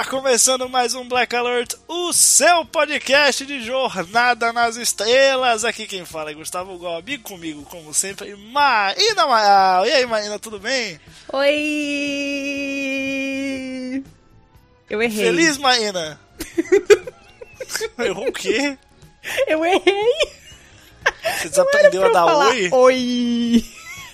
Está 0.00 0.12
começando 0.12 0.66
mais 0.66 0.94
um 0.94 1.06
Black 1.06 1.36
Alert, 1.36 1.74
o 1.86 2.10
seu 2.10 2.64
podcast 2.64 3.44
de 3.44 3.62
Jornada 3.62 4.50
nas 4.50 4.78
Estrelas. 4.78 5.62
Aqui 5.62 5.86
quem 5.86 6.06
fala 6.06 6.30
é 6.30 6.34
Gustavo 6.34 6.78
Gobi, 6.78 7.18
comigo, 7.18 7.64
como 7.64 7.92
sempre, 7.92 8.34
Maína 8.34 9.26
Maal. 9.26 9.84
E 9.84 9.92
aí, 9.92 10.06
Maína, 10.06 10.38
tudo 10.38 10.58
bem? 10.58 10.98
Oi! 11.30 11.52
Eu 14.88 15.02
errei. 15.02 15.22
Feliz, 15.26 15.58
Maína? 15.58 16.18
Errou 17.98 18.28
o 18.28 18.32
quê? 18.32 18.78
Eu 19.46 19.62
errei! 19.62 20.14
Você 21.36 21.50
desaprendeu 21.50 22.06
a 22.06 22.08
dar 22.08 22.24
falar 22.24 22.48
oi? 22.48 22.70
Oi! 22.72 23.62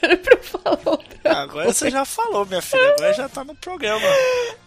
Era 0.07 0.17
pra 0.17 0.37
eu 0.37 0.43
falar 0.45 0.79
outra. 0.85 1.39
Agora 1.43 1.73
você 1.73 1.91
já 1.91 2.05
falou, 2.05 2.47
minha 2.47 2.62
filha. 2.62 2.91
Agora 2.91 3.12
já 3.15 3.29
tá 3.29 3.43
no 3.45 3.55
programa. 3.57 4.07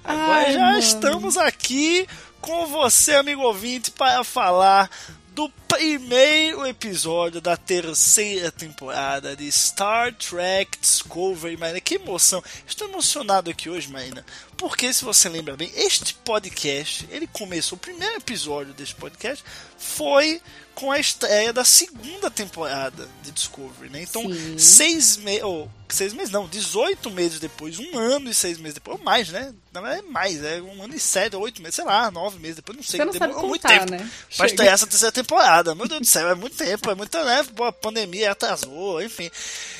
Agora 0.03 0.47
Ai, 0.47 0.53
já 0.53 0.59
mano. 0.59 0.79
estamos 0.79 1.37
aqui 1.37 2.07
com 2.41 2.67
você, 2.67 3.15
amigo 3.15 3.41
ouvinte, 3.41 3.91
para 3.91 4.23
falar 4.23 4.89
do 5.33 5.49
primeiro 5.69 6.65
episódio 6.65 7.39
da 7.39 7.55
terceira 7.55 8.51
temporada 8.51 9.35
de 9.37 9.49
Star 9.49 10.13
Trek 10.13 10.77
Discovery. 10.79 11.55
Marina, 11.55 11.79
que 11.79 11.95
emoção! 11.95 12.43
Estou 12.67 12.89
emocionado 12.89 13.49
aqui 13.49 13.69
hoje, 13.69 13.89
Marina, 13.89 14.25
porque 14.57 14.91
se 14.91 15.05
você 15.05 15.29
lembra 15.29 15.55
bem, 15.55 15.71
este 15.75 16.13
podcast, 16.15 17.07
ele 17.09 17.27
começou, 17.27 17.77
o 17.77 17.79
primeiro 17.79 18.17
episódio 18.17 18.73
deste 18.73 18.95
podcast 18.95 19.43
foi 19.77 20.41
com 20.79 20.91
a 20.91 20.99
estreia 20.99 21.51
da 21.51 21.65
segunda 21.65 22.31
temporada 22.31 23.07
de 23.21 23.31
Discovery, 23.31 23.89
né? 23.89 24.01
Então, 24.01 24.23
Sim. 24.23 24.57
seis 24.57 25.17
meses, 25.17 25.43
ou 25.43 25.69
seis 25.89 26.13
meses 26.13 26.31
não, 26.31 26.47
18 26.47 27.09
meses 27.11 27.39
depois, 27.39 27.77
um 27.79 27.97
ano 27.97 28.29
e 28.29 28.33
seis 28.33 28.57
meses 28.57 28.75
depois, 28.75 28.97
ou 28.97 29.03
mais, 29.03 29.29
né? 29.29 29.53
Na 29.71 29.81
verdade 29.81 30.07
é 30.07 30.11
mais, 30.11 30.43
é 30.43 30.61
um 30.61 30.81
ano 30.81 30.95
e 30.95 30.99
sete, 30.99 31.35
oito 31.35 31.61
meses, 31.61 31.75
sei 31.75 31.85
lá, 31.85 32.09
nove 32.09 32.39
meses 32.39 32.55
depois, 32.55 32.75
não 32.75 32.83
sei. 32.83 32.99
Você 32.99 33.05
não 33.05 33.13
sabe 33.13 33.27
demorou 33.27 33.49
muito 33.49 33.61
contar, 33.61 33.79
tempo 33.79 33.91
né? 33.91 34.11
pra 34.35 34.45
estrear 34.45 34.73
essa 34.73 34.87
terceira 34.87 35.11
temporada. 35.11 35.75
Meu 35.75 35.87
Deus 35.87 36.01
do 36.01 36.07
céu, 36.07 36.29
é 36.29 36.35
muito 36.35 36.55
tempo, 36.55 36.89
é 36.89 36.95
muita, 36.95 37.23
né? 37.23 37.45
A 37.67 37.71
pandemia 37.71 38.31
atrasou, 38.31 39.01
enfim. 39.01 39.29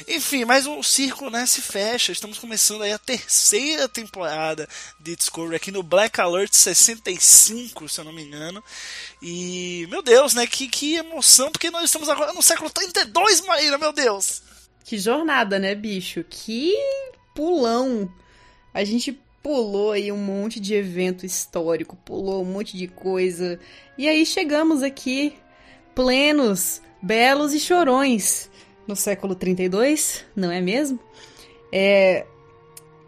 Enfim, 0.07 0.45
mas 0.45 0.67
o 0.67 0.83
círculo, 0.83 1.31
né, 1.31 1.45
se 1.45 1.61
fecha. 1.61 2.11
Estamos 2.11 2.37
começando 2.37 2.83
aí 2.83 2.91
a 2.91 2.99
terceira 2.99 3.87
temporada 3.87 4.67
de 4.99 5.15
Discovery 5.15 5.55
aqui 5.55 5.71
no 5.71 5.81
Black 5.81 6.19
Alert 6.21 6.53
65, 6.53 7.89
se 7.89 7.99
eu 7.99 8.05
não 8.05 8.13
me 8.13 8.23
engano. 8.23 8.63
E, 9.21 9.87
meu 9.89 10.01
Deus, 10.01 10.33
né? 10.33 10.45
Que, 10.45 10.67
que 10.67 10.88
emoção, 10.95 11.51
porque 11.51 11.69
nós 11.69 11.85
estamos 11.85 12.09
agora 12.09 12.33
no 12.33 12.41
século 12.41 12.69
32, 12.69 13.41
Maíra, 13.41 13.77
meu 13.77 13.91
Deus! 13.93 14.41
Que 14.83 14.97
jornada, 14.97 15.59
né, 15.59 15.75
bicho? 15.75 16.23
Que 16.27 16.73
pulão! 17.35 18.11
A 18.73 18.83
gente 18.83 19.19
pulou 19.41 19.91
aí 19.91 20.11
um 20.11 20.17
monte 20.17 20.59
de 20.59 20.73
evento 20.73 21.25
histórico, 21.25 21.95
pulou 21.95 22.41
um 22.41 22.45
monte 22.45 22.77
de 22.77 22.87
coisa. 22.87 23.59
E 23.97 24.07
aí 24.07 24.25
chegamos 24.25 24.83
aqui, 24.83 25.35
plenos, 25.95 26.81
belos 27.01 27.53
e 27.53 27.59
chorões, 27.59 28.49
no 28.87 28.95
século 28.95 29.35
32, 29.35 30.25
não 30.35 30.51
é 30.51 30.61
mesmo? 30.61 30.99
É. 31.71 32.25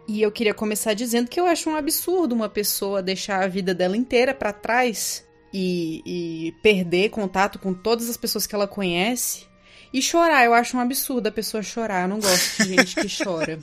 E 0.08 0.20
eu 0.20 0.32
queria 0.32 0.52
começar 0.52 0.94
dizendo 0.94 1.28
que 1.28 1.38
eu 1.38 1.46
acho 1.46 1.70
um 1.70 1.76
absurdo 1.76 2.34
uma 2.34 2.48
pessoa 2.48 3.02
deixar 3.02 3.42
a 3.42 3.46
vida 3.46 3.72
dela 3.72 3.96
inteira 3.96 4.34
pra 4.34 4.52
trás 4.52 5.24
e, 5.52 6.02
e 6.48 6.52
perder 6.62 7.10
contato 7.10 7.58
com 7.58 7.74
todas 7.74 8.08
as 8.08 8.16
pessoas 8.16 8.46
que 8.46 8.54
ela 8.54 8.66
conhece 8.66 9.44
e 9.92 10.00
chorar. 10.00 10.44
Eu 10.44 10.54
acho 10.54 10.76
um 10.76 10.80
absurdo 10.80 11.26
a 11.26 11.32
pessoa 11.32 11.62
chorar. 11.62 12.02
Eu 12.02 12.08
não 12.08 12.20
gosto 12.20 12.62
de 12.62 12.74
gente 12.74 12.94
que 12.96 13.08
chora. 13.22 13.58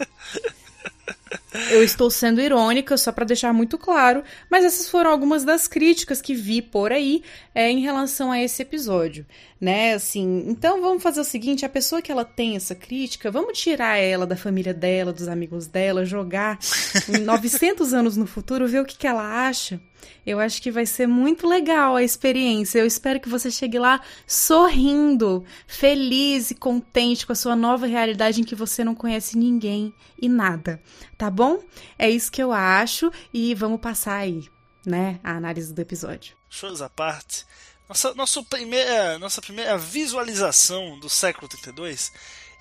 Eu 1.72 1.84
estou 1.84 2.10
sendo 2.10 2.42
irônica, 2.42 2.96
só 2.98 3.12
pra 3.12 3.26
deixar 3.26 3.54
muito 3.54 3.78
claro, 3.78 4.24
mas 4.50 4.64
essas 4.64 4.88
foram 4.90 5.10
algumas 5.10 5.44
das 5.44 5.68
críticas 5.68 6.22
que 6.22 6.34
vi 6.34 6.62
por 6.62 6.92
aí 6.92 7.24
é, 7.54 7.70
em 7.70 7.80
relação 7.80 8.32
a 8.32 8.40
esse 8.40 8.62
episódio, 8.62 9.26
né? 9.60 9.94
Assim, 9.94 10.46
então 10.48 10.82
vamos 10.82 11.02
fazer 11.02 11.22
o 11.22 11.26
seguinte: 11.26 11.66
a 11.66 11.70
pessoa 11.70 12.02
que 12.02 12.12
ela 12.12 12.24
tem 12.24 12.56
essa 12.56 12.76
crítica, 12.76 13.32
vamos 13.32 13.58
tirar 13.58 13.98
ela 13.98 14.26
da 14.26 14.36
família 14.36 14.74
dela, 14.74 15.12
dos 15.12 15.28
amigos 15.28 15.68
dela, 15.68 16.06
jogar 16.06 16.60
em 17.08 17.22
900 17.26 17.94
anos 17.94 18.16
no 18.16 18.28
futuro, 18.28 18.68
ver 18.68 18.82
o 18.82 18.86
que, 18.86 18.98
que 18.98 19.08
ela 19.08 19.48
acha. 19.48 19.82
Eu 20.26 20.40
acho 20.40 20.62
que 20.62 20.72
vai 20.72 20.86
ser 20.86 21.08
muito 21.08 21.48
legal 21.48 21.96
a 21.96 22.04
experiência. 22.04 22.80
Eu 22.80 22.86
espero 22.86 23.20
que 23.20 23.30
você 23.30 23.50
chegue 23.50 23.80
lá 23.80 24.02
sorrindo, 24.28 25.44
feliz 25.68 26.52
e 26.52 26.56
contente 26.56 27.26
com 27.26 27.34
a 27.34 27.36
sua 27.36 27.56
nova 27.56 27.86
realidade 27.88 28.42
em 28.42 28.44
que 28.44 28.56
você 28.56 28.84
não 28.84 28.96
conhece 28.96 29.38
ninguém 29.38 29.94
e 30.22 30.30
nada. 30.30 30.80
Tá 31.18 31.30
bom? 31.30 31.64
É 31.98 32.10
isso 32.10 32.32
que 32.32 32.42
eu 32.42 32.52
acho 32.52 33.12
e 33.34 33.54
vamos 33.56 33.80
passar 33.80 34.16
aí, 34.16 34.48
né, 34.86 35.20
a 35.24 35.32
análise 35.32 35.74
do 35.74 35.82
episódio. 35.82 36.36
Shows 36.50 36.82
à 36.82 36.90
parte. 36.90 37.46
Nossa, 37.88 38.14
nossa, 38.14 38.44
primeira, 38.44 39.18
nossa 39.18 39.42
primeira 39.42 39.78
visualização 39.78 41.00
do 41.00 41.10
século 41.10 41.48
32, 41.48 42.12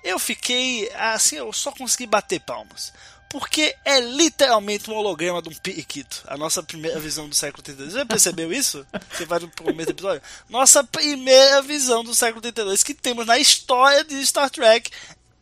eu 0.03 0.17
fiquei 0.17 0.91
assim, 0.93 1.35
eu 1.35 1.53
só 1.53 1.71
consegui 1.71 2.07
bater 2.07 2.39
palmas. 2.39 2.91
Porque 3.29 3.75
é 3.85 3.99
literalmente 3.99 4.89
um 4.89 4.95
holograma 4.95 5.39
de 5.39 5.49
um 5.49 5.53
periquito. 5.53 6.23
A 6.25 6.35
nossa 6.35 6.63
primeira 6.63 6.99
visão 6.99 7.29
do 7.29 7.35
século 7.35 7.61
32. 7.61 7.91
Você 7.91 7.99
já 7.99 8.05
percebeu 8.05 8.51
isso? 8.51 8.83
Você 9.11 9.23
vai 9.25 9.39
no 9.39 9.47
do 9.47 9.81
episódio? 9.83 10.21
Nossa 10.49 10.83
primeira 10.83 11.61
visão 11.61 12.03
do 12.03 12.15
século 12.15 12.41
32 12.41 12.81
que 12.81 12.95
temos 12.95 13.27
na 13.27 13.37
história 13.37 14.03
de 14.03 14.25
Star 14.25 14.49
Trek 14.49 14.89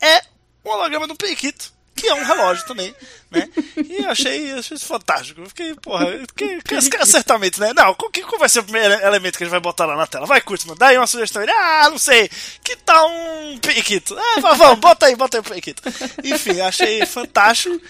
é 0.02 0.22
um 0.66 0.70
holograma 0.70 1.08
de 1.08 1.14
um 1.14 1.16
periquito. 1.16 1.72
Que 1.98 2.08
é 2.08 2.14
um 2.14 2.24
relógio 2.24 2.66
também, 2.68 2.96
né? 3.32 3.50
E 3.76 4.04
eu 4.04 4.10
achei, 4.10 4.54
achei 4.54 4.78
isso 4.78 4.86
fantástico. 4.86 5.42
Eu 5.42 5.48
fiquei, 5.48 5.74
porra, 5.76 6.06
que, 6.36 6.62
que, 6.62 6.90
cara 6.90 7.06
certamente, 7.06 7.60
né? 7.60 7.74
Não, 7.76 7.94
qual, 7.96 8.12
que, 8.12 8.22
qual 8.22 8.40
vai 8.40 8.48
ser 8.48 8.60
o 8.60 8.64
primeiro 8.64 8.94
elemento 9.04 9.38
que 9.38 9.44
a 9.44 9.46
gente 9.46 9.52
vai 9.52 9.60
botar 9.60 9.86
lá 9.86 9.96
na 9.96 10.08
tela? 10.08 10.26
Vai, 10.26 10.40
Kurtzman, 10.40 10.78
dá 10.78 10.88
aí 10.88 10.98
uma 10.98 11.08
sugestão. 11.08 11.42
Ele, 11.42 11.52
ah, 11.52 11.90
não 11.90 11.98
sei, 11.98 12.30
que 12.64 12.76
tal 12.76 13.10
um 13.10 13.58
periquito? 13.58 14.16
Ah, 14.18 14.40
vamos, 14.40 14.80
bota 14.80 15.08
aí, 15.08 15.16
bota 15.16 15.38
aí 15.38 15.42
o 15.42 15.44
periquito. 15.44 15.82
Enfim, 16.24 16.62
achei 16.62 17.06
fantástico. 17.06 17.82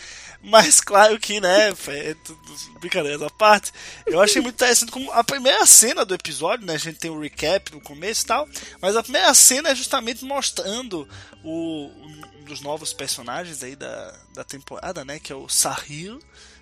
Mas 0.41 0.79
claro 0.79 1.19
que, 1.19 1.41
né, 1.41 1.73
é 1.87 2.15
tudo, 2.23 2.39
brincadeiras 2.79 3.21
à 3.21 3.29
parte, 3.29 3.71
eu 4.05 4.21
achei 4.21 4.41
muito 4.41 4.55
interessante 4.55 4.91
como 4.91 5.11
a 5.11 5.23
primeira 5.23 5.65
cena 5.65 6.05
do 6.05 6.13
episódio, 6.13 6.65
né, 6.65 6.75
a 6.75 6.77
gente 6.77 6.99
tem 6.99 7.11
o 7.11 7.19
recap 7.19 7.73
no 7.73 7.81
começo 7.81 8.23
e 8.23 8.27
tal, 8.27 8.47
mas 8.81 8.95
a 8.95 9.03
primeira 9.03 9.33
cena 9.33 9.69
é 9.69 9.75
justamente 9.75 10.23
mostrando 10.23 11.07
o, 11.43 11.87
um 11.87 12.21
dos 12.47 12.61
novos 12.61 12.93
personagens 12.93 13.61
aí 13.61 13.75
da, 13.75 14.13
da 14.33 14.43
temporada, 14.43 15.05
né, 15.05 15.19
que 15.19 15.31
é 15.31 15.35
o 15.35 15.47
Sahil, 15.47 16.19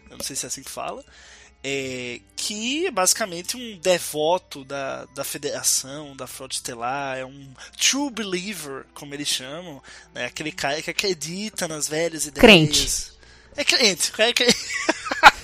eu 0.09 0.17
não 0.17 0.23
sei 0.23 0.35
se 0.35 0.45
é 0.45 0.47
assim 0.47 0.63
que 0.63 0.69
fala, 0.69 1.03
é, 1.63 2.19
que 2.35 2.85
é 2.85 2.91
basicamente 2.91 3.57
um 3.57 3.77
devoto 3.79 4.63
da, 4.63 5.05
da 5.05 5.23
federação, 5.23 6.15
da 6.15 6.27
frota 6.27 6.55
estelar, 6.55 7.17
é 7.17 7.25
um 7.25 7.53
true 7.77 8.11
believer, 8.11 8.85
como 8.93 9.13
eles 9.13 9.27
chamam, 9.27 9.81
né, 10.13 10.25
aquele 10.25 10.51
cara 10.51 10.81
que 10.81 10.91
acredita 10.91 11.67
nas 11.67 11.87
velhas 11.87 12.27
ideias. 12.27 12.41
Crente. 12.41 13.15
É 13.57 13.63
crente, 13.63 14.11
é 14.17 14.33
crente. 14.33 14.57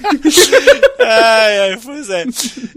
ai, 1.00 1.60
ai, 1.60 1.78
pois 1.82 2.10
é. 2.10 2.26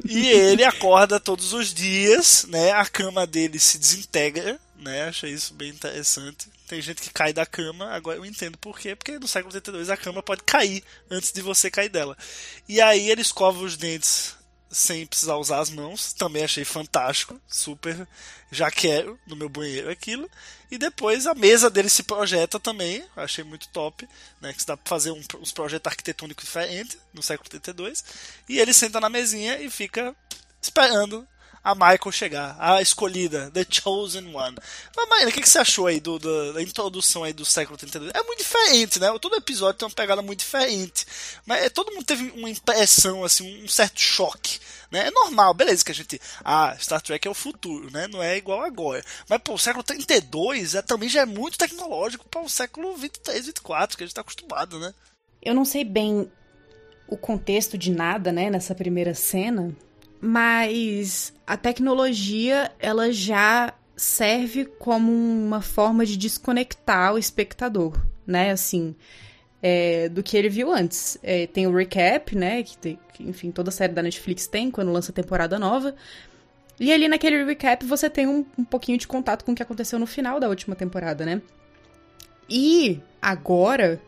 E 0.09 0.29
ele 0.29 0.63
acorda 0.65 1.19
todos 1.19 1.53
os 1.53 1.75
dias, 1.75 2.47
né? 2.49 2.71
A 2.71 2.87
cama 2.87 3.27
dele 3.27 3.59
se 3.59 3.77
desintegra, 3.79 4.61
né? 4.77 5.05
Achei 5.05 5.31
isso 5.31 5.55
bem 5.55 5.71
interessante. 5.71 6.49
Tem 6.67 6.81
gente 6.81 7.03
que 7.03 7.11
cai 7.13 7.33
da 7.33 7.47
cama, 7.47 7.91
agora 7.91 8.19
eu 8.19 8.25
entendo 8.25 8.59
por 8.59 8.79
quê, 8.79 8.97
porque 8.97 9.19
no 9.19 9.29
século 9.29 9.55
82 9.55 9.91
a 9.91 9.97
cama 9.97 10.23
pode 10.23 10.43
cair 10.43 10.83
antes 11.11 11.33
de 11.33 11.41
você 11.43 11.71
cair 11.71 11.89
dela. 11.89 12.17
E 12.69 12.81
aí 12.81 13.11
ele 13.11 13.23
escova 13.23 13.63
os 13.63 13.77
dentes 13.77 14.37
sem 14.75 15.07
precisar 15.07 15.37
usar 15.37 15.61
as 15.61 15.71
mãos, 15.71 16.13
também 16.13 16.43
achei 16.43 16.65
fantástico, 16.65 17.41
super, 17.47 18.09
já 18.51 18.71
quero 18.73 19.19
no 19.25 19.37
meu 19.37 19.49
banheiro 19.49 19.89
aquilo. 19.89 20.29
E 20.69 20.77
depois 20.77 21.29
a 21.29 21.35
mesa 21.35 21.71
dele 21.71 21.89
se 21.89 22.03
projeta 22.03 22.59
também, 22.59 23.05
achei 23.15 23.45
muito 23.45 23.69
top, 23.69 24.09
né, 24.41 24.53
que 24.53 24.67
dá 24.67 24.77
para 24.77 24.89
fazer 24.89 25.13
um, 25.13 25.23
uns 25.41 25.53
projetos 25.53 25.89
arquitetônicos 25.89 26.45
diferentes 26.45 26.99
no 27.13 27.23
século 27.23 27.49
32. 27.49 28.05
E 28.49 28.59
ele 28.59 28.75
senta 28.75 29.01
na 29.01 29.09
mesinha 29.09 29.61
e 29.61 29.71
fica 29.71 30.15
esperando 30.61 31.27
a 31.65 31.75
Michael 31.75 32.13
chegar, 32.13 32.57
a 32.61 32.83
escolhida, 32.83 33.51
The 33.51 33.65
Chosen 33.69 34.35
One. 34.35 34.57
Mas, 34.95 35.09
Maíra, 35.09 35.31
o 35.31 35.33
que, 35.33 35.41
que 35.41 35.49
você 35.49 35.59
achou 35.59 35.87
aí 35.87 35.99
do, 35.99 36.19
do, 36.19 36.53
da 36.53 36.63
introdução 36.63 37.25
aí 37.25 37.33
do 37.33 37.45
século 37.45 37.79
32? 37.79 38.13
É 38.15 38.23
muito 38.23 38.41
diferente, 38.41 39.01
né? 39.01 39.09
Todo 39.19 39.37
episódio 39.37 39.79
tem 39.79 39.89
uma 39.89 39.95
pegada 39.95 40.21
muito 40.21 40.41
diferente. 40.41 41.07
Mas 41.47 41.65
é, 41.65 41.71
todo 41.71 41.91
mundo 41.91 42.05
teve 42.05 42.31
uma 42.39 42.51
impressão, 42.51 43.25
assim, 43.25 43.65
um 43.65 43.69
certo 43.69 43.99
choque. 43.99 44.61
Né? 44.91 45.07
É 45.07 45.11
normal, 45.11 45.55
beleza 45.55 45.83
que 45.83 45.91
a 45.91 45.95
gente. 45.95 46.21
Ah, 46.45 46.77
Star 46.79 47.01
Trek 47.01 47.27
é 47.27 47.31
o 47.31 47.35
futuro, 47.35 47.91
né? 47.91 48.07
Não 48.09 48.23
é 48.23 48.37
igual 48.37 48.63
agora. 48.63 49.03
Mas, 49.27 49.41
pô, 49.43 49.55
o 49.55 49.59
século 49.59 49.83
32 49.83 50.75
é, 50.75 50.83
também 50.83 51.09
já 51.09 51.23
é 51.23 51.27
muito 51.27 51.57
tecnológico 51.57 52.29
para 52.29 52.43
o 52.43 52.49
século 52.49 52.95
23, 52.95 53.47
24, 53.47 53.97
que 53.97 54.05
a 54.05 54.07
gente 54.07 54.15
tá 54.15 54.21
acostumado, 54.21 54.79
né? 54.79 54.93
Eu 55.43 55.55
não 55.55 55.65
sei 55.65 55.83
bem 55.83 56.31
o 57.09 57.17
contexto 57.17 57.77
de 57.77 57.91
nada, 57.91 58.33
né, 58.33 58.51
nessa 58.51 58.75
primeira 58.75 59.15
cena, 59.15 59.75
mas 60.25 61.35
a 61.47 61.55
tecnologia 61.55 62.73
ela 62.79 63.13
já 63.13 63.75
serve 63.95 64.65
como 64.65 65.13
uma 65.13 65.61
forma 65.61 66.07
de 66.07 66.17
desconectar 66.17 67.13
o 67.13 67.19
espectador, 67.19 68.01
né? 68.27 68.51
Assim, 68.51 68.97
é, 69.63 70.09
do 70.09 70.23
que 70.23 70.35
ele 70.35 70.49
viu 70.49 70.73
antes. 70.73 71.19
É, 71.23 71.47
tem 71.47 71.67
o 71.67 71.77
recap, 71.77 72.35
né? 72.35 72.63
Que, 72.63 72.79
tem, 72.79 72.99
que, 73.13 73.23
enfim, 73.23 73.51
toda 73.51 73.71
série 73.71 73.93
da 73.93 74.03
Netflix 74.03 74.47
tem 74.47 74.71
quando 74.71 74.91
lança 74.91 75.13
temporada 75.13 75.59
nova. 75.59 75.95
E 76.81 76.91
ali 76.91 77.07
naquele 77.07 77.45
recap 77.45 77.85
você 77.85 78.09
tem 78.09 78.27
um, 78.27 78.47
um 78.57 78.65
pouquinho 78.65 78.97
de 78.97 79.07
contato 79.07 79.45
com 79.45 79.53
o 79.53 79.55
que 79.55 79.63
aconteceu 79.63 79.99
no 79.99 80.07
final 80.07 80.41
da 80.41 80.49
última 80.49 80.75
temporada, 80.75 81.27
né? 81.27 81.43
E 82.49 82.99
agora 83.21 84.01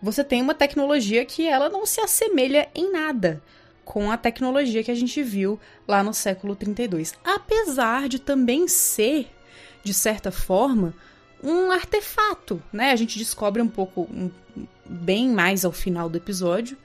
você 0.00 0.22
tem 0.22 0.40
uma 0.40 0.54
tecnologia 0.54 1.24
que 1.24 1.48
ela 1.48 1.68
não 1.68 1.84
se 1.84 2.00
assemelha 2.00 2.68
em 2.76 2.92
nada 2.92 3.42
com 3.88 4.10
a 4.10 4.18
tecnologia 4.18 4.84
que 4.84 4.90
a 4.90 4.94
gente 4.94 5.22
viu 5.22 5.58
lá 5.86 6.02
no 6.02 6.12
século 6.12 6.54
32. 6.54 7.14
Apesar 7.24 8.06
de 8.06 8.18
também 8.18 8.68
ser, 8.68 9.30
de 9.82 9.94
certa 9.94 10.30
forma, 10.30 10.92
um 11.42 11.70
artefato, 11.70 12.62
né? 12.70 12.92
A 12.92 12.96
gente 12.96 13.16
descobre 13.16 13.62
um 13.62 13.68
pouco, 13.68 14.02
um, 14.02 14.30
bem 14.84 15.30
mais 15.30 15.64
ao 15.64 15.72
final 15.72 16.10
do 16.10 16.18
episódio, 16.18 16.76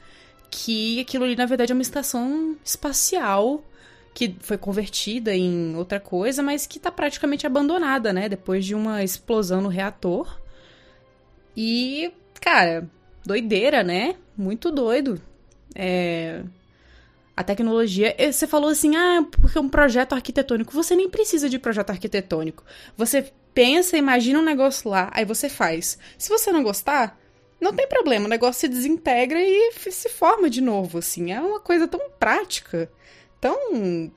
que 0.49 1.01
aquilo 1.01 1.25
ali 1.25 1.35
na 1.35 1.45
verdade 1.45 1.73
é 1.73 1.75
uma 1.75 1.81
estação 1.81 2.55
espacial 2.63 3.61
que 4.13 4.37
foi 4.39 4.57
convertida 4.57 5.35
em 5.35 5.75
outra 5.75 5.99
coisa, 5.99 6.41
mas 6.41 6.65
que 6.65 6.77
está 6.77 6.89
praticamente 6.89 7.45
abandonada, 7.45 8.13
né? 8.13 8.29
Depois 8.29 8.63
de 8.63 8.73
uma 8.73 9.03
explosão 9.03 9.59
no 9.59 9.67
reator. 9.67 10.39
E, 11.57 12.13
cara, 12.39 12.89
doideira, 13.25 13.83
né? 13.83 14.15
Muito 14.37 14.71
doido. 14.71 15.21
É, 15.75 16.43
a 17.35 17.43
tecnologia. 17.43 18.15
Eh, 18.17 18.31
você 18.31 18.45
falou 18.45 18.69
assim, 18.69 18.95
ah, 18.95 19.25
porque 19.29 19.57
é 19.57 19.61
um 19.61 19.69
projeto 19.69 20.13
arquitetônico. 20.13 20.73
Você 20.73 20.95
nem 20.95 21.09
precisa 21.09 21.49
de 21.49 21.57
projeto 21.57 21.89
arquitetônico. 21.89 22.63
Você 22.95 23.31
pensa, 23.53 23.97
imagina 23.97 24.39
um 24.39 24.43
negócio 24.43 24.89
lá, 24.89 25.09
aí 25.13 25.25
você 25.25 25.49
faz. 25.49 25.97
Se 26.17 26.29
você 26.29 26.51
não 26.51 26.63
gostar, 26.63 27.19
não 27.59 27.73
tem 27.73 27.87
problema, 27.87 28.25
o 28.25 28.29
negócio 28.29 28.61
se 28.61 28.67
desintegra 28.67 29.39
e 29.41 29.71
se 29.73 30.09
forma 30.09 30.49
de 30.49 30.61
novo, 30.61 30.99
assim. 30.99 31.31
É 31.31 31.39
uma 31.39 31.59
coisa 31.59 31.87
tão 31.87 32.09
prática, 32.19 32.91
tão. 33.39 34.11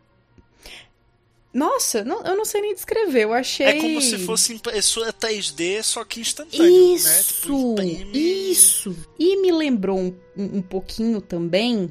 Nossa, 1.54 2.04
não, 2.04 2.22
eu 2.22 2.36
não 2.36 2.44
sei 2.44 2.60
nem 2.60 2.74
descrever, 2.74 3.24
eu 3.24 3.32
achei. 3.32 3.66
É 3.66 3.80
como 3.80 4.02
se 4.02 4.18
fosse 4.18 4.52
impressora 4.52 5.10
3D, 5.10 5.82
só 5.82 6.04
que 6.04 6.20
instantâneo, 6.20 6.94
isso, 6.94 7.08
né? 7.08 7.22
Tipo, 7.22 7.80
imprime... 7.80 8.50
Isso! 8.50 8.94
E 9.18 9.40
me 9.40 9.50
lembrou 9.50 9.98
um, 9.98 10.14
um 10.36 10.60
pouquinho 10.60 11.18
também 11.22 11.90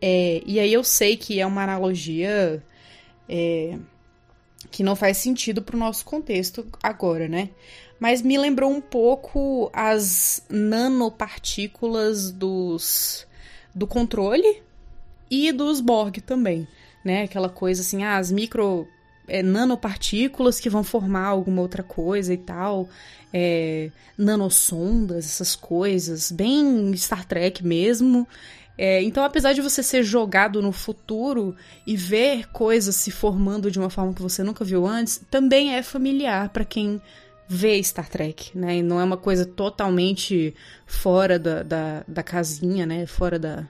é, 0.00 0.42
e 0.46 0.60
aí 0.60 0.72
eu 0.72 0.84
sei 0.84 1.16
que 1.16 1.40
é 1.40 1.46
uma 1.46 1.62
analogia 1.62 2.62
é, 3.28 3.78
que 4.70 4.82
não 4.82 4.94
faz 4.94 5.18
sentido 5.18 5.62
pro 5.62 5.76
nosso 5.76 6.04
contexto 6.04 6.66
agora, 6.82 7.28
né? 7.28 7.50
Mas 7.98 8.22
me 8.22 8.38
lembrou 8.38 8.70
um 8.70 8.80
pouco 8.80 9.70
as 9.72 10.42
nanopartículas 10.48 12.30
dos 12.30 13.26
do 13.74 13.86
controle 13.86 14.62
e 15.30 15.52
dos 15.52 15.80
Borg 15.80 16.18
também, 16.20 16.66
né? 17.04 17.24
Aquela 17.24 17.48
coisa 17.48 17.82
assim, 17.82 18.04
ah, 18.04 18.16
as 18.16 18.30
micro 18.30 18.86
é, 19.26 19.42
nanopartículas 19.42 20.58
que 20.58 20.70
vão 20.70 20.82
formar 20.82 21.26
alguma 21.26 21.60
outra 21.60 21.82
coisa 21.82 22.32
e 22.32 22.38
tal, 22.38 22.88
é, 23.32 23.90
nanosondas, 24.16 25.26
essas 25.26 25.54
coisas, 25.54 26.32
bem 26.32 26.94
Star 26.96 27.24
Trek 27.26 27.64
mesmo. 27.64 28.26
É, 28.78 29.02
então, 29.02 29.24
apesar 29.24 29.52
de 29.52 29.60
você 29.60 29.82
ser 29.82 30.04
jogado 30.04 30.62
no 30.62 30.70
futuro 30.70 31.56
e 31.84 31.96
ver 31.96 32.46
coisas 32.52 32.94
se 32.94 33.10
formando 33.10 33.72
de 33.72 33.78
uma 33.78 33.90
forma 33.90 34.14
que 34.14 34.22
você 34.22 34.44
nunca 34.44 34.64
viu 34.64 34.86
antes, 34.86 35.20
também 35.28 35.74
é 35.74 35.82
familiar 35.82 36.50
para 36.50 36.64
quem 36.64 37.02
vê 37.48 37.82
Star 37.82 38.08
Trek, 38.08 38.56
né? 38.56 38.76
E 38.76 38.82
não 38.82 39.00
é 39.00 39.04
uma 39.04 39.16
coisa 39.16 39.44
totalmente 39.44 40.54
fora 40.86 41.40
da, 41.40 41.64
da, 41.64 42.04
da 42.06 42.22
casinha, 42.22 42.86
né? 42.86 43.04
Fora 43.04 43.36
da, 43.36 43.66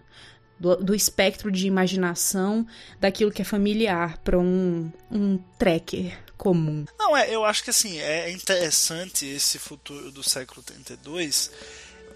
do, 0.61 0.77
do, 0.77 0.95
espectro 0.95 1.51
de 1.51 1.67
imaginação 1.67 2.67
daquilo 3.01 3.31
que 3.31 3.41
é 3.41 3.45
familiar 3.45 4.19
para 4.19 4.39
um, 4.39 4.93
um 5.11 5.39
trekker 5.59 6.19
comum. 6.37 6.85
Não, 6.99 7.17
é, 7.17 7.35
eu 7.35 7.45
acho 7.45 7.65
que 7.65 7.71
assim, 7.71 7.99
é 7.99 8.31
interessante 8.31 9.25
esse 9.25 9.59
futuro 9.59 10.11
do 10.11 10.23
século 10.23 10.63
32 10.63 11.51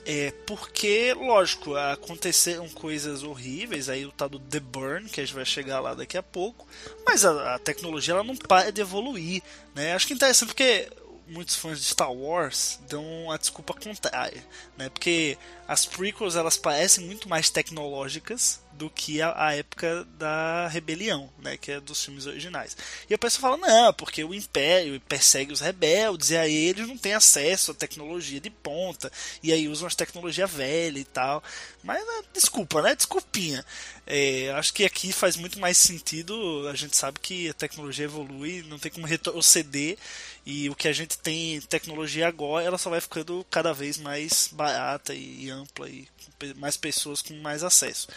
é 0.04 0.32
porque, 0.46 1.14
lógico, 1.14 1.76
aconteceram 1.76 2.68
coisas 2.68 3.22
horríveis, 3.22 3.88
aí 3.88 4.04
o 4.04 4.12
tal 4.12 4.28
do 4.28 4.38
The 4.38 4.60
Burn, 4.60 5.08
que 5.08 5.20
a 5.20 5.24
gente 5.24 5.34
vai 5.34 5.44
chegar 5.44 5.80
lá 5.80 5.94
daqui 5.94 6.16
a 6.16 6.22
pouco, 6.22 6.66
mas 7.06 7.24
a, 7.24 7.54
a 7.54 7.58
tecnologia 7.58 8.14
ela 8.14 8.24
não 8.24 8.36
para 8.36 8.72
de 8.72 8.80
evoluir, 8.80 9.42
né? 9.74 9.94
Acho 9.94 10.06
que 10.06 10.12
é 10.12 10.16
interessante 10.16 10.48
porque 10.48 10.88
muitos 11.28 11.56
fãs 11.56 11.78
de 11.78 11.84
Star 11.86 12.12
Wars 12.12 12.78
dão 12.88 13.30
a 13.30 13.36
desculpa 13.36 13.74
contrária, 13.74 14.44
né? 14.76 14.88
Porque 14.88 15.38
as 15.66 15.86
prequels 15.86 16.36
elas 16.36 16.56
parecem 16.56 17.04
muito 17.04 17.28
mais 17.28 17.50
tecnológicas 17.50 18.61
do 18.74 18.90
que 18.90 19.20
a, 19.20 19.46
a, 19.46 19.54
época 19.54 20.06
da 20.18 20.66
rebelião, 20.68 21.30
né, 21.38 21.56
que 21.56 21.72
é 21.72 21.80
dos 21.80 22.04
filmes 22.04 22.26
originais. 22.26 22.76
E 23.08 23.14
a 23.14 23.18
pessoa 23.18 23.40
fala, 23.40 23.56
não, 23.56 23.92
porque 23.92 24.24
o 24.24 24.34
Império 24.34 25.00
persegue 25.02 25.52
os 25.52 25.60
rebeldes 25.60 26.30
e 26.30 26.36
aí 26.36 26.54
eles 26.54 26.88
não 26.88 26.96
têm 26.96 27.14
acesso 27.14 27.70
à 27.70 27.74
tecnologia 27.74 28.40
de 28.40 28.50
ponta 28.50 29.10
e 29.42 29.52
aí 29.52 29.68
usam 29.68 29.86
as 29.86 29.94
tecnologias 29.94 30.50
velhas 30.50 31.02
e 31.02 31.04
tal. 31.04 31.42
Mas 31.82 31.98
né, 31.98 32.22
desculpa, 32.32 32.80
né? 32.82 32.94
Desculpinha. 32.94 33.64
É, 34.06 34.50
acho 34.56 34.72
que 34.72 34.84
aqui 34.84 35.12
faz 35.12 35.36
muito 35.36 35.58
mais 35.58 35.76
sentido. 35.76 36.68
A 36.68 36.74
gente 36.74 36.96
sabe 36.96 37.18
que 37.20 37.48
a 37.48 37.54
tecnologia 37.54 38.04
evolui, 38.04 38.64
não 38.68 38.78
tem 38.78 38.90
como 38.90 39.06
retroceder 39.06 39.96
e 40.44 40.68
o 40.68 40.74
que 40.74 40.88
a 40.88 40.92
gente 40.92 41.18
tem 41.18 41.60
tecnologia 41.60 42.26
agora, 42.26 42.64
ela 42.64 42.78
só 42.78 42.90
vai 42.90 43.00
ficando 43.00 43.46
cada 43.50 43.72
vez 43.72 43.96
mais 43.96 44.48
barata 44.52 45.14
e 45.14 45.48
ampla 45.50 45.88
e 45.88 46.08
mais 46.56 46.76
pessoas 46.76 47.22
com 47.22 47.34
mais 47.34 47.62
acesso. 47.62 48.08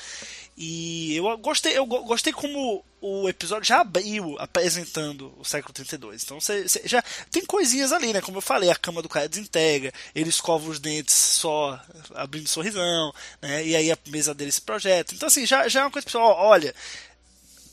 E 0.58 1.16
eu 1.16 1.38
gostei, 1.38 1.78
eu 1.78 1.86
gostei 1.86 2.34
como 2.34 2.84
o 3.00 3.30
episódio 3.30 3.68
já 3.68 3.82
abriu 3.82 4.36
apresentando 4.40 5.32
o 5.38 5.46
século 5.46 5.74
32. 5.74 6.24
Então 6.24 6.40
você, 6.40 6.66
já 6.86 7.04
tem 7.30 7.46
coisinhas 7.46 7.92
ali, 7.92 8.12
né? 8.12 8.22
Como 8.22 8.38
eu 8.38 8.42
falei, 8.42 8.72
a 8.72 8.76
cama 8.76 9.02
do 9.02 9.10
cara 9.10 9.30
desintegra, 9.30 9.94
ele 10.16 10.30
escova 10.30 10.68
os 10.68 10.80
dentes 10.80 11.14
só 11.14 11.80
abrindo 12.16 12.48
sorrisão, 12.48 13.14
né? 13.42 13.64
E 13.68 13.76
aí 13.76 13.92
a 13.92 13.98
mesa 14.08 14.34
dele 14.34 14.52
se 14.52 14.62
projeta. 14.62 15.14
Então 15.14 15.28
assim, 15.28 15.46
já, 15.46 15.68
já 15.68 15.82
é 15.82 15.84
uma 15.84 15.92
coisa 15.92 16.06
pessoal, 16.06 16.36
olha, 16.40 16.74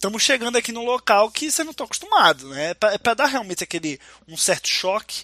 estamos 0.03 0.21
chegando 0.21 0.59
aqui 0.59 0.73
num 0.73 0.85
local 0.85 1.31
que 1.31 1.49
você 1.49 1.63
não 1.63 1.71
está 1.71 1.85
acostumado, 1.85 2.49
né? 2.49 2.71
É 2.71 2.75
para 2.75 3.13
é 3.13 3.15
dar 3.15 3.27
realmente 3.27 3.63
aquele 3.63 4.01
um 4.27 4.37
certo 4.37 4.69
choque 4.69 5.23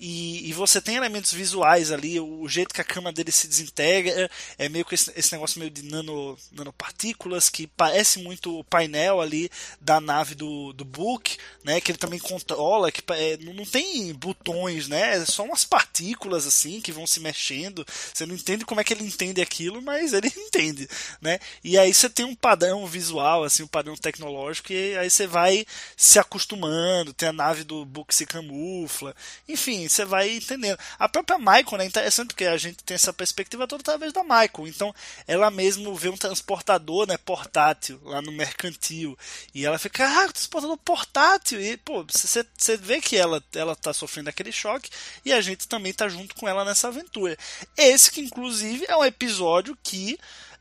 e, 0.00 0.48
e, 0.48 0.52
você 0.52 0.80
tem 0.80 0.94
elementos 0.94 1.32
visuais 1.32 1.90
ali, 1.90 2.20
o, 2.20 2.42
o, 2.42 2.48
jeito 2.48 2.72
que 2.72 2.80
a 2.80 2.84
cama 2.84 3.12
dele 3.12 3.32
se 3.32 3.48
desintegra, 3.48 4.30
é 4.56 4.68
meio 4.68 4.84
que 4.84 4.94
esse, 4.94 5.12
esse, 5.16 5.32
negócio 5.32 5.58
meio 5.58 5.72
de 5.72 5.82
nano, 5.82 6.38
nanopartículas, 6.52 7.48
que 7.48 7.66
parece 7.66 8.20
muito 8.20 8.60
o 8.60 8.62
painel 8.62 9.20
ali 9.20 9.50
da 9.80 10.00
nave 10.00 10.36
do, 10.36 10.72
do 10.72 10.84
Book, 10.84 11.36
né, 11.64 11.80
que 11.80 11.90
ele 11.90 11.98
também 11.98 12.20
controla, 12.20 12.92
que 12.92 13.02
é, 13.12 13.38
não 13.38 13.64
tem 13.64 14.14
botões, 14.14 14.86
né, 14.86 15.16
é 15.16 15.24
só 15.26 15.42
umas 15.42 15.64
partículas 15.64 16.46
assim 16.46 16.80
que 16.80 16.92
vão 16.92 17.06
se 17.06 17.18
mexendo, 17.18 17.84
você 18.14 18.24
não 18.24 18.36
entende 18.36 18.64
como 18.64 18.80
é 18.80 18.84
que 18.84 18.92
ele 18.92 19.04
entende 19.04 19.42
aquilo, 19.42 19.82
mas 19.82 20.12
ele 20.12 20.30
entende, 20.36 20.88
né, 21.20 21.40
e 21.64 21.76
aí 21.76 21.92
você 21.92 22.08
tem 22.08 22.24
um 22.24 22.36
padrão 22.36 22.86
visual, 22.86 23.42
assim, 23.42 23.64
um 23.64 23.68
padrão 23.68 23.96
tecnológico, 23.96 24.72
e 24.72 24.96
aí 24.96 25.10
você 25.10 25.26
vai 25.26 25.66
se 25.96 26.20
acostumando, 26.20 27.12
tem 27.12 27.30
a 27.30 27.32
nave 27.32 27.64
do 27.64 27.84
Book 27.84 28.14
se 28.14 28.24
camufla, 28.24 29.14
enfim, 29.48 29.87
você 29.88 30.04
vai 30.04 30.36
entendendo. 30.36 30.78
A 30.98 31.08
própria 31.08 31.38
Michael 31.38 31.78
né, 31.78 31.84
é 31.84 31.86
interessante 31.86 32.28
porque 32.28 32.44
a 32.44 32.56
gente 32.56 32.82
tem 32.84 32.94
essa 32.94 33.12
perspectiva 33.12 33.66
toda 33.66 33.82
através 33.82 34.12
da 34.12 34.22
Michael. 34.22 34.66
Então, 34.66 34.94
ela 35.26 35.50
mesmo 35.50 35.94
vê 35.94 36.08
um 36.08 36.16
transportador 36.16 37.06
né, 37.06 37.16
portátil 37.16 38.00
lá 38.04 38.20
no 38.22 38.32
mercantil. 38.32 39.18
E 39.54 39.64
ela 39.64 39.78
fica, 39.78 40.06
ah, 40.06 40.32
transportador 40.32 40.76
portátil. 40.78 41.60
E, 41.60 41.76
pô, 41.76 42.04
você 42.04 42.76
vê 42.76 43.00
que 43.00 43.16
ela, 43.16 43.42
ela 43.54 43.74
tá 43.76 43.92
sofrendo 43.92 44.30
aquele 44.30 44.52
choque 44.52 44.90
e 45.24 45.32
a 45.32 45.40
gente 45.40 45.68
também 45.68 45.92
tá 45.92 46.08
junto 46.08 46.34
com 46.34 46.48
ela 46.48 46.64
nessa 46.64 46.88
aventura. 46.88 47.36
Esse 47.76 48.10
que, 48.10 48.20
inclusive, 48.20 48.84
é 48.88 48.96
um 48.96 49.04
episódio 49.04 49.76
que 49.82 50.18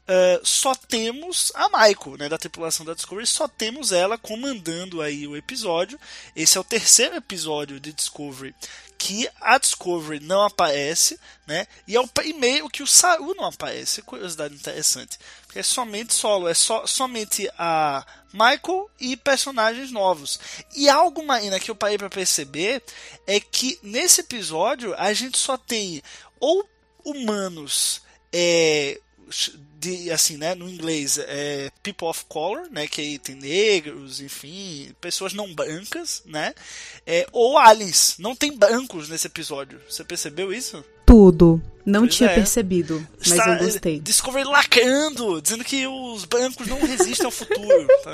uh, 0.08 0.46
só 0.46 0.74
temos 0.74 1.52
a 1.54 1.68
Michael, 1.68 2.18
né, 2.18 2.30
da 2.30 2.38
tripulação 2.38 2.86
da 2.86 2.94
Discovery, 2.94 3.28
só 3.28 3.48
temos 3.48 3.92
ela 3.92 4.18
comandando 4.18 5.02
aí 5.02 5.28
o 5.28 5.36
episódio. 5.36 6.00
Esse 6.36 6.58
é 6.58 6.62
o 6.62 6.64
terceiro 6.64 7.16
episódio 7.16 7.80
de 7.80 7.92
Discovery 7.92 8.56
que 8.98 9.30
a 9.40 9.58
Discovery 9.58 10.20
não 10.20 10.44
aparece, 10.44 11.20
né? 11.46 11.68
E 11.88 11.96
é 11.96 12.00
o 12.00 12.08
primeiro 12.08 12.70
que 12.70 12.84
o 12.84 12.88
Saru 12.88 13.34
não 13.36 13.46
aparece. 13.46 14.02
Curiosidade 14.02 14.56
interessante. 14.56 15.18
Porque 15.46 15.60
é 15.60 15.64
somente 15.64 16.14
solo, 16.14 16.48
é 16.48 16.54
só, 16.54 16.86
somente 16.86 17.50
a 17.58 18.06
Michael 18.34 18.90
e 19.00 19.16
personagens 19.16 19.92
novos. 19.92 20.40
E 20.76 20.90
algo, 20.90 21.26
Marina, 21.26 21.60
que 21.60 21.72
eu 21.72 21.76
parei 21.76 21.98
para 21.98 22.10
perceber 22.10 22.84
é 23.26 23.40
que 23.40 23.80
nesse 23.82 24.22
episódio 24.22 24.94
a 24.98 25.14
gente 25.14 25.38
só 25.38 25.58
tem 25.58 26.02
ou 26.40 26.68
humanos 27.04 28.02
é, 28.34 29.00
de, 29.80 30.12
assim, 30.12 30.38
né, 30.38 30.56
no 30.56 30.68
inglês 30.70 31.18
é 31.20 31.70
people 31.84 32.08
of 32.08 32.26
color, 32.28 32.68
né, 32.72 32.88
que 32.88 33.00
aí 33.02 33.20
tem 33.20 33.36
negros, 33.36 34.20
enfim, 34.22 34.90
pessoas 35.00 35.34
não 35.34 35.54
brancas, 35.54 36.24
né, 36.26 36.54
é, 37.06 37.28
ou 37.32 37.58
aliens, 37.58 38.16
não 38.18 38.36
tem 38.36 38.56
brancos 38.56 39.08
nesse 39.10 39.28
episódio. 39.28 39.80
Você 39.90 40.04
percebeu 40.04 40.52
isso? 40.54 40.84
Tudo. 41.06 41.62
Não 41.86 42.02
Pois 42.02 42.16
tinha 42.16 42.30
é. 42.30 42.36
percebido, 42.36 43.08
mas 43.20 43.32
Está- 43.32 43.54
eu 43.58 43.60
gostei. 43.66 44.00
Discovery 44.02 44.44
lacrando, 44.44 45.42
dizendo 45.42 45.64
que 45.64 45.88
os 45.88 46.26
brancos 46.26 46.68
não 46.68 46.82
resistem 46.86 47.26
ao 47.26 47.32
futuro. 47.32 47.88
tá? 48.04 48.12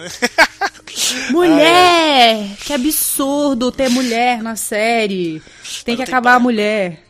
Mulher! 1.31 2.55
Que 2.63 2.73
absurdo 2.73 3.71
ter 3.71 3.89
mulher 3.89 4.43
na 4.43 4.55
série. 4.55 5.41
Tem 5.83 5.95
que 5.95 6.03
tem 6.03 6.03
acabar 6.03 6.31
a 6.31 6.35
pai. 6.35 6.43
mulher. 6.43 7.03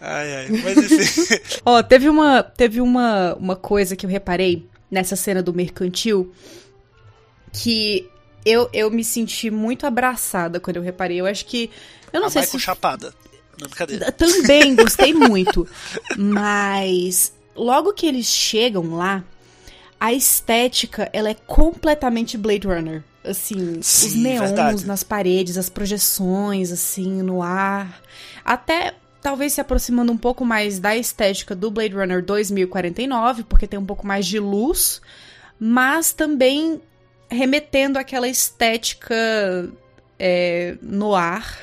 Ai, 0.00 0.34
ai, 0.34 0.48
mas 0.48 0.78
enfim. 0.78 1.34
Ó, 1.64 1.82
teve 1.82 2.08
uma, 2.08 2.42
teve 2.42 2.80
uma, 2.80 3.34
uma 3.34 3.56
coisa 3.56 3.94
que 3.94 4.06
eu 4.06 4.10
reparei 4.10 4.66
nessa 4.90 5.14
cena 5.14 5.42
do 5.42 5.52
mercantil 5.52 6.32
que 7.52 8.08
eu, 8.44 8.68
eu 8.72 8.90
me 8.90 9.04
senti 9.04 9.50
muito 9.50 9.86
abraçada 9.86 10.58
quando 10.58 10.76
eu 10.76 10.82
reparei. 10.82 11.20
Eu 11.20 11.26
acho 11.26 11.44
que. 11.44 11.70
Eu 12.12 12.20
não 12.20 12.28
a 12.28 12.30
sei 12.30 12.42
Michael 12.42 12.58
se. 12.58 12.64
Chapada. 12.64 13.14
Não, 13.60 13.68
brincadeira. 13.68 14.12
Também 14.12 14.74
gostei 14.76 15.12
muito. 15.12 15.68
Mas 16.16 17.32
logo 17.54 17.92
que 17.92 18.06
eles 18.06 18.26
chegam 18.26 18.94
lá, 18.96 19.22
a 19.98 20.12
estética 20.12 21.10
ela 21.12 21.28
é 21.28 21.34
completamente 21.46 22.38
Blade 22.38 22.66
Runner. 22.66 23.04
Assim, 23.22 23.78
os 23.78 23.86
Sim, 23.86 24.22
neons 24.22 24.46
verdade. 24.46 24.86
nas 24.86 25.02
paredes, 25.02 25.58
as 25.58 25.68
projeções, 25.68 26.72
assim, 26.72 27.22
no 27.22 27.42
ar. 27.42 28.00
Até 28.42 28.94
talvez 29.22 29.52
se 29.52 29.60
aproximando 29.60 30.12
um 30.12 30.16
pouco 30.16 30.44
mais 30.44 30.78
da 30.78 30.96
estética 30.96 31.54
do 31.54 31.70
Blade 31.70 31.94
Runner 31.94 32.24
2049, 32.24 33.44
porque 33.44 33.66
tem 33.66 33.78
um 33.78 33.86
pouco 33.86 34.06
mais 34.06 34.26
de 34.26 34.38
luz, 34.38 35.00
mas 35.58 36.12
também 36.12 36.80
remetendo 37.28 37.98
àquela 37.98 38.28
estética 38.28 39.14
é, 40.18 40.76
no 40.82 41.14
ar 41.14 41.56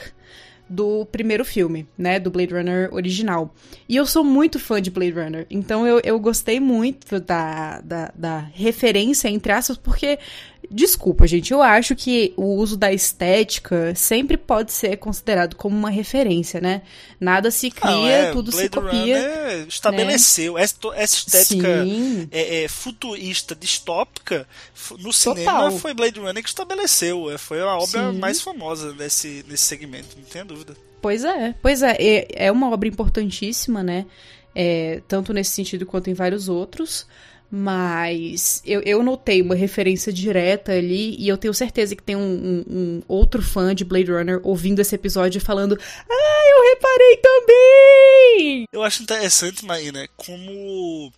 do 0.70 1.06
primeiro 1.06 1.46
filme, 1.46 1.88
né? 1.98 2.20
Do 2.20 2.30
Blade 2.30 2.54
Runner 2.54 2.94
original. 2.94 3.54
E 3.88 3.96
eu 3.96 4.06
sou 4.06 4.24
muito 4.24 4.60
fã 4.60 4.82
de 4.82 4.92
Blade 4.92 5.12
Runner, 5.12 5.48
então 5.50 5.88
eu, 5.88 6.02
eu 6.04 6.20
gostei 6.20 6.60
muito 6.60 7.20
da, 7.20 7.80
da, 7.82 8.12
da 8.16 8.40
referência, 8.40 9.30
entre 9.30 9.52
aspas, 9.52 9.78
porque. 9.78 10.20
Desculpa, 10.70 11.26
gente, 11.26 11.52
eu 11.54 11.62
acho 11.62 11.96
que 11.96 12.34
o 12.36 12.56
uso 12.56 12.76
da 12.76 12.92
estética 12.92 13.96
sempre 13.96 14.36
pode 14.36 14.74
ser 14.74 14.98
considerado 14.98 15.56
como 15.56 15.76
uma 15.78 15.90
referência, 15.90 16.60
né? 16.60 16.82
Nada 17.20 17.50
se 17.50 17.72
cria, 17.72 17.90
Não, 17.92 18.08
é, 18.08 18.32
tudo 18.32 18.52
Blade 18.52 18.64
se 18.64 18.70
copia. 18.70 19.20
né? 19.20 19.52
Runner 19.54 19.68
estabeleceu 19.68 20.58
essa, 20.58 20.76
essa 20.96 21.16
estética 21.16 21.86
é, 22.32 22.64
é, 22.64 22.68
futurista, 22.68 23.56
distópica, 23.56 24.48
no 24.92 24.98
Total. 25.12 25.14
cinema 25.14 25.72
foi 25.72 25.94
Blade 25.94 26.20
Runner 26.20 26.44
que 26.44 26.50
estabeleceu. 26.50 27.32
é, 27.32 27.38
Foi 27.38 27.62
a 27.62 27.76
obra 27.78 28.12
Sim. 28.12 28.20
mais 28.20 28.42
famosa 28.42 28.92
desse, 28.94 29.46
nesse 29.48 29.64
segmento, 29.64 30.18
não 30.18 30.26
tenha 30.26 30.44
dúvida. 30.44 30.76
Pois 31.02 31.24
é, 31.24 31.56
pois 31.62 31.82
é, 31.82 31.96
é, 32.00 32.28
é 32.48 32.52
uma 32.52 32.70
obra 32.72 32.90
importantíssima, 32.90 33.82
né? 33.84 34.06
É, 34.54 35.02
tanto 35.08 35.32
nesse 35.34 35.52
sentido 35.52 35.86
quanto 35.86 36.10
em 36.10 36.14
vários 36.14 36.50
outros. 36.50 37.06
Mas 37.50 38.62
eu, 38.66 38.82
eu 38.82 39.02
notei 39.02 39.42
uma 39.42 39.56
referência 39.56 40.12
direta 40.12 40.74
ali, 40.74 41.16
e 41.18 41.28
eu 41.28 41.38
tenho 41.38 41.54
certeza 41.54 41.96
que 41.96 42.04
tem 42.04 42.16
um, 42.16 42.22
um- 42.22 42.66
um 42.70 43.02
outro 43.08 43.42
fã 43.42 43.74
de 43.74 43.86
Blade 43.86 44.12
Runner 44.12 44.40
ouvindo 44.44 44.80
esse 44.80 44.94
episódio 44.96 45.40
falando: 45.40 45.78
Ah, 46.10 46.44
eu 46.52 46.70
reparei 46.76 47.18
também! 47.18 48.66
Eu 48.74 48.84
acho 48.84 49.04
interessante, 49.04 49.66
Marina, 49.66 50.08
como 50.18 51.12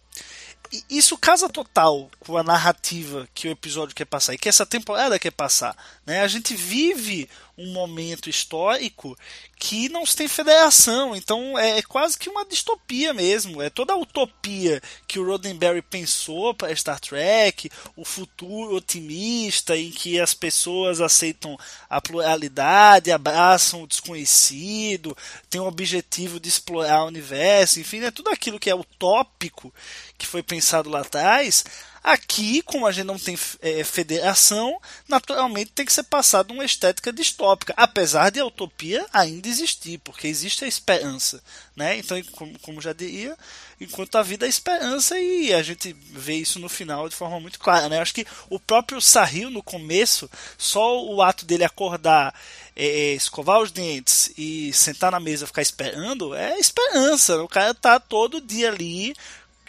i- 0.71 0.83
isso 0.89 1.17
casa 1.17 1.49
total 1.49 2.09
com 2.19 2.37
a 2.37 2.43
narrativa 2.43 3.27
que 3.33 3.47
o 3.47 3.51
episódio 3.51 3.95
quer 3.95 4.05
passar 4.05 4.33
e 4.33 4.37
que 4.37 4.49
essa 4.49 4.65
temporada 4.65 5.19
quer 5.19 5.31
passar. 5.31 5.75
Né? 6.05 6.21
A 6.21 6.27
gente 6.27 6.55
vive 6.55 7.29
um 7.57 7.73
momento 7.73 8.29
histórico 8.29 9.17
que 9.57 9.89
não 9.89 10.05
se 10.05 10.15
tem 10.15 10.29
federação, 10.29 11.13
então 11.13 11.59
é, 11.59 11.79
é 11.79 11.81
quase 11.81 12.17
que 12.17 12.29
uma 12.29 12.45
distopia 12.45 13.13
mesmo. 13.13 13.61
É 13.61 13.69
toda 13.69 13.91
a 13.91 13.97
utopia 13.97 14.81
que 15.05 15.19
o 15.19 15.25
Roddenberry 15.25 15.81
pensou 15.81 16.53
para 16.53 16.73
Star 16.73 16.99
Trek, 17.01 17.69
o 17.97 18.05
futuro 18.05 18.75
otimista 18.77 19.75
em 19.77 19.91
que 19.91 20.17
as 20.21 20.33
pessoas 20.33 21.01
aceitam 21.01 21.57
a 21.89 21.99
pluralidade, 21.99 23.11
abraçam 23.11 23.83
o 23.83 23.87
desconhecido, 23.87 25.15
tem 25.49 25.59
o 25.59 25.67
objetivo 25.67 26.39
de 26.39 26.47
explorar 26.47 27.03
o 27.03 27.07
universo, 27.07 27.81
enfim, 27.81 27.99
é 27.99 28.11
tudo 28.11 28.29
aquilo 28.29 28.59
que 28.59 28.69
é 28.69 28.75
utópico 28.75 29.73
que 30.17 30.25
foi 30.25 30.41
pensado 30.43 30.58
lá 30.89 31.01
atrás. 31.01 31.63
Aqui, 32.01 32.61
como 32.61 32.87
a 32.87 32.91
gente 32.91 33.05
não 33.05 33.19
tem 33.19 33.37
é, 33.61 33.83
federação, 33.83 34.79
naturalmente 35.07 35.71
tem 35.71 35.85
que 35.85 35.91
ser 35.91 36.03
passado 36.03 36.51
uma 36.51 36.63
estética 36.63 37.11
distópica, 37.11 37.73
apesar 37.75 38.29
de 38.31 38.39
a 38.39 38.45
utopia 38.45 39.05
ainda 39.11 39.49
existir, 39.49 39.97
porque 39.99 40.25
existe 40.25 40.63
a 40.63 40.67
esperança, 40.67 41.43
né? 41.75 41.97
Então, 41.97 42.21
como, 42.31 42.57
como 42.59 42.81
já 42.81 42.93
diria, 42.93 43.37
enquanto 43.81 44.17
a 44.17 44.23
vida 44.23 44.45
é 44.45 44.49
esperança 44.49 45.19
e 45.19 45.53
a 45.53 45.61
gente 45.61 45.93
vê 45.93 46.35
isso 46.35 46.57
no 46.57 46.69
final 46.69 47.09
de 47.09 47.15
forma 47.15 47.37
muito 47.39 47.59
clara, 47.59 47.89
né? 47.89 47.99
Acho 47.99 48.13
que 48.13 48.25
o 48.49 48.59
próprio 48.59 49.01
Sahil 49.01 49.49
no 49.49 49.61
começo, 49.61 50.29
só 50.57 51.03
o 51.03 51.21
ato 51.21 51.45
dele 51.45 51.65
acordar, 51.65 52.33
é, 52.77 53.13
escovar 53.13 53.59
os 53.59 53.71
dentes 53.71 54.31
e 54.37 54.71
sentar 54.71 55.11
na 55.11 55.19
mesa 55.19 55.45
ficar 55.45 55.61
esperando, 55.61 56.33
é 56.33 56.57
esperança. 56.57 57.43
O 57.43 57.47
cara 57.47 57.73
tá 57.73 57.99
todo 57.99 58.39
dia 58.39 58.69
ali 58.69 59.13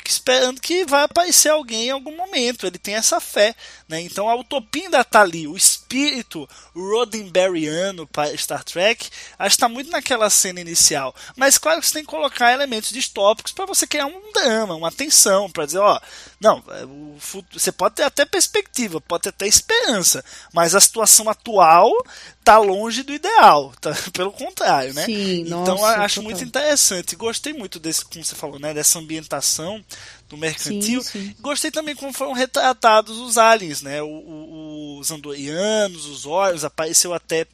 esperando 0.09 0.61
que 0.61 0.85
vai 0.85 1.03
aparecer 1.05 1.51
alguém 1.51 1.89
em 1.89 1.91
algum 1.91 2.17
momento. 2.17 2.67
Ele 2.67 2.79
tem 2.79 2.95
essa 2.95 3.21
fé, 3.21 3.55
né? 3.91 4.01
Então 4.01 4.29
a 4.29 4.35
utopia 4.37 4.85
ainda 4.85 5.05
tá 5.05 5.21
ali, 5.21 5.49
o 5.49 5.57
espírito 5.57 6.49
Roddenberryano 6.75 8.07
para 8.07 8.35
Star 8.37 8.63
Trek, 8.63 9.11
acho 9.37 9.57
que 9.57 9.61
tá 9.61 9.69
muito 9.69 9.91
naquela 9.91 10.31
cena 10.31 10.61
inicial. 10.61 11.15
Mas 11.37 11.59
claro 11.59 11.81
que 11.81 11.87
você 11.89 11.95
tem 11.95 12.05
que 12.05 12.11
colocar 12.11 12.53
elementos 12.53 12.91
distópicos 12.91 13.53
para 13.53 13.67
você 13.67 13.87
criar 13.87 14.07
um 14.07 14.33
drama, 14.33 14.77
uma 14.77 14.93
tensão, 14.93 15.51
para 15.51 15.67
dizer, 15.67 15.81
ó, 15.81 16.01
não, 16.41 16.63
o 16.85 17.17
futuro, 17.19 17.59
você 17.59 17.73
pode 17.73 17.97
ter 17.97 18.05
até 18.05 18.25
perspectiva, 18.25 19.01
pode 19.01 19.25
ter 19.25 19.29
até 19.31 19.47
esperança, 19.47 20.25
mas 20.55 20.75
a 20.75 20.81
situação 20.81 21.29
atual 21.29 21.91
tá 22.45 22.57
longe 22.59 23.03
do 23.03 23.13
ideal, 23.13 23.73
tá? 23.81 23.93
Pelo 24.13 24.33
contrário, 24.33 24.95
né? 24.95 25.05
Sim, 25.05 25.43
então 25.43 25.65
nossa, 25.65 25.99
acho 25.99 26.17
total. 26.17 26.31
muito 26.31 26.45
interessante. 26.45 27.17
Gostei 27.17 27.53
muito 27.53 27.81
desse, 27.81 28.05
como 28.05 28.25
você 28.25 28.35
falou, 28.37 28.59
né, 28.61 28.73
dessa 28.73 28.99
ambientação 29.01 29.85
do 30.31 30.37
mercantil. 30.37 31.03
Sim, 31.03 31.27
sim. 31.27 31.35
Gostei 31.41 31.71
também 31.71 31.95
como 31.95 32.13
foram 32.13 32.33
retratados 32.33 33.19
os 33.19 33.37
aliens, 33.37 33.83
né? 33.83 34.01
O- 34.01 34.07
o- 34.07 34.99
os 35.01 35.11
andorianos, 35.11 36.07
os 36.07 36.25
Orions, 36.25 36.65
apareceu 36.65 37.13
até 37.13 37.47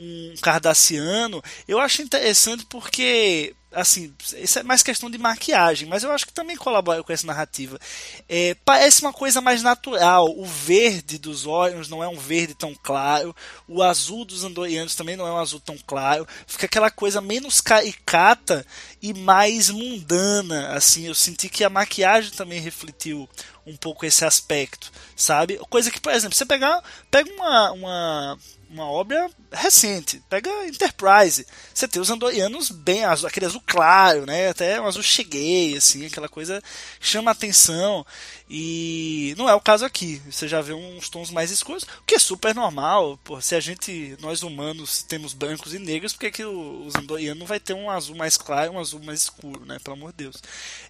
um 0.00 0.34
cardassiano. 0.40 1.42
Eu 1.68 1.78
acho 1.78 2.00
interessante 2.00 2.64
porque, 2.64 3.54
assim, 3.70 4.14
isso 4.38 4.58
é 4.58 4.62
mais 4.62 4.82
questão 4.82 5.10
de 5.10 5.18
maquiagem, 5.18 5.86
mas 5.86 6.02
eu 6.02 6.10
acho 6.10 6.26
que 6.26 6.32
também 6.32 6.56
colabora 6.56 7.02
com 7.02 7.12
essa 7.12 7.26
narrativa. 7.26 7.78
É, 8.26 8.56
parece 8.64 9.02
uma 9.02 9.12
coisa 9.12 9.42
mais 9.42 9.62
natural. 9.62 10.26
O 10.34 10.46
verde 10.46 11.18
dos 11.18 11.44
Orions 11.44 11.90
não 11.90 12.02
é 12.02 12.08
um 12.08 12.16
verde 12.16 12.54
tão 12.54 12.74
claro, 12.74 13.36
o 13.68 13.82
azul 13.82 14.24
dos 14.24 14.42
andorianos 14.42 14.94
também 14.94 15.16
não 15.16 15.26
é 15.26 15.32
um 15.32 15.38
azul 15.38 15.60
tão 15.60 15.76
claro. 15.86 16.26
Fica 16.46 16.64
aquela 16.64 16.90
coisa 16.90 17.20
menos 17.20 17.60
caricata 17.60 18.64
e 19.02 19.12
mais 19.12 19.68
mundana, 19.68 20.68
assim. 20.68 21.06
Eu 21.06 21.14
senti 21.14 21.50
que 21.50 21.62
a 21.62 21.68
maquiagem 21.68 22.32
também 22.32 22.58
refletiu 22.58 23.28
um 23.66 23.76
pouco 23.76 24.06
esse 24.06 24.24
aspecto, 24.24 24.90
sabe? 25.14 25.60
Coisa 25.68 25.90
que, 25.90 26.00
por 26.00 26.12
exemplo, 26.12 26.34
você 26.34 26.46
pegar, 26.46 26.82
pega 27.10 27.30
uma, 27.30 27.72
uma, 27.72 28.38
uma 28.70 28.88
obra 28.88 29.28
recente, 29.50 30.22
pega 30.30 30.48
Enterprise, 30.68 31.44
você 31.74 31.88
tem 31.88 32.00
os 32.00 32.08
andorianos 32.08 32.70
bem 32.70 33.04
azul, 33.04 33.26
aquele 33.26 33.46
azul 33.46 33.60
claro, 33.66 34.24
né? 34.24 34.48
Até 34.48 34.80
um 34.80 34.86
azul 34.86 35.02
cheguei, 35.02 35.76
assim, 35.76 36.06
aquela 36.06 36.28
coisa 36.28 36.62
chama 37.00 37.32
atenção. 37.32 38.06
E 38.52 39.32
não 39.38 39.48
é 39.48 39.54
o 39.54 39.60
caso 39.60 39.84
aqui. 39.84 40.20
Você 40.28 40.48
já 40.48 40.60
vê 40.60 40.72
uns 40.72 41.08
tons 41.08 41.30
mais 41.30 41.52
escuros, 41.52 41.84
o 41.84 42.02
que 42.04 42.16
é 42.16 42.18
super 42.18 42.52
normal. 42.52 43.16
Pô, 43.22 43.40
se 43.40 43.54
a 43.54 43.60
gente, 43.60 44.16
nós 44.20 44.42
humanos, 44.42 45.04
temos 45.04 45.32
brancos 45.32 45.72
e 45.72 45.78
negros, 45.78 46.12
por 46.12 46.20
que, 46.20 46.32
que 46.32 46.44
os 46.44 46.92
andorianos 46.96 47.38
não 47.38 47.46
vai 47.46 47.60
ter 47.60 47.74
um 47.74 47.88
azul 47.88 48.16
mais 48.16 48.36
claro 48.36 48.72
e 48.72 48.74
um 48.74 48.80
azul 48.80 49.00
mais 49.04 49.22
escuro, 49.22 49.64
né? 49.64 49.78
Pelo 49.78 49.96
amor 49.96 50.10
de 50.10 50.24
Deus. 50.24 50.42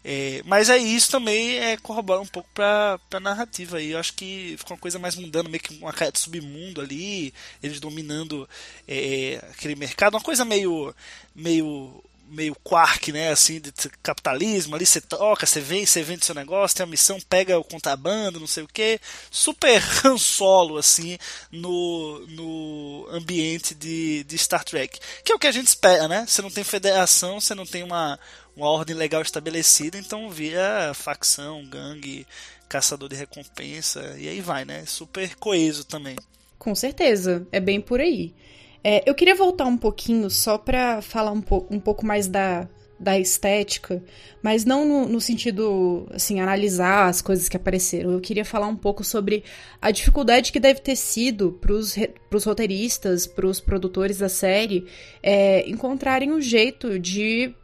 É, 0.03 0.43
mas 0.47 0.71
aí 0.71 0.97
isso 0.97 1.11
também 1.11 1.59
é 1.59 1.77
corrobora 1.77 2.23
um 2.23 2.27
pouco 2.27 2.49
pra, 2.55 2.99
pra 3.11 3.21
narrativa 3.21 3.77
aí. 3.77 3.91
Eu 3.91 3.99
acho 3.99 4.15
que 4.15 4.55
ficou 4.57 4.75
uma 4.75 4.81
coisa 4.81 4.99
mais 4.99 5.15
mundana, 5.15 5.51
meio 5.51 5.63
que 5.63 5.75
uma 5.75 5.93
cara 5.93 6.11
de 6.11 6.19
submundo 6.19 6.81
ali, 6.81 7.35
eles 7.63 7.79
dominando 7.79 8.49
é, 8.89 9.39
aquele 9.51 9.75
mercado, 9.75 10.15
uma 10.15 10.23
coisa 10.23 10.47
meio 10.47 10.95
meio 11.35 12.03
meio 12.31 12.55
quark, 12.63 13.13
né, 13.13 13.31
assim, 13.31 13.61
de 13.61 13.73
capitalismo, 14.03 14.75
ali 14.75 14.87
você 14.87 15.01
troca, 15.01 15.47
você 15.47 15.61
vem, 15.61 15.85
você 15.85 16.03
vende 16.03 16.25
seu 16.25 16.35
negócio, 16.35 16.77
tem 16.77 16.85
a 16.85 16.87
missão, 16.87 17.19
pega 17.29 17.59
o 17.59 17.65
contrabando, 17.65 18.41
não 18.41 18.47
sei 18.47 18.63
o 18.63 18.69
que, 18.69 19.01
super 19.31 19.83
Han 20.05 20.17
Solo, 20.17 20.79
assim, 20.79 21.19
no, 21.51 22.25
no 22.29 23.09
ambiente 23.11 23.75
de, 23.75 24.25
de 24.25 24.39
Star 24.39 24.65
Trek, 24.65 24.99
que 25.25 25.33
é 25.33 25.35
o 25.35 25.39
que 25.39 25.47
a 25.47 25.53
gente 25.53 25.67
espera, 25.67 26.07
né, 26.09 26.25
você 26.27 26.41
não 26.41 26.51
tem 26.51 26.65
federação, 26.65 27.41
você 27.41 27.55
não 27.55 27.67
tem 27.67 27.83
uma, 27.83 28.19
uma 28.57 28.69
ordem 28.69 28.97
legal 28.97 29.23
estabelecida, 29.23 29.99
então 29.99 30.31
via 30.31 30.93
facção, 30.95 31.65
gangue, 31.67 32.27
caçador 32.69 33.09
de 33.09 33.17
recompensa, 33.17 34.17
e 34.19 34.29
aí 34.29 34.41
vai, 34.41 34.65
né, 34.65 34.85
super 34.87 35.35
coeso 35.37 35.85
também. 35.85 36.17
Com 36.59 36.75
certeza, 36.75 37.47
é 37.51 37.59
bem 37.59 37.81
por 37.81 38.01
aí. 38.01 38.35
É, 38.83 39.03
eu 39.09 39.15
queria 39.15 39.35
voltar 39.35 39.67
um 39.67 39.77
pouquinho 39.77 40.31
só 40.31 40.57
para 40.57 41.03
falar 41.03 41.33
um, 41.33 41.41
po 41.41 41.67
um 41.71 41.79
pouco 41.79 42.07
mais 42.07 42.27
da, 42.27 42.69
da 42.99 43.19
estética, 43.19 44.03
mas 44.43 44.65
não 44.65 44.87
no, 44.87 45.09
no, 45.09 45.21
sentido, 45.21 46.07
assim, 46.13 46.41
analisar 46.41 47.09
as 47.09 47.23
coisas 47.23 47.49
que 47.49 47.57
apareceram. 47.57 48.13
Eu 48.13 48.21
queria 48.21 48.45
falar 48.45 48.67
um 48.67 48.77
pouco 48.77 49.03
sobre 49.03 49.43
a 49.81 49.91
dificuldade 49.91 50.53
que 50.53 50.61
deve 50.61 50.81
ter 50.81 50.97
sido 50.97 51.53
para 51.61 51.73
os 51.73 52.45
roteiristas, 52.45 53.27
para 53.27 53.47
os 53.47 53.61
produtores 53.61 54.19
da 54.19 54.29
série, 54.29 54.87
é, 55.23 55.69
encontrarem 55.69 56.33
um 56.33 56.41
jeito 56.41 56.99
de 56.99 57.55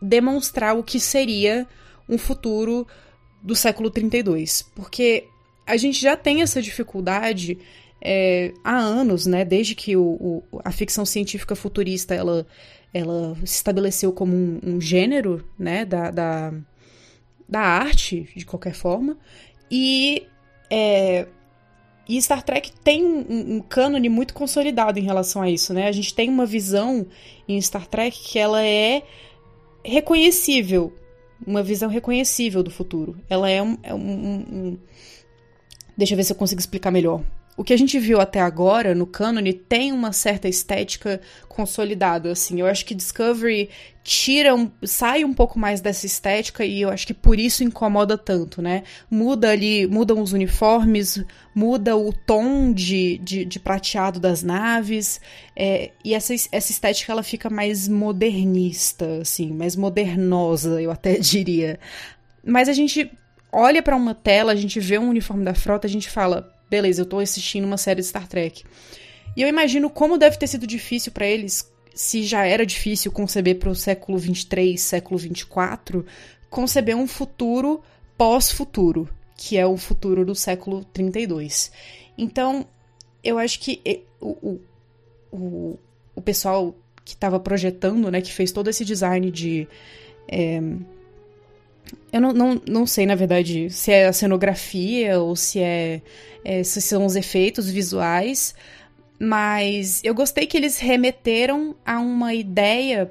demonstrar 0.00 0.76
o 0.76 0.82
que 0.82 0.98
seria 0.98 1.66
um 2.08 2.18
futuro 2.18 2.86
do 3.42 3.54
século 3.54 3.90
32. 3.90 4.62
Porque 4.74 5.24
a 5.66 5.76
gente 5.76 6.00
já 6.00 6.16
tem 6.16 6.42
essa 6.42 6.62
dificuldade 6.62 7.58
é, 8.04 8.52
há 8.64 8.76
anos, 8.76 9.26
né, 9.26 9.44
desde 9.44 9.76
que 9.76 9.96
o, 9.96 10.02
o, 10.50 10.60
a 10.64 10.72
ficção 10.72 11.06
científica 11.06 11.54
futurista 11.54 12.14
ela, 12.14 12.44
ela 12.92 13.36
se 13.44 13.54
estabeleceu 13.54 14.12
como 14.12 14.34
um, 14.34 14.60
um 14.64 14.80
gênero 14.80 15.48
né, 15.56 15.84
da, 15.84 16.10
da, 16.10 16.52
da, 17.48 17.60
arte, 17.60 18.28
de 18.34 18.44
qualquer 18.44 18.74
forma, 18.74 19.16
e, 19.70 20.26
é, 20.68 21.28
e 22.08 22.20
Star 22.20 22.42
Trek 22.42 22.72
tem 22.82 23.04
um, 23.04 23.56
um 23.56 23.60
cânone 23.60 24.08
muito 24.08 24.34
consolidado 24.34 24.98
em 24.98 25.02
relação 25.02 25.40
a 25.40 25.48
isso. 25.48 25.72
Né? 25.72 25.86
A 25.86 25.92
gente 25.92 26.12
tem 26.12 26.28
uma 26.28 26.44
visão 26.44 27.06
em 27.48 27.60
Star 27.60 27.86
Trek 27.86 28.18
que 28.18 28.38
ela 28.38 28.66
é 28.66 29.04
reconhecível, 29.84 30.92
uma 31.46 31.62
visão 31.62 31.88
reconhecível 31.88 32.64
do 32.64 32.70
futuro. 32.70 33.16
Ela 33.30 33.48
é 33.48 33.62
um, 33.62 33.78
é 33.82 33.94
um, 33.94 33.98
um 34.00 34.78
Deixa 35.96 36.14
eu 36.14 36.16
ver 36.16 36.24
se 36.24 36.32
eu 36.32 36.36
consigo 36.36 36.58
explicar 36.58 36.90
melhor 36.90 37.22
o 37.56 37.62
que 37.62 37.72
a 37.72 37.76
gente 37.76 37.98
viu 37.98 38.20
até 38.20 38.40
agora 38.40 38.94
no 38.94 39.06
cânone 39.06 39.52
tem 39.52 39.92
uma 39.92 40.12
certa 40.12 40.48
estética 40.48 41.20
consolidada, 41.48 42.32
assim. 42.32 42.58
Eu 42.58 42.66
acho 42.66 42.84
que 42.84 42.94
Discovery 42.94 43.68
tira 44.02 44.54
um, 44.54 44.70
sai 44.82 45.22
um 45.22 45.34
pouco 45.34 45.58
mais 45.58 45.80
dessa 45.80 46.06
estética 46.06 46.64
e 46.64 46.80
eu 46.80 46.88
acho 46.88 47.06
que 47.06 47.12
por 47.12 47.38
isso 47.38 47.62
incomoda 47.62 48.16
tanto, 48.16 48.62
né? 48.62 48.82
Muda 49.10 49.50
ali, 49.50 49.86
mudam 49.86 50.20
os 50.20 50.32
uniformes, 50.32 51.22
muda 51.54 51.94
o 51.94 52.10
tom 52.12 52.72
de, 52.72 53.18
de, 53.18 53.44
de 53.44 53.60
prateado 53.60 54.18
das 54.18 54.42
naves 54.42 55.20
é, 55.54 55.92
e 56.02 56.14
essa, 56.14 56.34
essa 56.34 56.72
estética 56.72 57.12
ela 57.12 57.22
fica 57.22 57.50
mais 57.50 57.86
modernista, 57.86 59.20
assim, 59.20 59.52
mais 59.52 59.76
modernosa, 59.76 60.80
eu 60.80 60.90
até 60.90 61.18
diria. 61.20 61.78
Mas 62.44 62.68
a 62.68 62.72
gente 62.72 63.10
olha 63.52 63.82
para 63.82 63.94
uma 63.94 64.14
tela, 64.14 64.52
a 64.52 64.56
gente 64.56 64.80
vê 64.80 64.98
um 64.98 65.10
uniforme 65.10 65.44
da 65.44 65.54
frota, 65.54 65.86
a 65.86 65.90
gente 65.90 66.08
fala, 66.08 66.50
beleza, 66.72 67.02
eu 67.02 67.06
tô 67.06 67.18
assistindo 67.18 67.66
uma 67.66 67.76
série 67.76 68.00
de 68.00 68.06
Star 68.06 68.26
Trek. 68.26 68.64
E 69.36 69.42
eu 69.42 69.48
imagino 69.48 69.90
como 69.90 70.16
deve 70.16 70.38
ter 70.38 70.46
sido 70.46 70.66
difícil 70.66 71.12
para 71.12 71.26
eles, 71.26 71.70
se 71.94 72.22
já 72.22 72.46
era 72.46 72.64
difícil 72.64 73.12
conceber 73.12 73.58
para 73.58 73.68
o 73.68 73.74
século 73.74 74.16
23, 74.16 74.80
século 74.80 75.18
24, 75.18 76.06
conceber 76.48 76.96
um 76.96 77.06
futuro 77.06 77.82
pós-futuro, 78.16 79.06
que 79.36 79.58
é 79.58 79.66
o 79.66 79.76
futuro 79.76 80.24
do 80.24 80.34
século 80.34 80.82
32. 80.94 81.70
Então, 82.16 82.66
eu 83.22 83.38
acho 83.38 83.60
que 83.60 84.06
o, 84.18 84.58
o, 85.30 85.78
o, 86.16 86.22
pessoal 86.22 86.74
que 87.04 87.12
estava 87.12 87.38
projetando, 87.38 88.10
né, 88.10 88.22
que 88.22 88.32
fez 88.32 88.50
todo 88.50 88.70
esse 88.70 88.82
design 88.82 89.30
de. 89.30 89.68
É, 90.26 90.58
eu 92.12 92.20
não, 92.20 92.32
não, 92.32 92.62
não 92.68 92.86
sei, 92.86 93.06
na 93.06 93.14
verdade, 93.14 93.70
se 93.70 93.90
é 93.90 94.06
a 94.06 94.12
cenografia 94.12 95.18
ou 95.20 95.34
se 95.34 95.60
é 95.60 96.02
esses 96.44 96.84
são 96.84 97.06
os 97.06 97.14
efeitos 97.14 97.70
visuais, 97.70 98.54
mas 99.18 100.02
eu 100.02 100.14
gostei 100.14 100.46
que 100.46 100.56
eles 100.56 100.78
remeteram 100.78 101.74
a 101.86 102.00
uma 102.00 102.34
ideia 102.34 103.10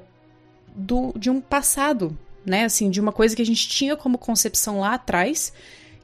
do, 0.74 1.12
de 1.16 1.30
um 1.30 1.40
passado, 1.40 2.16
né? 2.44 2.64
Assim, 2.64 2.90
de 2.90 3.00
uma 3.00 3.12
coisa 3.12 3.34
que 3.34 3.40
a 3.42 3.46
gente 3.46 3.66
tinha 3.68 3.96
como 3.96 4.18
concepção 4.18 4.80
lá 4.80 4.94
atrás, 4.94 5.52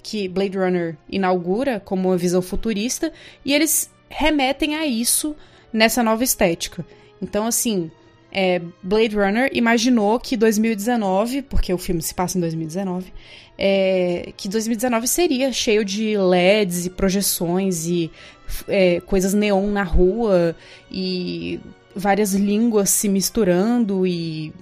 que 0.03 0.27
Blade 0.27 0.57
Runner 0.57 0.97
inaugura 1.09 1.81
como 1.81 2.09
uma 2.09 2.17
visão 2.17 2.41
futurista, 2.41 3.13
e 3.45 3.53
eles 3.53 3.91
remetem 4.09 4.77
a 4.77 4.87
isso 4.87 5.37
nessa 5.71 6.03
nova 6.03 6.25
estética. 6.25 6.85
Então, 7.21 7.47
assim, 7.47 7.91
é, 8.31 8.61
Blade 8.83 9.17
Runner 9.17 9.51
imaginou 9.53 10.21
que 10.21 10.37
2019, 10.37 11.43
porque 11.43 11.73
o 11.73 11.79
filme 11.79 12.03
se 12.03 12.15
passa 12.15 12.37
em 12.37 12.41
2019, 12.41 13.13
é, 13.57 14.33
que 14.37 14.49
2019 14.49 15.09
seria 15.09 15.53
cheio 15.53 15.85
de 15.85 16.17
LEDs 16.17 16.87
e 16.87 16.91
projeções 16.91 17.87
e 17.87 18.11
é, 18.69 19.01
coisas 19.01 19.35
neon 19.35 19.71
na 19.71 19.83
rua 19.83 20.55
e 20.91 21.59
várias 21.95 22.35
línguas 22.35 22.91
se 22.91 23.09
misturando 23.09 24.07
e 24.07 24.53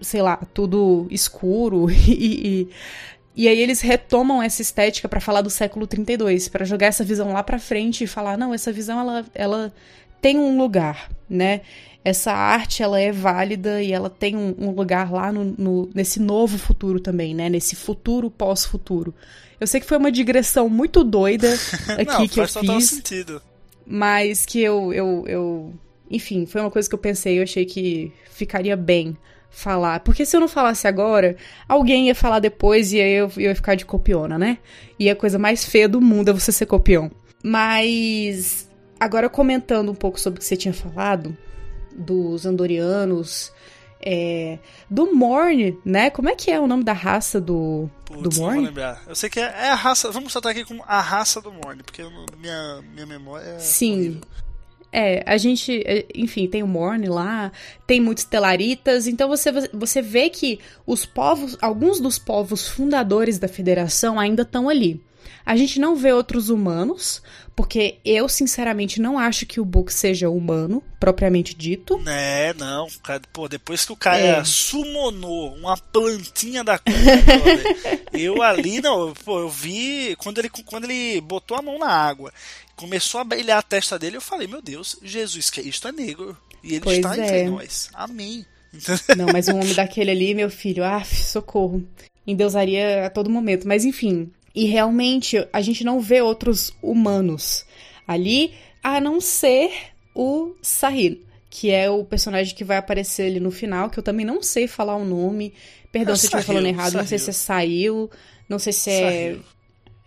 sei 0.00 0.20
lá, 0.20 0.36
tudo 0.52 1.06
escuro 1.10 1.88
e, 1.92 2.66
e, 2.66 2.68
e 3.36 3.48
aí 3.48 3.60
eles 3.60 3.80
retomam 3.80 4.42
essa 4.42 4.62
estética 4.62 5.08
para 5.08 5.20
falar 5.20 5.42
do 5.42 5.50
século 5.50 5.86
32, 5.86 6.48
para 6.48 6.64
jogar 6.64 6.86
essa 6.86 7.04
visão 7.04 7.32
lá 7.32 7.42
para 7.42 7.58
frente 7.58 8.04
e 8.04 8.06
falar, 8.06 8.36
não, 8.36 8.52
essa 8.52 8.72
visão 8.72 8.98
ela, 8.98 9.24
ela 9.34 9.72
tem 10.22 10.38
um 10.38 10.56
lugar, 10.56 11.10
né? 11.28 11.60
essa 12.04 12.32
arte 12.32 12.82
ela 12.82 13.00
é 13.00 13.12
válida 13.12 13.82
e 13.82 13.92
ela 13.92 14.10
tem 14.10 14.36
um, 14.36 14.54
um 14.58 14.70
lugar 14.70 15.12
lá 15.12 15.30
no, 15.30 15.44
no, 15.44 15.90
nesse 15.94 16.20
novo 16.20 16.58
futuro 16.58 16.98
também, 16.98 17.34
né? 17.34 17.48
Nesse 17.48 17.76
futuro 17.76 18.30
pós-futuro. 18.30 19.14
Eu 19.60 19.66
sei 19.66 19.80
que 19.80 19.86
foi 19.86 19.98
uma 19.98 20.10
digressão 20.10 20.68
muito 20.68 21.04
doida 21.04 21.48
aqui 21.96 22.04
Não, 22.04 22.28
que 22.28 22.40
eu 22.40 22.48
faz 22.48 22.52
total 22.52 22.80
fiz. 22.80 22.90
sentido. 22.90 23.40
Mas 23.86 24.44
que 24.44 24.60
eu, 24.60 24.92
eu, 24.92 25.24
eu. 25.28 25.74
Enfim, 26.10 26.44
foi 26.44 26.60
uma 26.60 26.70
coisa 26.70 26.88
que 26.88 26.94
eu 26.94 26.98
pensei, 26.98 27.38
eu 27.38 27.44
achei 27.44 27.64
que 27.64 28.12
ficaria 28.30 28.76
bem 28.76 29.16
falar. 29.48 30.00
Porque 30.00 30.26
se 30.26 30.36
eu 30.36 30.40
não 30.40 30.48
falasse 30.48 30.88
agora, 30.88 31.36
alguém 31.68 32.08
ia 32.08 32.14
falar 32.14 32.40
depois 32.40 32.92
e 32.92 33.00
aí 33.00 33.12
eu, 33.12 33.30
eu 33.36 33.42
ia 33.42 33.54
ficar 33.54 33.76
de 33.76 33.84
copiona, 33.84 34.36
né? 34.36 34.58
E 34.98 35.08
a 35.08 35.14
coisa 35.14 35.38
mais 35.38 35.64
feia 35.64 35.88
do 35.88 36.00
mundo 36.00 36.30
é 36.30 36.32
você 36.32 36.50
ser 36.50 36.66
copião. 36.66 37.10
Mas. 37.44 38.68
Agora 39.02 39.28
comentando 39.28 39.90
um 39.90 39.96
pouco 39.96 40.20
sobre 40.20 40.38
o 40.38 40.40
que 40.40 40.46
você 40.46 40.56
tinha 40.56 40.72
falado, 40.72 41.36
dos 41.90 42.46
andorianos, 42.46 43.52
é, 44.00 44.60
do 44.88 45.12
Morn, 45.12 45.76
né? 45.84 46.08
Como 46.08 46.28
é 46.28 46.36
que 46.36 46.52
é 46.52 46.60
o 46.60 46.68
nome 46.68 46.84
da 46.84 46.92
raça 46.92 47.40
do, 47.40 47.90
do 48.08 48.30
Morn? 48.36 48.38
Não 48.38 48.52
vou 48.54 48.60
lembrar. 48.60 49.02
Eu 49.08 49.16
sei 49.16 49.28
que 49.28 49.40
é, 49.40 49.42
é 49.42 49.70
a 49.70 49.74
raça. 49.74 50.08
Vamos 50.12 50.32
soltar 50.32 50.52
aqui 50.52 50.64
com 50.64 50.80
a 50.86 51.00
raça 51.00 51.40
do 51.40 51.50
Morn, 51.50 51.82
porque 51.82 52.00
minha, 52.38 52.80
minha 52.94 53.04
memória 53.04 53.44
é. 53.44 53.58
Sim. 53.58 53.92
Horrível. 53.92 54.20
É, 54.92 55.24
a 55.26 55.36
gente, 55.36 55.82
é, 55.84 56.06
enfim, 56.14 56.46
tem 56.46 56.62
o 56.62 56.68
Morn 56.68 57.08
lá, 57.08 57.50
tem 57.84 58.00
muitos 58.00 58.22
telaritas, 58.22 59.08
então 59.08 59.28
você, 59.28 59.50
você 59.72 60.00
vê 60.00 60.30
que 60.30 60.60
os 60.86 61.04
povos, 61.04 61.58
alguns 61.60 61.98
dos 61.98 62.20
povos 62.20 62.68
fundadores 62.68 63.36
da 63.36 63.48
federação 63.48 64.20
ainda 64.20 64.42
estão 64.42 64.68
ali. 64.68 65.02
A 65.44 65.56
gente 65.56 65.78
não 65.80 65.96
vê 65.96 66.12
outros 66.12 66.48
humanos, 66.48 67.22
porque 67.54 67.98
eu, 68.04 68.28
sinceramente, 68.28 69.00
não 69.00 69.18
acho 69.18 69.44
que 69.46 69.60
o 69.60 69.64
Book 69.64 69.92
seja 69.92 70.30
humano, 70.30 70.82
propriamente 71.00 71.54
dito. 71.54 72.00
É, 72.06 72.54
não. 72.54 72.86
Pô, 73.32 73.48
depois 73.48 73.84
que 73.84 73.92
o 73.92 73.96
cara 73.96 74.18
É. 74.18 74.44
summonou 74.44 75.54
uma 75.56 75.76
plantinha 75.76 76.62
da 76.64 76.78
cura, 76.78 76.96
eu 78.12 78.42
ali, 78.42 78.80
não, 78.80 79.12
pô, 79.24 79.40
eu 79.40 79.48
vi. 79.48 80.14
Quando 80.16 80.38
ele, 80.38 80.48
quando 80.48 80.84
ele 80.84 81.20
botou 81.20 81.56
a 81.56 81.62
mão 81.62 81.78
na 81.78 81.88
água, 81.88 82.32
começou 82.76 83.20
a 83.20 83.24
brilhar 83.24 83.58
a 83.58 83.62
testa 83.62 83.98
dele, 83.98 84.16
eu 84.16 84.20
falei, 84.22 84.46
meu 84.46 84.62
Deus, 84.62 84.96
Jesus 85.02 85.50
Cristo 85.50 85.88
é 85.88 85.92
negro. 85.92 86.36
E 86.62 86.74
ele 86.74 86.80
Pois 86.80 86.96
está 86.98 87.16
é. 87.16 87.20
entre 87.20 87.44
nós. 87.50 87.88
Amém. 87.92 88.46
Não, 89.16 89.26
mas 89.32 89.48
um 89.48 89.56
homem 89.56 89.74
daquele 89.74 90.10
ali, 90.12 90.34
meu 90.34 90.48
filho, 90.48 90.84
ah, 90.84 91.04
socorro. 91.04 91.84
Endeusaria 92.26 93.04
a 93.06 93.10
todo 93.10 93.28
momento. 93.28 93.66
Mas 93.66 93.84
enfim. 93.84 94.30
E 94.54 94.66
realmente, 94.66 95.46
a 95.52 95.60
gente 95.62 95.82
não 95.84 96.00
vê 96.00 96.20
outros 96.20 96.72
humanos 96.82 97.64
ali, 98.06 98.52
a 98.82 99.00
não 99.00 99.20
ser 99.20 99.70
o 100.14 100.54
Sahil, 100.60 101.22
que 101.48 101.70
é 101.70 101.88
o 101.90 102.04
personagem 102.04 102.54
que 102.54 102.64
vai 102.64 102.76
aparecer 102.76 103.30
ali 103.30 103.40
no 103.40 103.50
final, 103.50 103.88
que 103.88 103.98
eu 103.98 104.02
também 104.02 104.26
não 104.26 104.42
sei 104.42 104.66
falar 104.68 104.96
o 104.96 105.04
nome. 105.04 105.54
Perdão 105.90 106.14
É 106.14 106.16
se 106.16 106.24
eu 106.24 106.28
estiver 106.28 106.42
Sahil, 106.42 106.58
falando 106.60 106.66
errado, 106.74 106.94
não 106.94 107.06
sei 107.06 107.18
se 107.18 107.30
é 107.30 107.32
saiu, 107.32 108.10
não 108.48 108.58
sei 108.58 108.72
se 108.72 108.90
é. 108.90 109.00
Sahil. 109.30 109.42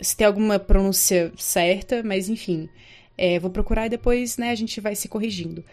se 0.02 0.18
tem 0.18 0.28
alguma 0.28 0.60
pronúncia 0.60 1.32
certa, 1.38 2.04
mas 2.04 2.28
enfim. 2.30 2.70
É, 3.18 3.40
vou 3.40 3.50
procurar 3.50 3.86
e 3.86 3.90
depois, 3.90 4.38
né, 4.38 4.52
a 4.52 4.56
gente 4.56 4.80
vai 4.82 4.94
se 4.96 5.08
corrigindo. 5.08 5.64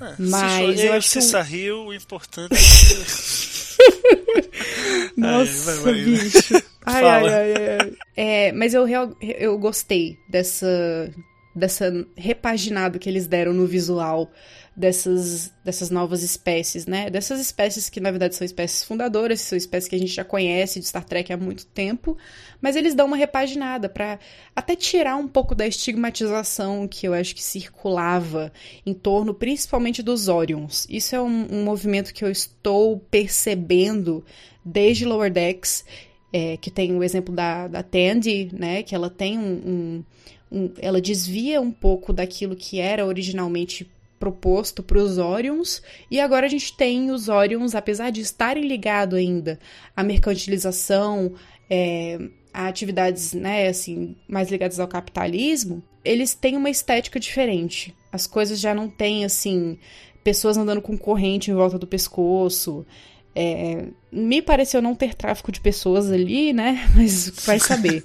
É, 0.00 0.14
Mas 0.18 0.78
se 0.80 0.86
eu 0.86 0.92
acho 0.92 1.10
que 1.12 1.18
o- 1.18 1.22
saiu, 1.22 1.86
o 1.86 1.94
importante 1.94 2.54
é 2.54 2.56
que... 5.14 5.20
Nossa, 5.20 5.80
vai. 5.82 5.94
bicho. 5.94 6.62
Ai, 6.84 7.08
ai, 7.08 7.28
ai, 7.32 7.54
ai. 7.56 7.92
É, 8.16 8.52
mas 8.52 8.74
eu, 8.74 8.84
real- 8.84 9.16
eu 9.20 9.58
gostei 9.58 10.18
dessa, 10.28 11.10
dessa 11.54 11.90
repaginada 12.16 12.98
que 12.98 13.08
eles 13.08 13.26
deram 13.26 13.52
no 13.54 13.66
visual 13.66 14.30
dessas, 14.76 15.50
dessas 15.64 15.88
novas 15.88 16.22
espécies, 16.22 16.84
né? 16.84 17.08
Dessas 17.08 17.40
espécies 17.40 17.88
que, 17.88 18.00
na 18.00 18.10
verdade, 18.10 18.34
são 18.34 18.44
espécies 18.44 18.84
fundadoras, 18.84 19.40
são 19.40 19.56
espécies 19.56 19.88
que 19.88 19.94
a 19.96 19.98
gente 19.98 20.12
já 20.12 20.24
conhece 20.24 20.78
de 20.80 20.86
Star 20.86 21.04
Trek 21.04 21.32
há 21.32 21.36
muito 21.38 21.64
tempo, 21.66 22.18
mas 22.60 22.76
eles 22.76 22.94
dão 22.94 23.06
uma 23.06 23.16
repaginada 23.16 23.88
pra 23.88 24.18
até 24.54 24.76
tirar 24.76 25.16
um 25.16 25.28
pouco 25.28 25.54
da 25.54 25.66
estigmatização 25.66 26.86
que 26.86 27.06
eu 27.08 27.14
acho 27.14 27.34
que 27.34 27.42
circulava 27.42 28.52
em 28.84 28.92
torno, 28.92 29.32
principalmente 29.32 30.02
dos 30.02 30.28
Orions. 30.28 30.86
Isso 30.90 31.14
é 31.16 31.22
um, 31.22 31.46
um 31.50 31.64
movimento 31.64 32.12
que 32.12 32.24
eu 32.24 32.30
estou 32.30 32.98
percebendo 33.10 34.24
desde 34.64 35.04
Lower 35.04 35.30
Decks, 35.32 35.84
é, 36.36 36.56
que 36.56 36.68
tem 36.68 36.92
o 36.96 37.04
exemplo 37.04 37.32
da, 37.32 37.68
da 37.68 37.80
Tandy, 37.84 38.50
né? 38.52 38.82
Que 38.82 38.92
ela 38.92 39.08
tem 39.08 39.38
um, 39.38 39.52
um- 39.70 40.04
um- 40.50 40.70
Ela 40.80 41.00
desvia 41.00 41.60
um 41.60 41.70
pouco 41.70 42.12
daquilo 42.12 42.56
que 42.56 42.80
era 42.80 43.06
originalmente 43.06 43.88
proposto 44.18 44.82
para 44.82 44.98
os 44.98 45.18
Orions, 45.18 45.80
e 46.10 46.18
agora 46.18 46.46
a 46.46 46.48
gente 46.48 46.76
tem 46.76 47.10
os 47.12 47.28
Orions, 47.28 47.74
apesar 47.74 48.10
de 48.10 48.20
estarem 48.20 48.66
ligados 48.66 49.16
ainda 49.18 49.60
à 49.94 50.02
mercantilização, 50.02 51.34
é, 51.70 52.18
a 52.52 52.66
atividades, 52.66 53.32
né, 53.32 53.68
assim, 53.68 54.16
mais 54.28 54.50
ligadas 54.50 54.80
ao 54.80 54.88
capitalismo, 54.88 55.82
eles 56.04 56.34
têm 56.34 56.56
uma 56.56 56.70
estética 56.70 57.20
diferente. 57.20 57.94
As 58.10 58.26
coisas 58.26 58.58
já 58.60 58.74
não 58.74 58.88
têm, 58.88 59.24
assim, 59.24 59.78
pessoas 60.22 60.56
andando 60.56 60.80
com 60.82 60.96
corrente 60.96 61.50
em 61.50 61.54
volta 61.54 61.78
do 61.78 61.86
pescoço. 61.86 62.84
É, 63.34 63.88
me 64.12 64.40
pareceu 64.40 64.80
não 64.80 64.94
ter 64.94 65.14
tráfico 65.14 65.50
de 65.50 65.60
pessoas 65.60 66.10
ali, 66.10 66.52
né? 66.52 66.88
Mas 66.94 67.30
vai 67.44 67.58
saber. 67.58 68.04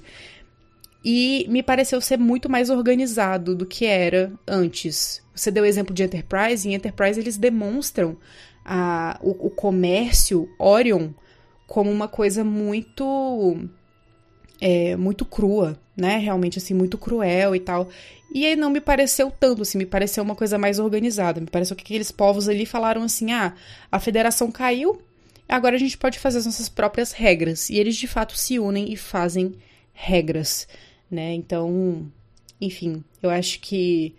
E 1.04 1.46
me 1.48 1.62
pareceu 1.62 2.00
ser 2.00 2.18
muito 2.18 2.48
mais 2.48 2.68
organizado 2.68 3.54
do 3.54 3.64
que 3.64 3.86
era 3.86 4.32
antes. 4.46 5.22
Você 5.34 5.50
deu 5.50 5.62
o 5.62 5.66
exemplo 5.66 5.94
de 5.94 6.02
Enterprise, 6.02 6.68
e 6.68 6.72
em 6.72 6.74
Enterprise 6.74 7.18
eles 7.18 7.38
demonstram 7.38 8.18
a, 8.64 9.18
o, 9.22 9.46
o 9.46 9.50
comércio 9.50 10.48
Orion 10.58 11.10
como 11.66 11.90
uma 11.90 12.08
coisa 12.08 12.44
muito 12.44 13.56
é, 14.60 14.94
muito 14.96 15.24
crua, 15.24 15.78
né? 15.96 16.18
Realmente 16.18 16.58
assim 16.58 16.74
muito 16.74 16.98
cruel 16.98 17.54
e 17.54 17.60
tal. 17.60 17.88
E 18.32 18.44
aí 18.44 18.54
não 18.54 18.70
me 18.70 18.80
pareceu 18.80 19.30
tanto, 19.30 19.62
assim, 19.62 19.78
me 19.78 19.86
pareceu 19.86 20.22
uma 20.22 20.34
coisa 20.34 20.58
mais 20.58 20.78
organizada. 20.78 21.40
Me 21.40 21.46
pareceu 21.46 21.74
que 21.74 21.82
aqueles 21.82 22.12
povos 22.12 22.48
ali 22.48 22.66
falaram 22.66 23.02
assim: 23.02 23.32
"Ah, 23.32 23.54
a 23.90 23.98
federação 23.98 24.50
caiu, 24.50 25.00
agora 25.50 25.76
a 25.76 25.78
gente 25.78 25.98
pode 25.98 26.18
fazer 26.18 26.38
as 26.38 26.46
nossas 26.46 26.68
próprias 26.68 27.12
regras". 27.12 27.68
E 27.70 27.76
eles 27.78 27.96
de 27.96 28.06
fato 28.06 28.36
se 28.36 28.58
unem 28.58 28.92
e 28.92 28.96
fazem 28.96 29.54
regras, 29.92 30.66
né? 31.10 31.32
Então, 31.34 32.10
enfim, 32.60 33.02
eu 33.22 33.30
acho 33.30 33.60
que 33.60 34.14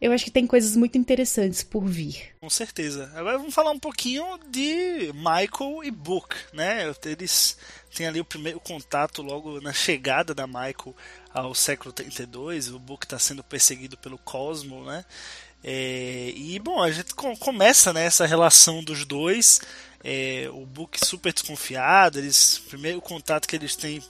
eu 0.00 0.12
acho 0.12 0.24
que 0.24 0.30
tem 0.30 0.46
coisas 0.46 0.74
muito 0.76 0.96
interessantes 0.96 1.62
por 1.62 1.84
vir. 1.84 2.30
Com 2.40 2.48
certeza. 2.48 3.12
Agora 3.14 3.36
vamos 3.36 3.54
falar 3.54 3.70
um 3.70 3.78
pouquinho 3.78 4.24
de 4.48 5.12
Michael 5.14 5.84
e 5.84 5.90
Book, 5.90 6.34
né? 6.54 6.90
Eles 7.04 7.58
têm 7.94 8.06
ali 8.06 8.18
o 8.18 8.24
primeiro 8.24 8.58
contato 8.60 9.20
logo 9.20 9.60
na 9.60 9.74
chegada 9.74 10.34
da 10.34 10.46
Michael 10.46 10.96
ao 11.34 11.54
século 11.54 11.92
32. 11.92 12.70
O 12.70 12.78
Book 12.78 13.04
está 13.04 13.18
sendo 13.18 13.44
perseguido 13.44 13.98
pelo 13.98 14.16
Cosmo, 14.16 14.86
né? 14.86 15.04
É, 15.62 16.32
e 16.34 16.58
bom, 16.58 16.82
a 16.82 16.90
gente 16.90 17.14
com- 17.14 17.36
começa 17.36 17.92
né, 17.92 18.06
essa 18.06 18.24
relação 18.24 18.82
dos 18.82 19.04
dois. 19.04 19.60
É, 20.02 20.48
o 20.52 20.64
Book 20.66 20.98
super 21.04 21.32
desconfiado. 21.32 22.18
Eles, 22.18 22.58
o 22.58 22.62
primeiro 22.62 23.00
contato 23.00 23.46
que 23.46 23.56
eles 23.56 23.76
têm 23.76 24.02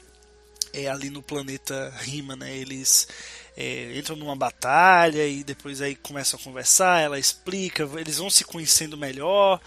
é 0.73 0.89
ali 0.89 1.11
no 1.11 1.23
planeta 1.23 1.93
Rima, 1.99 2.37
né? 2.37 2.57
Eles 2.57 3.09
é, 3.57 3.97
entram 3.99 4.17
numa 4.17 4.37
batalha 4.37 5.27
e 5.27 5.45
depois 5.45 5.81
aí 5.81 5.95
começam 5.95 6.39
a 6.39 6.43
conversar, 6.43 7.01
ela 7.01 7.19
explica, 7.19 7.89
eles 7.99 8.19
vão 8.19 8.31
se 8.31 8.45
conhecendo 8.45 8.97
melhor. 8.97 9.61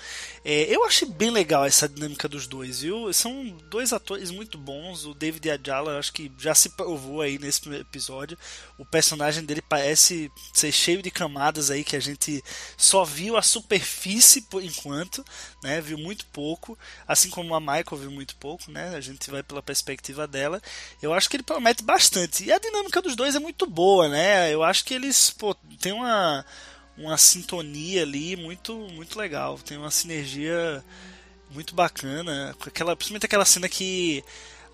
É, 0.46 0.64
eu 0.74 0.84
achei 0.86 1.08
bem 1.08 1.30
legal 1.30 1.64
essa 1.64 1.88
dinâmica 1.88 2.28
dos 2.28 2.48
dois, 2.48 2.82
viu? 2.82 3.12
São 3.14 3.48
dois 3.70 3.94
atores 3.94 4.30
muito 4.30 4.58
bons. 4.58 5.06
O 5.06 5.14
David 5.14 5.50
Ajala, 5.50 5.98
acho 5.98 6.12
que 6.12 6.32
já 6.38 6.54
se 6.54 6.70
provou 6.70 7.22
aí 7.22 7.40
nesse 7.40 7.68
episódio. 7.74 8.38
O 8.78 8.86
personagem 8.86 9.46
dele 9.46 9.62
parece 9.62 10.30
ser 10.54 10.72
cheio 10.72 11.02
de 11.02 11.10
camadas 11.10 11.72
aí 11.72 11.84
que 11.84 11.96
a 11.96 12.00
gente 12.00 12.44
só 12.76 13.06
viu 13.06 13.38
a 13.38 13.42
superfície 13.42 14.42
por 14.42 14.62
enquanto, 14.62 15.24
né? 15.64 15.80
Viu 15.80 15.98
muito 15.98 16.26
pouco, 16.26 16.78
assim 17.08 17.30
como 17.30 17.56
a 17.56 17.60
Michael 17.60 17.98
viu 17.98 18.12
muito 18.12 18.36
pouco, 18.36 18.70
né? 18.70 18.96
A 18.96 19.02
gente 19.02 19.32
vai 19.32 19.44
pela 19.44 19.62
perspectiva 19.62 20.28
dela. 20.28 20.62
Eu 21.02 21.14
acho 21.14 21.30
que 21.30 21.38
ele 21.38 21.44
promete 21.44 21.84
bastante. 21.84 22.44
E 22.44 22.52
a 22.52 22.60
dinâmica 22.60 23.02
dos 23.02 23.16
dois 23.16 23.36
é 23.36 23.40
muito 23.40 23.66
boa, 23.74 24.08
né? 24.08 24.54
Eu 24.54 24.64
acho 24.64 24.86
que 24.86 24.94
eles, 24.94 25.30
pô, 25.32 25.56
tem 25.80 25.92
uma 25.92 26.46
uma 26.96 27.18
sintonia 27.18 28.04
ali 28.04 28.36
muito 28.36 28.76
muito 28.94 29.18
legal, 29.18 29.58
tem 29.58 29.78
uma 29.78 29.90
sinergia 29.90 30.84
muito 31.52 31.74
bacana, 31.76 32.56
aquela, 32.66 32.96
principalmente 32.96 33.26
aquela 33.26 33.46
cena 33.46 33.70
que 33.70 34.24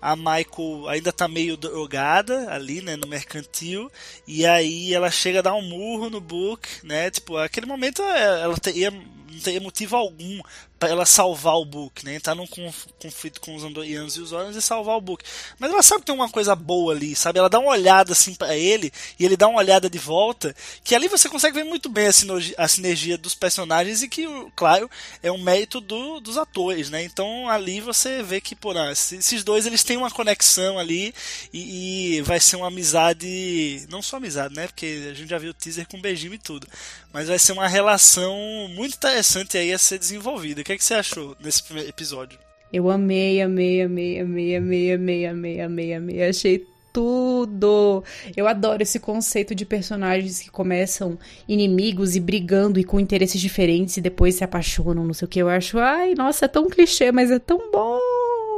a 0.00 0.16
Michael 0.16 0.88
ainda 0.88 1.12
tá 1.12 1.28
meio 1.28 1.56
drogada 1.56 2.50
ali, 2.52 2.80
né, 2.80 2.96
no 2.96 3.06
mercantil, 3.06 3.90
e 4.26 4.46
aí 4.46 4.94
ela 4.94 5.10
chega 5.10 5.40
a 5.40 5.42
dar 5.42 5.54
um 5.54 5.62
murro 5.62 6.08
no 6.08 6.20
Book, 6.20 6.68
né, 6.82 7.10
tipo, 7.10 7.36
aquele 7.36 7.66
momento 7.66 8.02
é, 8.02 8.42
ela 8.42 8.56
teria, 8.56 8.90
não 8.90 9.40
teria 9.42 9.60
motivo 9.60 9.96
algum 9.96 10.40
para 10.80 10.88
ela 10.88 11.06
salvar 11.06 11.54
o 11.56 11.64
Book, 11.64 12.04
né, 12.04 12.14
entrar 12.16 12.34
num 12.34 12.46
conf- 12.46 12.86
conflito 12.98 13.40
com 13.40 13.54
os 13.54 13.62
Andorianos 13.62 14.16
e 14.16 14.20
os 14.20 14.32
Orions 14.32 14.56
e 14.56 14.62
salvar 14.62 14.96
o 14.96 15.00
Book. 15.00 15.22
Mas 15.58 15.70
ela 15.70 15.82
sabe 15.82 16.00
que 16.00 16.06
tem 16.06 16.14
uma 16.14 16.28
coisa 16.28 16.56
boa 16.56 16.94
ali, 16.94 17.14
sabe, 17.14 17.38
ela 17.38 17.50
dá 17.50 17.58
uma 17.58 17.70
olhada 17.70 18.12
assim 18.12 18.34
para 18.34 18.56
ele, 18.56 18.90
e 19.18 19.24
ele 19.24 19.36
dá 19.36 19.46
uma 19.46 19.58
olhada 19.58 19.88
de 19.88 19.98
volta, 19.98 20.56
que 20.82 20.94
ali 20.94 21.06
você 21.06 21.28
consegue 21.28 21.54
ver 21.54 21.64
muito 21.64 21.88
bem 21.88 22.06
a, 22.06 22.12
sinergia, 22.12 22.54
a 22.58 22.66
sinergia 22.66 23.18
dos 23.18 23.34
personagens 23.34 24.02
e 24.02 24.08
que, 24.08 24.26
claro, 24.56 24.90
é 25.22 25.30
um 25.30 25.38
mérito 25.38 25.80
do, 25.80 26.18
dos 26.18 26.38
atores, 26.38 26.88
né, 26.90 27.04
então 27.04 27.48
ali 27.48 27.80
você 27.80 28.22
vê 28.22 28.40
que, 28.40 28.56
pô, 28.56 28.72
esses 28.90 29.44
dois 29.44 29.66
eles 29.66 29.84
têm 29.84 29.98
uma 29.98 30.10
conexão 30.10 30.78
ali 30.78 31.12
e, 31.52 32.16
e 32.16 32.22
vai 32.22 32.40
ser 32.40 32.56
uma 32.56 32.68
amizade, 32.68 33.86
não 33.90 34.00
só 34.00 34.16
amizade, 34.16 34.54
né? 34.54 34.66
Porque 34.66 35.08
a 35.10 35.14
gente 35.14 35.28
já 35.28 35.38
viu 35.38 35.50
o 35.50 35.54
teaser 35.54 35.86
com 35.86 36.00
beijinho 36.00 36.34
e 36.34 36.38
tudo, 36.38 36.66
mas 37.12 37.28
vai 37.28 37.38
ser 37.38 37.52
uma 37.52 37.68
relação 37.68 38.34
muito 38.70 38.94
interessante 38.94 39.58
aí 39.58 39.72
a 39.72 39.78
ser 39.78 39.98
desenvolvida. 39.98 40.62
Que, 40.70 40.78
que 40.78 40.84
você 40.84 40.94
achou 40.94 41.36
nesse 41.42 41.64
episódio? 41.88 42.38
Eu 42.72 42.88
amei, 42.88 43.42
amei, 43.42 43.82
amei, 43.82 44.20
amei, 44.20 44.54
amei, 44.54 44.92
amei, 44.92 45.26
amei, 45.26 45.60
amei, 45.60 45.94
amei. 45.94 46.22
Achei 46.22 46.64
tudo. 46.92 48.04
Eu 48.36 48.46
adoro 48.46 48.80
esse 48.80 49.00
conceito 49.00 49.52
de 49.52 49.64
personagens 49.64 50.38
que 50.38 50.48
começam 50.48 51.18
inimigos 51.48 52.14
e 52.14 52.20
brigando 52.20 52.78
e 52.78 52.84
com 52.84 53.00
interesses 53.00 53.40
diferentes 53.40 53.96
e 53.96 54.00
depois 54.00 54.36
se 54.36 54.44
apaixonam, 54.44 55.04
não 55.04 55.12
sei 55.12 55.26
o 55.26 55.28
que. 55.28 55.42
Eu 55.42 55.48
acho, 55.48 55.76
ai, 55.76 56.14
nossa, 56.14 56.44
é 56.44 56.48
tão 56.48 56.68
clichê, 56.68 57.10
mas 57.10 57.32
é 57.32 57.40
tão 57.40 57.72
bom, 57.72 57.98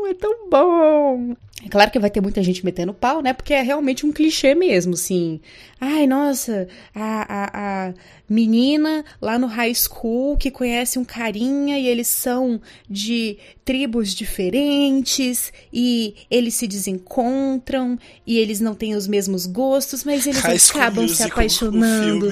é 0.07 0.15
tão 0.15 0.49
bom. 0.49 1.35
É 1.65 1.69
claro 1.69 1.91
que 1.91 1.99
vai 1.99 2.11
ter 2.11 2.21
muita 2.21 2.43
gente 2.43 2.65
metendo 2.65 2.93
pau, 2.93 3.23
né? 3.23 3.33
Porque 3.33 3.55
é 3.55 3.62
realmente 3.62 4.05
um 4.05 4.12
clichê 4.12 4.55
mesmo, 4.55 4.95
assim. 4.95 5.41
Ai, 5.81 6.07
nossa, 6.09 6.67
a, 6.93 7.23
a, 7.29 7.88
a 7.88 7.95
menina 8.29 9.05
lá 9.21 9.38
no 9.38 9.47
high 9.47 9.75
school 9.75 10.37
que 10.37 10.51
conhece 10.51 10.99
um 10.99 11.05
carinha 11.05 11.79
e 11.79 11.87
eles 11.87 12.09
são 12.09 12.61
de 12.91 13.38
tribos 13.65 14.12
diferentes 14.12 15.53
e 15.73 16.17
eles 16.29 16.55
se 16.55 16.67
desencontram 16.67 17.97
e 18.27 18.38
eles 18.38 18.61
não 18.61 18.75
têm 18.75 18.97
os 18.97 19.07
mesmos 19.07 19.47
gostos, 19.47 20.03
mas 20.03 20.27
eles 20.27 20.41
High 20.41 20.57
acabam 20.57 21.07
se 21.07 21.23
apaixonando. 21.23 22.29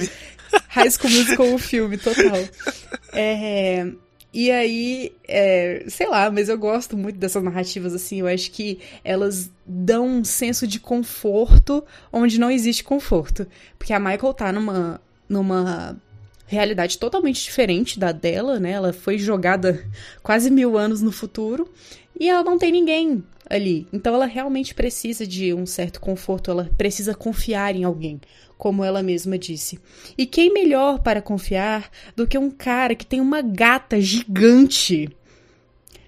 High 0.67 0.91
School 0.91 1.11
Musical, 1.11 1.53
o 1.53 1.57
filme, 1.57 1.97
total. 1.97 2.37
É, 3.13 3.91
e 4.33 4.49
aí, 4.49 5.13
é, 5.27 5.83
sei 5.89 6.07
lá, 6.07 6.31
mas 6.31 6.47
eu 6.47 6.57
gosto 6.57 6.97
muito 6.97 7.17
dessas 7.17 7.43
narrativas 7.43 7.93
assim. 7.93 8.21
Eu 8.21 8.27
acho 8.27 8.49
que 8.51 8.79
elas 9.03 9.51
dão 9.65 10.07
um 10.07 10.23
senso 10.23 10.65
de 10.65 10.79
conforto 10.79 11.83
onde 12.13 12.39
não 12.39 12.49
existe 12.49 12.83
conforto. 12.83 13.45
Porque 13.77 13.91
a 13.91 13.99
Michael 13.99 14.33
tá 14.33 14.51
numa, 14.53 15.01
numa 15.27 15.99
realidade 16.47 16.97
totalmente 16.97 17.43
diferente 17.43 17.99
da 17.99 18.13
dela, 18.13 18.57
né? 18.57 18.71
Ela 18.71 18.93
foi 18.93 19.17
jogada 19.17 19.85
quase 20.23 20.49
mil 20.49 20.77
anos 20.77 21.01
no 21.01 21.11
futuro 21.11 21.69
e 22.17 22.29
ela 22.29 22.43
não 22.43 22.57
tem 22.57 22.71
ninguém 22.71 23.23
ali. 23.49 23.85
Então 23.91 24.15
ela 24.15 24.25
realmente 24.25 24.73
precisa 24.73 25.27
de 25.27 25.53
um 25.53 25.65
certo 25.65 25.99
conforto, 25.99 26.51
ela 26.51 26.69
precisa 26.77 27.13
confiar 27.13 27.75
em 27.75 27.83
alguém, 27.83 28.21
como 28.61 28.83
ela 28.83 29.01
mesma 29.01 29.39
disse. 29.39 29.79
E 30.15 30.23
quem 30.23 30.53
melhor 30.53 30.99
para 30.99 31.19
confiar 31.19 31.89
do 32.15 32.27
que 32.27 32.37
um 32.37 32.51
cara 32.51 32.93
que 32.93 33.07
tem 33.07 33.19
uma 33.19 33.41
gata 33.41 33.99
gigante? 33.99 35.09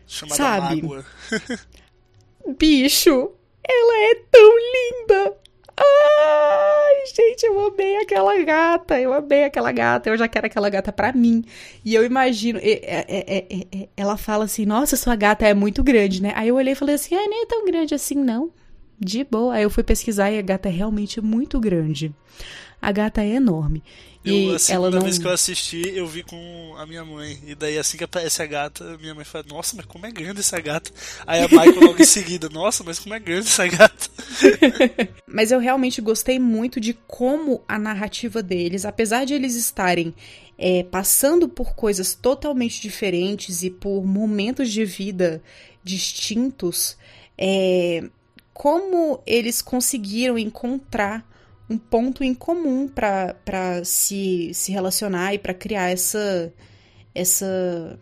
Chamada 0.06 0.36
Sabe? 0.36 0.84
Mágoa. 0.84 1.04
Bicho, 2.60 3.32
ela 3.64 4.12
é 4.12 4.16
tão 4.30 4.56
linda! 4.60 5.36
Ai, 5.76 7.06
gente, 7.16 7.44
eu 7.44 7.60
amei 7.66 7.98
aquela 7.98 8.40
gata, 8.44 9.02
eu 9.02 9.12
amei 9.12 9.46
aquela 9.46 9.72
gata, 9.72 10.12
eu 10.12 10.18
já 10.18 10.28
quero 10.28 10.46
aquela 10.46 10.70
gata 10.70 10.94
pra 10.94 11.12
mim. 11.12 11.44
E 11.84 11.96
eu 11.96 12.06
imagino, 12.06 12.60
é, 12.60 12.70
é, 12.70 13.06
é, 13.08 13.48
é, 13.50 13.68
é, 13.82 13.90
ela 13.98 14.16
fala 14.16 14.46
assim, 14.46 14.64
nossa, 14.64 14.96
sua 14.96 15.16
gata 15.16 15.48
é 15.48 15.56
muito 15.56 15.84
grande, 15.84 16.22
né? 16.22 16.32
Aí 16.36 16.50
eu 16.50 16.56
olhei 16.56 16.74
e 16.74 16.76
falei 16.76 16.94
assim, 16.94 17.16
ah, 17.16 17.28
nem 17.28 17.42
é 17.42 17.46
tão 17.48 17.66
grande 17.66 17.96
assim, 17.96 18.14
não. 18.14 18.52
De 19.00 19.24
boa. 19.24 19.56
Aí 19.56 19.64
eu 19.64 19.70
fui 19.70 19.84
pesquisar 19.84 20.32
e 20.32 20.38
a 20.38 20.42
gata 20.42 20.70
é 20.70 20.72
realmente 20.72 21.20
muito 21.22 21.60
grande. 21.60 22.14
A 22.82 22.92
gata 22.92 23.22
é 23.24 23.30
enorme. 23.36 23.82
E 24.26 24.48
Eu, 24.48 24.56
a 24.56 24.60
segunda 24.60 24.98
não. 24.98 25.02
vez 25.04 25.18
que 25.18 25.26
eu 25.26 25.32
assisti, 25.32 25.82
eu 25.96 26.06
vi 26.06 26.24
com 26.24 26.76
a 26.78 26.86
minha 26.86 27.04
mãe. 27.04 27.40
E 27.46 27.56
daí, 27.56 27.78
assim 27.78 27.98
que 27.98 28.04
aparece 28.04 28.42
a 28.42 28.46
gata, 28.46 28.98
minha 28.98 29.16
mãe 29.16 29.24
fala: 29.24 29.46
Nossa, 29.48 29.76
mas 29.76 29.86
como 29.86 30.06
é 30.06 30.12
grande 30.12 30.40
essa 30.42 30.60
gata? 30.60 30.92
Aí 31.26 31.42
a 31.42 31.48
Michael 31.48 31.80
logo 31.82 32.02
em 32.02 32.06
seguida: 32.06 32.50
Nossa, 32.50 32.84
mas 32.84 33.00
como 33.00 33.16
é 33.16 33.20
grande 33.20 33.48
essa 33.48 33.68
gata? 33.68 34.10
Mas 35.28 35.52
eu 35.52 35.60
realmente 35.60 36.00
gostei 36.02 36.40
muito 36.40 36.80
de 36.80 36.94
como 37.08 37.64
a 37.68 37.80
narrativa 37.80 38.44
deles, 38.44 38.86
apesar 38.86 39.26
de 39.26 39.34
eles 39.34 39.56
estarem 39.56 40.14
é, 40.58 40.84
passando 40.84 41.48
por 41.50 41.74
coisas 41.76 42.14
totalmente 42.14 42.82
diferentes 42.82 43.64
e 43.64 43.70
por 43.70 44.06
momentos 44.06 44.72
de 44.72 44.86
vida 44.86 45.42
distintos, 45.84 46.98
é, 47.38 48.04
como 48.54 49.22
eles 49.26 49.62
conseguiram 49.62 50.38
encontrar 50.38 51.28
um 51.70 51.78
ponto 51.78 52.24
em 52.24 52.34
comum 52.34 52.88
para 52.88 53.84
se, 53.84 54.52
se 54.54 54.72
relacionar 54.72 55.34
e 55.34 55.40
para 55.40 55.54
criar 55.54 55.90
essa 55.90 56.54
essa 57.16 58.00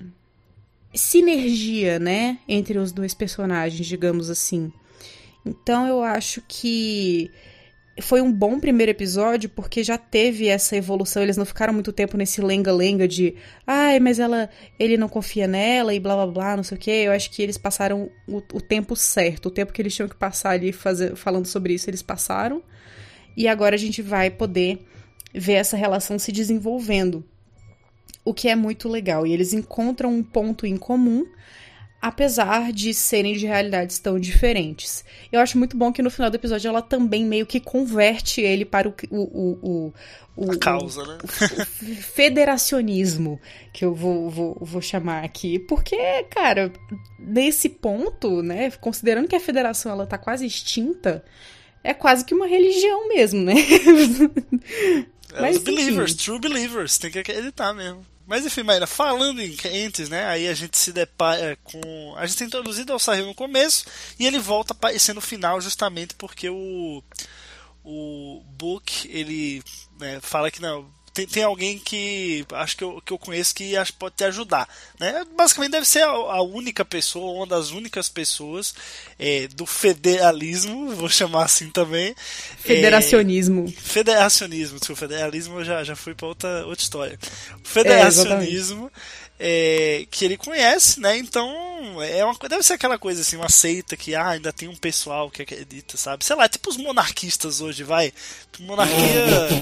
sinergia, 0.93 1.99
né, 1.99 2.39
entre 2.47 2.77
os 2.77 2.91
dois 2.91 3.13
personagens, 3.13 3.85
digamos 3.85 4.29
assim. 4.29 4.71
Então 5.45 5.87
eu 5.87 6.01
acho 6.01 6.41
que 6.47 7.29
foi 7.99 8.21
um 8.21 8.31
bom 8.31 8.59
primeiro 8.59 8.91
episódio 8.91 9.49
porque 9.49 9.83
já 9.83 9.97
teve 9.97 10.47
essa 10.47 10.77
evolução, 10.77 11.21
eles 11.21 11.35
não 11.35 11.45
ficaram 11.45 11.73
muito 11.73 11.91
tempo 11.91 12.15
nesse 12.15 12.41
lenga-lenga 12.41 13.07
de, 13.07 13.35
ai, 13.67 13.99
mas 13.99 14.19
ela, 14.19 14.49
ele 14.79 14.95
não 14.95 15.09
confia 15.09 15.47
nela 15.47 15.93
e 15.93 15.99
blá 15.99 16.15
blá 16.15 16.27
blá, 16.27 16.55
não 16.55 16.63
sei 16.63 16.77
o 16.77 16.79
que. 16.79 16.91
Eu 16.91 17.11
acho 17.11 17.29
que 17.31 17.41
eles 17.41 17.57
passaram 17.57 18.09
o, 18.27 18.37
o 18.37 18.61
tempo 18.61 18.95
certo, 18.95 19.47
o 19.47 19.51
tempo 19.51 19.73
que 19.73 19.81
eles 19.81 19.93
tinham 19.93 20.07
que 20.07 20.15
passar 20.15 20.51
ali 20.51 20.71
fazer, 20.71 21.15
falando 21.15 21.47
sobre 21.47 21.73
isso, 21.73 21.89
eles 21.89 22.01
passaram. 22.01 22.63
E 23.35 23.47
agora 23.47 23.75
a 23.75 23.79
gente 23.79 24.01
vai 24.01 24.29
poder 24.29 24.79
ver 25.33 25.53
essa 25.53 25.75
relação 25.75 26.17
se 26.17 26.31
desenvolvendo. 26.31 27.23
O 28.23 28.33
que 28.33 28.47
é 28.47 28.55
muito 28.55 28.87
legal. 28.87 29.25
E 29.25 29.33
eles 29.33 29.51
encontram 29.51 30.13
um 30.13 30.23
ponto 30.23 30.65
em 30.65 30.77
comum, 30.77 31.25
apesar 32.01 32.73
de 32.73 32.93
serem 32.93 33.33
de 33.33 33.45
realidades 33.45 33.99
tão 33.99 34.19
diferentes. 34.19 35.05
Eu 35.31 35.39
acho 35.39 35.57
muito 35.57 35.77
bom 35.77 35.91
que 35.93 36.01
no 36.01 36.09
final 36.09 36.31
do 36.31 36.35
episódio 36.35 36.67
ela 36.67 36.81
também 36.81 37.23
meio 37.23 37.45
que 37.45 37.59
converte 37.59 38.41
ele 38.41 38.65
para 38.65 38.89
o, 38.89 38.93
o, 39.11 39.59
o, 39.61 39.93
o, 40.35 40.51
A 40.51 40.57
causa, 40.57 41.05
né? 41.05 41.19
o 41.23 41.95
federacionismo, 41.95 43.39
que 43.71 43.85
eu 43.85 43.93
vou, 43.93 44.29
vou, 44.29 44.57
vou 44.59 44.81
chamar 44.81 45.23
aqui. 45.23 45.59
Porque, 45.59 46.23
cara, 46.31 46.73
nesse 47.19 47.69
ponto, 47.69 48.41
né, 48.41 48.71
considerando 48.71 49.27
que 49.27 49.35
a 49.35 49.39
federação 49.39 49.91
ela 49.91 50.07
tá 50.07 50.17
quase 50.17 50.45
extinta, 50.45 51.23
é 51.83 51.93
quase 51.93 52.25
que 52.25 52.33
uma 52.33 52.47
religião 52.47 53.07
mesmo, 53.07 53.43
né? 53.43 53.53
É 55.33 55.39
Mas, 55.39 55.55
os 55.55 55.63
believers, 55.63 56.11
enfim. 56.11 56.23
true 56.25 56.39
believers, 56.39 56.97
tem 56.97 57.09
que 57.09 57.19
acreditar 57.19 57.73
mesmo. 57.73 58.05
Mas 58.31 58.45
enfim, 58.45 58.63
Mayra, 58.63 58.87
falando 58.87 59.41
em 59.41 59.53
crentes, 59.57 60.07
né? 60.07 60.25
Aí 60.27 60.47
a 60.47 60.53
gente 60.53 60.77
se 60.77 60.93
depara 60.93 61.57
com. 61.65 62.15
A 62.15 62.25
gente 62.25 62.41
é 62.41 62.45
introduzido 62.45 62.93
ao 62.93 62.97
Sahil 62.97 63.25
no 63.25 63.35
começo 63.35 63.83
e 64.17 64.25
ele 64.25 64.39
volta 64.39 64.71
a 64.71 64.73
aparecer 64.73 65.13
no 65.13 65.19
final 65.19 65.59
justamente 65.59 66.15
porque 66.15 66.49
o. 66.49 67.03
O 67.83 68.41
Book, 68.57 69.09
ele 69.11 69.61
né, 69.99 70.21
fala 70.21 70.49
que 70.49 70.61
não. 70.61 70.89
Tem, 71.13 71.27
tem 71.27 71.43
alguém 71.43 71.77
que 71.77 72.45
acho 72.53 72.77
que 72.77 72.83
eu, 72.83 73.01
que 73.05 73.11
eu 73.11 73.17
conheço 73.17 73.53
que 73.53 73.75
acho 73.75 73.93
pode 73.93 74.15
te 74.15 74.23
ajudar. 74.23 74.67
Né? 74.99 75.25
Basicamente 75.35 75.71
deve 75.71 75.85
ser 75.85 76.03
a, 76.03 76.09
a 76.09 76.41
única 76.41 76.85
pessoa, 76.85 77.33
uma 77.33 77.45
das 77.45 77.71
únicas 77.71 78.07
pessoas 78.07 78.73
é, 79.19 79.47
do 79.49 79.65
federalismo, 79.65 80.91
vou 80.95 81.09
chamar 81.09 81.43
assim 81.45 81.69
também. 81.69 82.11
é, 82.11 82.15
Federacionismo. 82.57 83.67
Federacionismo, 83.77 84.79
desculpa, 84.79 85.01
federalismo 85.01 85.59
eu 85.59 85.65
já, 85.65 85.83
já 85.83 85.95
fui 85.95 86.15
para 86.15 86.27
outra, 86.27 86.65
outra 86.65 86.83
história. 86.83 87.19
O 87.63 87.67
federacionismo 87.67 88.91
é, 88.95 89.20
que 90.11 90.23
ele 90.23 90.37
conhece, 90.37 90.99
né? 90.99 91.17
Então, 91.17 91.51
é 92.03 92.23
uma, 92.23 92.35
deve 92.47 92.63
ser 92.63 92.73
aquela 92.73 92.97
coisa 92.97 93.21
assim, 93.21 93.35
uma 93.35 93.49
seita 93.49 93.97
que 93.97 94.13
ah, 94.13 94.29
ainda 94.29 94.53
tem 94.53 94.67
um 94.67 94.75
pessoal 94.75 95.31
que 95.31 95.41
acredita, 95.41 95.97
sabe? 95.97 96.23
Sei 96.23 96.35
lá, 96.35 96.47
tipo 96.47 96.69
os 96.69 96.77
monarquistas 96.77 97.59
hoje, 97.59 97.83
vai. 97.83 98.13
Monarquia 98.59 99.01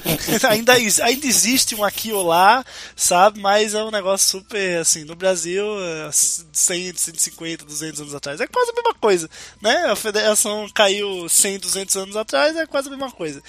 ainda, 0.49 0.73
ainda 0.73 1.25
existe 1.25 1.75
um 1.75 1.83
aqui 1.83 2.11
ou 2.11 2.25
lá, 2.25 2.65
sabe? 2.95 3.39
Mas 3.39 3.73
é 3.73 3.83
um 3.83 3.91
negócio 3.91 4.27
super 4.27 4.79
assim, 4.79 5.05
no 5.05 5.15
Brasil, 5.15 5.63
é, 5.81 6.09
100, 6.11 6.95
150, 6.95 7.65
200 7.65 8.01
anos 8.01 8.15
atrás, 8.15 8.41
é 8.41 8.47
quase 8.47 8.71
a 8.71 8.73
mesma 8.73 8.93
coisa, 8.95 9.29
né? 9.61 9.85
A 9.85 9.95
federação 9.95 10.67
caiu 10.73 11.29
100, 11.29 11.59
200 11.59 11.95
anos 11.95 12.17
atrás, 12.17 12.57
é 12.57 12.65
quase 12.65 12.87
a 12.87 12.91
mesma 12.91 13.11
coisa. 13.11 13.41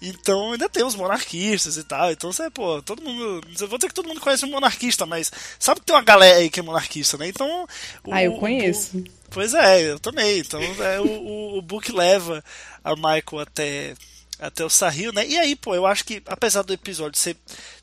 Então 0.00 0.52
ainda 0.52 0.68
tem 0.68 0.84
os 0.84 0.94
monarquistas 0.94 1.76
e 1.76 1.84
tal. 1.84 2.10
Então 2.10 2.30
você, 2.32 2.50
pô, 2.50 2.82
todo 2.82 3.02
mundo. 3.02 3.40
Eu 3.60 3.68
vou 3.68 3.78
dizer 3.78 3.88
que 3.88 3.94
todo 3.94 4.08
mundo 4.08 4.20
conhece 4.20 4.44
um 4.44 4.50
monarquista, 4.50 5.06
mas 5.06 5.32
sabe 5.58 5.80
que 5.80 5.86
tem 5.86 5.96
uma 5.96 6.02
galera 6.02 6.38
aí 6.38 6.50
que 6.50 6.60
é 6.60 6.62
monarquista, 6.62 7.16
né? 7.16 7.28
Então. 7.28 7.66
o- 8.04 8.12
Ah, 8.12 8.22
eu 8.22 8.34
o- 8.34 8.38
conheço. 8.38 9.02
Pois 9.30 9.54
é, 9.54 9.90
eu 9.90 9.98
também. 9.98 10.38
Então 10.38 10.60
é, 10.60 11.00
o, 11.00 11.06
o, 11.06 11.58
o 11.58 11.62
Book 11.62 11.90
leva 11.92 12.44
a 12.84 12.94
Michael 12.94 13.40
até, 13.40 13.94
até 14.38 14.64
o 14.64 14.70
Sahil, 14.70 15.12
né? 15.12 15.26
E 15.26 15.38
aí, 15.38 15.56
pô, 15.56 15.74
eu 15.74 15.86
acho 15.86 16.04
que 16.04 16.22
apesar 16.26 16.62
do 16.62 16.72
episódio 16.72 17.18
ser, 17.18 17.36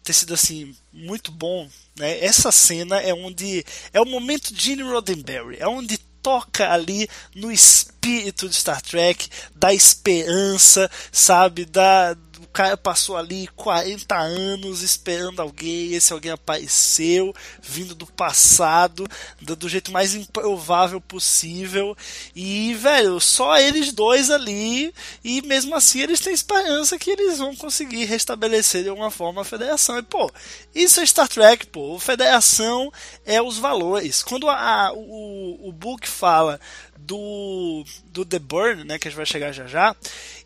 ter 0.03 0.13
sido 0.13 0.33
assim, 0.33 0.73
muito 0.93 1.31
bom, 1.31 1.67
né? 1.97 2.23
Essa 2.23 2.51
cena 2.51 2.99
é 3.01 3.13
onde. 3.13 3.65
É 3.91 3.99
o 3.99 4.05
momento 4.05 4.53
de 4.53 4.61
Gene 4.63 4.83
Roddenberry, 4.83 5.57
é 5.59 5.67
onde 5.67 5.99
toca 6.23 6.71
ali 6.71 7.07
no 7.35 7.51
espírito 7.51 8.47
de 8.47 8.55
Star 8.55 8.81
Trek, 8.81 9.29
da 9.53 9.73
esperança, 9.73 10.89
sabe? 11.11 11.65
Da, 11.65 12.15
cara 12.53 12.77
passou 12.77 13.17
ali 13.17 13.47
40 13.55 14.15
anos 14.15 14.81
esperando 14.83 15.41
alguém, 15.41 15.93
esse 15.93 16.13
alguém 16.13 16.31
apareceu, 16.31 17.33
vindo 17.61 17.95
do 17.95 18.05
passado, 18.05 19.07
do, 19.41 19.67
jeito 19.67 19.91
mais 19.91 20.13
improvável 20.15 21.01
possível. 21.01 21.95
E, 22.35 22.73
velho, 22.75 23.19
só 23.19 23.57
eles 23.57 23.91
dois 23.91 24.29
ali, 24.29 24.93
e 25.23 25.41
mesmo 25.41 25.75
assim 25.75 26.01
eles 26.01 26.19
têm 26.19 26.33
esperança 26.33 26.97
que 26.99 27.09
eles 27.11 27.39
vão 27.39 27.55
conseguir 27.55 28.05
restabelecer 28.05 28.83
de 28.83 28.89
alguma 28.89 29.11
forma 29.11 29.41
a 29.41 29.45
federação. 29.45 29.97
E, 29.97 30.03
pô, 30.03 30.31
isso 30.73 30.99
é 30.99 31.05
Star 31.05 31.27
Trek, 31.27 31.67
pô. 31.67 31.97
Federação 31.99 32.91
é 33.25 33.41
os 33.41 33.57
valores. 33.57 34.23
Quando 34.23 34.49
a, 34.49 34.87
a- 34.87 34.93
o, 34.93 35.69
o 35.69 35.71
Book 35.71 36.07
fala 36.07 36.59
do, 37.05 37.83
do 38.05 38.25
The 38.25 38.39
Burn, 38.39 38.83
né, 38.83 38.97
que 38.97 39.07
a 39.07 39.11
gente 39.11 39.17
vai 39.17 39.25
chegar 39.25 39.51
já 39.51 39.67
já, 39.67 39.95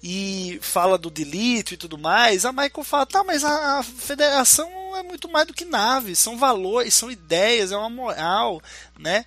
e 0.01 0.59
fala 0.61 0.97
do 0.97 1.09
Delete 1.09 1.73
e 1.73 1.77
tudo 1.77 1.97
mais, 1.97 2.45
a 2.45 2.51
Michael 2.51 2.83
fala, 2.83 3.05
tá, 3.05 3.23
mas 3.23 3.43
a, 3.43 3.79
a 3.79 3.83
federação 3.83 4.95
é 4.95 5.03
muito 5.03 5.29
mais 5.29 5.45
do 5.45 5.53
que 5.53 5.65
naves, 5.65 6.19
são 6.19 6.37
valores, 6.37 6.93
são 6.93 7.11
ideias, 7.11 7.71
é 7.71 7.77
uma 7.77 7.89
moral, 7.89 8.61
né, 8.97 9.25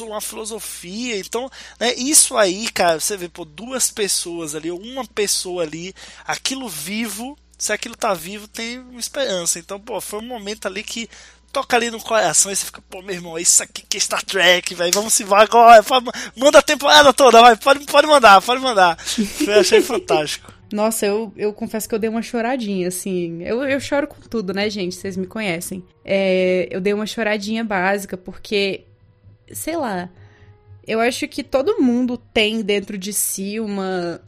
uma 0.00 0.20
filosofia, 0.20 1.18
então, 1.18 1.50
né, 1.78 1.94
isso 1.94 2.36
aí, 2.36 2.70
cara, 2.70 2.98
você 2.98 3.16
vê, 3.16 3.28
pô, 3.28 3.44
duas 3.44 3.90
pessoas 3.90 4.54
ali, 4.54 4.70
uma 4.70 5.04
pessoa 5.06 5.62
ali, 5.62 5.94
aquilo 6.26 6.68
vivo, 6.68 7.38
se 7.58 7.72
aquilo 7.72 7.94
tá 7.94 8.14
vivo, 8.14 8.48
tem 8.48 8.78
uma 8.78 8.98
esperança, 8.98 9.58
então, 9.58 9.78
pô, 9.78 10.00
foi 10.00 10.18
um 10.18 10.26
momento 10.26 10.66
ali 10.66 10.82
que 10.82 11.08
toca 11.52 11.76
ali 11.76 11.90
no 11.90 12.00
coração 12.00 12.50
e 12.50 12.56
você 12.56 12.64
fica, 12.66 12.80
pô, 12.88 13.02
meu 13.02 13.14
irmão, 13.14 13.38
isso 13.38 13.62
aqui 13.62 13.82
que 13.88 13.96
é 13.96 14.00
Star 14.00 14.24
Trek, 14.24 14.74
velho, 14.74 14.92
vamos 14.92 15.12
se 15.12 15.22
vai 15.24 15.42
agora, 15.44 15.82
pode- 15.82 16.06
manda 16.36 16.58
a 16.58 16.62
temporada 16.62 17.12
toda, 17.12 17.40
vai, 17.40 17.56
pode, 17.56 17.84
pode 17.86 18.06
mandar, 18.06 18.40
pode 18.40 18.60
mandar. 18.62 18.96
Eu 19.46 19.60
achei 19.60 19.80
fantástico. 19.82 20.52
Nossa, 20.72 21.04
eu, 21.04 21.30
eu 21.36 21.52
confesso 21.52 21.86
que 21.86 21.94
eu 21.94 21.98
dei 21.98 22.08
uma 22.08 22.22
choradinha, 22.22 22.88
assim. 22.88 23.42
Eu, 23.42 23.62
eu 23.62 23.78
choro 23.78 24.06
com 24.06 24.18
tudo, 24.22 24.54
né, 24.54 24.70
gente? 24.70 24.94
Vocês 24.94 25.18
me 25.18 25.26
conhecem. 25.26 25.84
É, 26.02 26.66
eu 26.70 26.80
dei 26.80 26.94
uma 26.94 27.04
choradinha 27.04 27.62
básica, 27.62 28.16
porque, 28.16 28.84
sei 29.52 29.76
lá, 29.76 30.08
eu 30.86 30.98
acho 30.98 31.28
que 31.28 31.42
todo 31.44 31.78
mundo 31.82 32.16
tem 32.16 32.62
dentro 32.62 32.96
de 32.96 33.12
si 33.12 33.60
uma, 33.60 34.22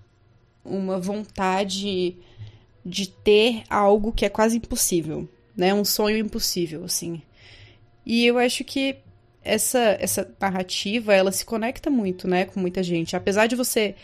uma 0.63 0.99
vontade 1.01 2.15
de 2.85 3.07
ter 3.09 3.63
algo 3.71 4.13
que 4.13 4.27
é 4.27 4.29
quase 4.29 4.59
impossível. 4.59 5.27
Né? 5.57 5.73
Um 5.75 5.85
sonho 5.85 6.19
impossível, 6.19 6.85
assim. 6.85 7.23
E 8.05 8.25
eu 8.27 8.39
acho 8.39 8.65
que 8.65 8.97
essa 9.43 9.97
essa 10.01 10.29
narrativa, 10.41 11.15
ela 11.15 11.33
se 11.33 11.45
conecta 11.45 11.91
muito, 11.91 12.27
né, 12.27 12.47
com 12.47 12.61
muita 12.61 12.83
gente. 12.83 13.17
Apesar 13.17 13.47
de 13.47 13.57
você 13.57 13.95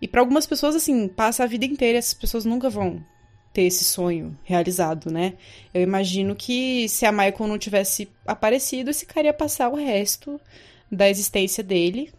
e 0.00 0.08
para 0.08 0.20
algumas 0.20 0.46
pessoas 0.46 0.74
assim, 0.74 1.08
passa 1.08 1.44
a 1.44 1.46
vida 1.46 1.64
inteira, 1.64 1.98
essas 1.98 2.14
pessoas 2.14 2.44
nunca 2.44 2.68
vão 2.68 3.04
ter 3.52 3.62
esse 3.62 3.84
sonho 3.84 4.38
realizado, 4.42 5.10
né? 5.10 5.34
Eu 5.72 5.82
imagino 5.82 6.36
que 6.36 6.88
se 6.88 7.06
a 7.06 7.12
Michael 7.12 7.48
não 7.48 7.58
tivesse 7.58 8.08
aparecido, 8.26 8.90
esse 8.90 9.06
cara 9.06 9.28
ia 9.28 9.32
passar 9.32 9.70
o 9.70 9.76
resto 9.76 10.38
da 10.92 11.08
existência 11.08 11.64
dele 11.64 12.12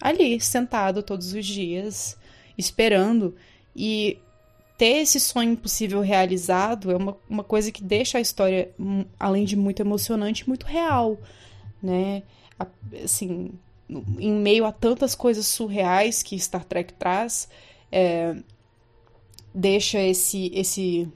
ali, 0.00 0.38
sentado 0.40 1.02
todos 1.02 1.32
os 1.32 1.46
dias, 1.46 2.18
esperando. 2.58 3.34
E 3.74 4.18
ter 4.76 5.02
esse 5.02 5.20
sonho 5.20 5.52
impossível 5.52 6.00
realizado 6.00 6.90
é 6.90 6.96
uma, 6.96 7.16
uma 7.28 7.44
coisa 7.44 7.70
que 7.70 7.82
deixa 7.82 8.18
a 8.18 8.20
história, 8.20 8.70
hum, 8.78 9.04
além 9.18 9.44
de 9.44 9.56
muito 9.56 9.80
emocionante, 9.80 10.48
muito 10.48 10.66
real, 10.66 11.18
né? 11.82 12.22
Assim, 13.02 13.52
em 13.88 14.32
meio 14.32 14.64
a 14.64 14.72
tantas 14.72 15.14
coisas 15.14 15.46
surreais 15.46 16.22
que 16.22 16.38
Star 16.38 16.64
Trek 16.64 16.94
traz, 16.94 17.48
é, 17.90 18.34
deixa 19.54 20.00
esse, 20.00 20.50
esse, 20.52 21.08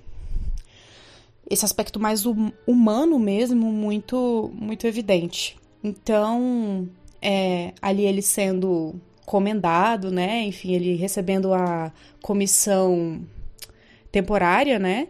esse 1.50 1.64
aspecto 1.64 1.98
mais 1.98 2.24
hum, 2.26 2.52
humano 2.66 3.18
mesmo 3.18 3.72
muito, 3.72 4.52
muito 4.54 4.86
evidente. 4.86 5.56
Então, 5.82 6.88
é, 7.20 7.72
ali 7.82 8.04
ele 8.04 8.22
sendo 8.22 8.94
comendado, 9.26 10.10
né? 10.10 10.44
Enfim, 10.44 10.74
ele 10.74 10.94
recebendo 10.94 11.52
a 11.52 11.92
comissão 12.22 13.20
temporária, 14.10 14.78
né? 14.78 15.08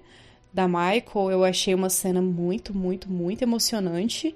Da 0.52 0.66
Michael, 0.66 1.30
eu 1.30 1.44
achei 1.44 1.74
uma 1.74 1.90
cena 1.90 2.20
muito, 2.20 2.74
muito, 2.74 3.10
muito 3.10 3.42
emocionante. 3.42 4.34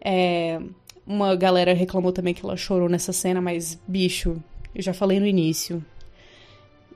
É, 0.00 0.60
uma 1.06 1.34
galera 1.34 1.72
reclamou 1.72 2.12
também 2.12 2.34
que 2.34 2.44
ela 2.44 2.56
chorou 2.56 2.88
nessa 2.88 3.12
cena, 3.12 3.40
mas, 3.40 3.78
bicho, 3.86 4.42
eu 4.74 4.82
já 4.82 4.92
falei 4.92 5.18
no 5.18 5.26
início. 5.26 5.84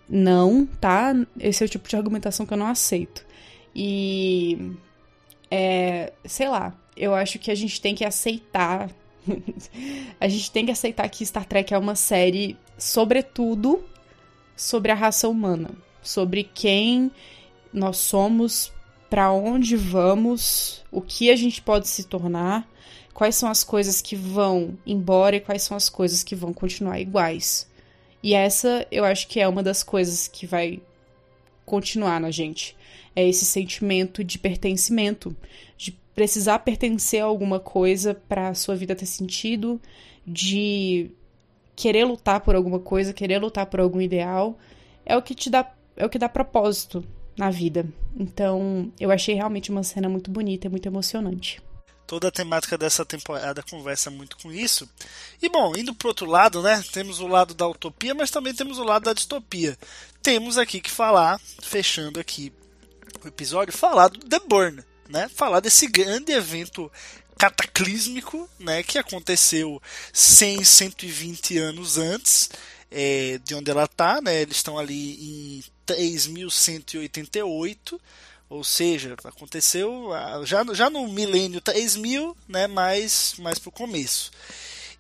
Não, 0.09 0.67
tá? 0.67 1.15
Esse 1.39 1.63
é 1.63 1.67
o 1.67 1.69
tipo 1.69 1.89
de 1.89 1.97
argumentação 1.97 2.45
que 2.45 2.53
eu 2.53 2.59
não 2.59 2.67
aceito. 2.67 3.25
E. 3.75 4.73
É, 5.51 6.13
sei 6.25 6.49
lá, 6.49 6.79
eu 6.97 7.15
acho 7.15 7.39
que 7.39 7.51
a 7.51 7.55
gente 7.55 7.81
tem 7.81 7.95
que 7.95 8.05
aceitar. 8.05 8.91
a 10.21 10.29
gente 10.29 10.51
tem 10.51 10.65
que 10.65 10.73
aceitar 10.73 11.09
que 11.09 11.25
Star 11.25 11.45
Trek 11.45 11.73
é 11.73 11.79
uma 11.79 11.95
série, 11.95 12.57
sobretudo, 12.79 13.85
sobre 14.57 14.93
a 14.93 14.95
raça 14.95 15.29
humana 15.29 15.71
sobre 16.03 16.45
quem 16.45 17.11
nós 17.73 17.97
somos, 17.99 18.73
para 19.09 19.33
onde 19.33 19.77
vamos, 19.77 20.85
o 20.91 21.01
que 21.01 21.31
a 21.31 21.37
gente 21.37 21.61
pode 21.61 21.89
se 21.89 22.05
tornar, 22.05 22.69
quais 23.13 23.35
são 23.35 23.51
as 23.51 23.65
coisas 23.65 24.01
que 24.01 24.15
vão 24.15 24.79
embora 24.87 25.37
e 25.37 25.41
quais 25.41 25.63
são 25.63 25.77
as 25.77 25.89
coisas 25.89 26.23
que 26.23 26.35
vão 26.35 26.53
continuar 26.53 27.01
iguais. 27.01 27.69
E 28.23 28.35
essa 28.35 28.87
eu 28.91 29.05
acho 29.05 29.27
que 29.29 29.41
é 29.41 29.49
uma 29.49 29.63
das 29.63 29.83
coisas 29.83 30.29
que 30.29 30.47
vai 30.47 30.81
continuar 31.65 32.21
na 32.21 32.31
gente. 32.31 32.77
É 33.15 33.27
esse 33.29 33.45
sentimento 33.45 34.23
de 34.23 34.39
pertencimento, 34.39 35.37
de 35.77 35.93
precisar 36.15 36.61
pertencer 36.61 37.23
a 37.23 37.27
alguma 37.27 37.59
coisa 37.59 38.15
para 38.15 38.49
a 38.49 38.55
sua 38.55 38.77
vida 38.77 38.95
ter 38.95 39.07
sentido, 39.07 39.81
de 40.27 41.11
querer 41.75 42.05
lutar 42.05 42.41
por 42.41 42.55
alguma 42.55 42.79
coisa, 42.79 43.13
querer 43.13 43.39
lutar 43.39 43.67
por 43.67 43.81
algum 43.81 44.01
ideal, 44.01 44.59
é 45.05 45.17
o 45.17 45.23
que 45.23 45.35
te 45.35 45.49
dá 45.49 45.65
é 46.01 46.07
o 46.07 46.09
que 46.09 46.19
dá 46.19 46.29
propósito 46.29 47.05
na 47.37 47.51
vida. 47.51 47.87
Então, 48.17 48.91
eu 48.99 49.11
achei 49.11 49.35
realmente 49.35 49.71
uma 49.71 49.83
cena 49.83 50.09
muito 50.09 50.31
bonita 50.31 50.67
e 50.67 50.71
muito 50.71 50.87
emocionante. 50.87 51.63
Toda 52.07 52.29
a 52.29 52.33
temática 52.33 52.77
dessa 52.77 53.05
temporada 53.05 53.63
conversa 53.63 54.11
muito 54.11 54.37
com 54.39 54.51
isso. 54.51 54.89
E 55.41 55.49
bom, 55.49 55.77
indo 55.77 55.95
pro 55.95 56.09
outro 56.09 56.27
lado, 56.27 56.61
né? 56.61 56.83
Temos 56.91 57.21
o 57.21 57.27
lado 57.27 57.55
da 57.55 57.69
utopia, 57.69 58.15
mas 58.15 58.31
também 58.31 58.53
temos 58.53 58.79
o 58.79 58.85
lado 58.85 59.05
da 59.05 59.13
distopia. 59.13 59.79
Temos 60.21 60.59
aqui 60.59 60.81
que 60.81 60.91
falar, 60.91 61.41
fechando 61.63 62.19
aqui 62.19 62.53
o 63.23 63.29
episódio, 63.29 63.73
falar 63.73 64.09
do 64.09 64.19
The 64.19 64.41
Burn, 64.41 64.83
né? 65.09 65.29
Falar 65.29 65.61
desse 65.61 65.87
grande 65.87 66.33
evento 66.33 66.91
cataclísmico, 67.39 68.49
né, 68.59 68.83
que 68.83 68.99
aconteceu 68.99 69.81
100, 70.13 70.63
120 70.63 71.57
anos 71.57 71.97
antes 71.97 72.51
é, 72.91 73.41
de 73.43 73.55
onde 73.55 73.71
ela 73.71 73.85
está, 73.85 74.21
né? 74.21 74.43
Eles 74.43 74.57
estão 74.57 74.79
ali 74.79 75.15
em 75.15 75.65
3188, 75.95 78.01
ou 78.49 78.65
seja, 78.65 79.15
aconteceu 79.25 80.11
já, 80.45 80.65
já 80.73 80.91
no 80.91 81.07
milênio 81.09 81.61
3000, 81.61 82.37
né? 82.49 82.67
Mais, 82.67 83.35
mais 83.39 83.59
para 83.59 83.69
o 83.69 83.73
começo. 83.73 84.31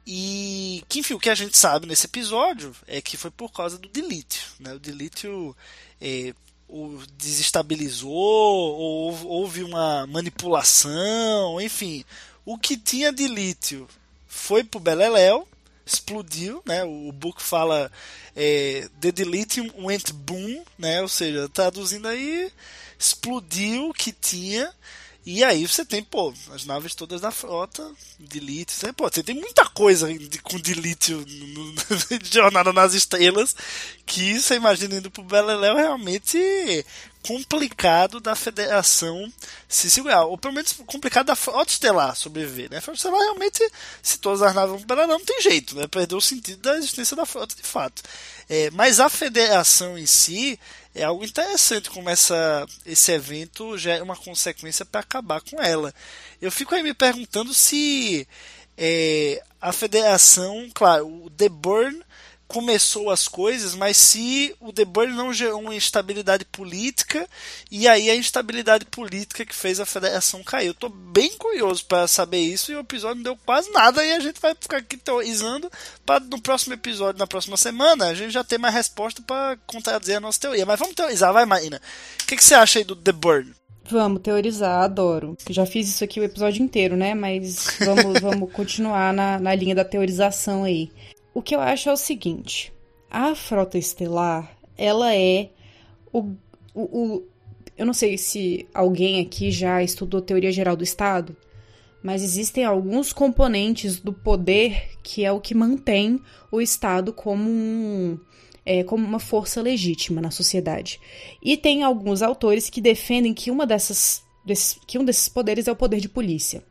E 0.07 0.83
que, 0.88 1.00
enfim, 1.00 1.14
o 1.14 1.20
que 1.20 1.31
a 1.31 1.35
gente 1.35 1.57
sabe 1.57 1.87
nesse 1.87 2.07
episódio 2.07 2.74
é 2.87 3.00
que 3.00 3.16
foi 3.16 3.31
por 3.31 3.53
causa 3.53 3.79
do 3.79 3.88
dilítio. 3.88 4.42
Né? 4.59 4.74
O 4.74 4.81
dilítio 4.81 5.57
é, 6.00 6.35
o 6.68 7.00
desestabilizou, 7.16 8.12
ou 8.12 9.26
houve 9.26 9.62
uma 9.62 10.07
manipulação, 10.07 11.61
enfim. 11.61 12.05
O 12.44 12.57
que 12.57 12.76
tinha 12.76 13.12
de 13.12 13.26
lítio 13.26 13.87
foi 14.26 14.64
pro 14.64 14.81
Beleléu, 14.81 15.46
explodiu, 15.92 16.62
né? 16.64 16.85
O 16.85 17.12
book 17.12 17.42
fala 17.42 17.90
é, 18.37 18.88
The 19.00 19.12
Delitium 19.12 19.70
went 19.79 20.12
boom, 20.12 20.62
né? 20.79 21.03
Ou 21.03 21.09
seja, 21.09 21.48
traduzindo 21.48 22.07
aí, 22.09 22.50
explodiu 22.98 23.88
o 23.88 23.94
que 23.94 24.12
tinha. 24.12 24.72
E 25.25 25.45
aí 25.45 25.67
você 25.67 25.85
tem, 25.85 26.03
pô, 26.03 26.33
as 26.53 26.65
naves 26.65 26.95
todas 26.95 27.21
da 27.21 27.31
frota, 27.31 27.89
delete, 28.19 28.73
você, 28.73 28.91
pô, 28.91 29.09
você 29.09 29.23
tem 29.23 29.35
muita 29.35 29.67
coisa 29.67 30.13
de, 30.13 30.39
com 30.39 30.59
delete 30.59 31.13
no, 31.13 31.73
de 32.19 32.33
Jornada 32.33 32.73
nas 32.73 32.95
Estrelas, 32.95 33.55
que 34.07 34.41
você 34.41 34.55
imagina 34.55 34.97
indo 34.97 35.11
pro 35.11 35.23
Beleléu 35.23 35.77
realmente 35.77 36.39
complicado 37.23 38.19
da 38.19 38.35
federação 38.35 39.31
se 39.69 39.91
segurar, 39.91 40.25
ou 40.25 40.39
pelo 40.39 40.55
menos 40.55 40.73
complicado 40.87 41.27
da 41.27 41.37
frota 41.37 41.71
estelar 41.71 42.17
sobreviver, 42.17 42.71
né? 42.71 42.79
A 42.79 42.81
frota 42.81 42.97
estelar 42.97 43.21
realmente, 43.21 43.63
se 44.03 44.19
todas 44.19 44.41
as 44.41 44.55
naves 44.55 44.71
vão 44.71 44.83
para 44.87 45.07
não 45.07 45.23
tem 45.23 45.43
jeito, 45.43 45.77
né? 45.77 45.87
Perdeu 45.87 46.17
o 46.17 46.23
sentido 46.23 46.63
da 46.63 46.79
existência 46.79 47.15
da 47.15 47.27
frota 47.27 47.55
de 47.55 47.63
fato. 47.63 48.03
É, 48.49 48.71
mas 48.71 48.99
a 49.01 49.11
federação 49.11 49.99
em 49.99 50.07
si 50.07 50.59
é 50.94 51.05
algo 51.05 51.24
interessante 51.24 51.90
como 51.90 52.11
essa, 52.11 52.66
esse 52.85 53.12
evento 53.12 53.79
já 53.79 53.94
é 53.94 54.03
uma 54.03 54.16
consequência 54.16 54.85
para 54.85 55.00
acabar 55.00 55.40
com 55.40 55.61
ela. 55.62 55.94
Eu 56.40 56.50
fico 56.50 56.74
aí 56.74 56.83
me 56.83 56.94
perguntando 56.94 57.55
se 57.55 58.26
é, 58.76 59.42
a 59.61 59.72
federação, 59.72 60.68
claro, 60.74 61.07
o 61.24 61.31
The 61.31 61.48
Burn 61.48 62.03
começou 62.51 63.11
as 63.11 63.29
coisas, 63.29 63.77
mas 63.77 63.97
se 63.97 64.55
o 64.59 64.73
The 64.73 64.85
Burn 64.85 65.15
não 65.15 65.33
gerou 65.33 65.61
uma 65.61 65.75
instabilidade 65.75 66.45
política, 66.45 67.29
e 67.71 67.87
aí 67.87 68.11
a 68.11 68.17
instabilidade 68.17 68.87
política 68.87 69.47
que 69.47 69.55
fez 69.55 69.79
a 69.79 69.87
federação 69.87 70.43
cair. 70.43 70.67
Eu 70.67 70.75
tô 70.75 70.89
bem 70.89 71.31
curioso 71.39 71.85
para 71.85 72.09
saber 72.09 72.41
isso, 72.41 72.73
e 72.73 72.75
o 72.75 72.81
episódio 72.81 73.17
não 73.17 73.23
deu 73.23 73.39
quase 73.47 73.71
nada, 73.71 74.05
e 74.05 74.13
a 74.13 74.19
gente 74.19 74.41
vai 74.41 74.53
ficar 74.61 74.79
aqui 74.79 74.97
teorizando 74.97 75.71
para 76.05 76.19
no 76.25 76.43
próximo 76.43 76.75
episódio, 76.75 77.21
na 77.21 77.27
próxima 77.27 77.57
semana, 77.57 78.07
a 78.07 78.15
gente 78.15 78.33
já 78.33 78.43
ter 78.43 78.59
mais 78.59 78.75
resposta 78.75 79.23
para 79.23 79.57
contradizer 79.65 80.17
a 80.17 80.21
nossa 80.21 80.41
teoria. 80.41 80.67
Mas 80.67 80.79
vamos 80.79 80.97
teorizar, 80.97 81.33
vai, 81.33 81.47
Marina. 81.47 81.81
O 82.21 82.27
que, 82.27 82.35
que 82.35 82.43
você 82.43 82.55
acha 82.55 82.81
aí 82.81 82.85
do 82.85 82.97
The 82.97 83.13
Burn? 83.13 83.53
Vamos 83.89 84.23
teorizar, 84.23 84.83
adoro. 84.83 85.37
Já 85.49 85.65
fiz 85.65 85.89
isso 85.89 86.03
aqui 86.03 86.19
o 86.19 86.25
episódio 86.25 86.63
inteiro, 86.65 86.97
né? 86.97 87.15
Mas 87.15 87.79
vamos, 87.79 88.19
vamos 88.21 88.53
continuar 88.53 89.13
na, 89.13 89.39
na 89.39 89.55
linha 89.55 89.75
da 89.77 89.85
teorização 89.85 90.65
aí. 90.65 90.91
O 91.33 91.43
que 91.43 91.55
eu 91.55 91.61
acho 91.61 91.88
é 91.88 91.93
o 91.93 91.97
seguinte: 91.97 92.73
a 93.11 93.35
frota 93.35 93.79
estelar, 93.79 94.57
ela 94.77 95.14
é 95.14 95.51
o, 96.12 96.35
o, 96.75 96.83
o 96.83 97.23
eu 97.77 97.87
não 97.87 97.95
sei 97.95 98.19
se 98.19 98.69
alguém 98.75 99.21
aqui 99.21 99.51
já 99.51 99.83
estudou 99.83 100.21
teoria 100.21 100.53
geral 100.53 100.77
do 100.77 100.85
Estado, 100.85 101.35
mas 102.03 102.23
existem 102.23 102.64
alguns 102.64 103.12
componentes 103.12 103.99
do 103.99 104.12
poder 104.12 104.99
que 105.03 105.25
é 105.25 105.33
o 105.33 105.40
que 105.40 105.55
mantém 105.55 106.21
o 106.51 106.61
Estado 106.61 107.12
como 107.12 107.49
um, 107.49 108.19
é, 108.66 108.85
como 108.85 109.07
uma 109.07 109.19
força 109.19 109.62
legítima 109.62 110.21
na 110.21 110.31
sociedade. 110.31 111.01
E 111.43 111.57
tem 111.57 111.83
alguns 111.83 112.23
autores 112.23 112.69
que 112.69 112.81
defendem 112.81 113.33
que 113.33 113.51
uma 113.51 113.66
dessas 113.66 114.23
desses, 114.45 114.79
que 114.87 114.99
um 114.99 115.05
desses 115.05 115.29
poderes 115.29 115.69
é 115.69 115.73
o 115.73 115.77
poder 115.77 116.01
de 116.01 116.09
polícia. 116.09 116.62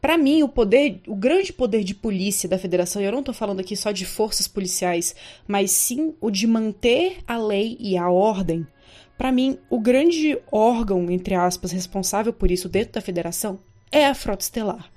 Para 0.00 0.18
mim, 0.18 0.42
o 0.42 0.48
poder, 0.48 1.00
o 1.06 1.16
grande 1.16 1.52
poder 1.52 1.82
de 1.82 1.94
polícia 1.94 2.48
da 2.48 2.58
federação, 2.58 3.02
e 3.02 3.04
eu 3.04 3.12
não 3.12 3.22
tô 3.22 3.32
falando 3.32 3.60
aqui 3.60 3.76
só 3.76 3.90
de 3.90 4.04
forças 4.04 4.46
policiais, 4.46 5.14
mas 5.46 5.70
sim 5.70 6.14
o 6.20 6.30
de 6.30 6.46
manter 6.46 7.18
a 7.26 7.38
lei 7.38 7.76
e 7.80 7.96
a 7.96 8.08
ordem. 8.08 8.66
Para 9.16 9.32
mim, 9.32 9.58
o 9.70 9.80
grande 9.80 10.38
órgão, 10.52 11.10
entre 11.10 11.34
aspas, 11.34 11.72
responsável 11.72 12.32
por 12.32 12.50
isso 12.50 12.68
dentro 12.68 12.92
da 12.92 13.00
federação 13.00 13.58
é 13.90 14.06
a 14.06 14.14
frota 14.14 14.44
estelar. 14.44 14.90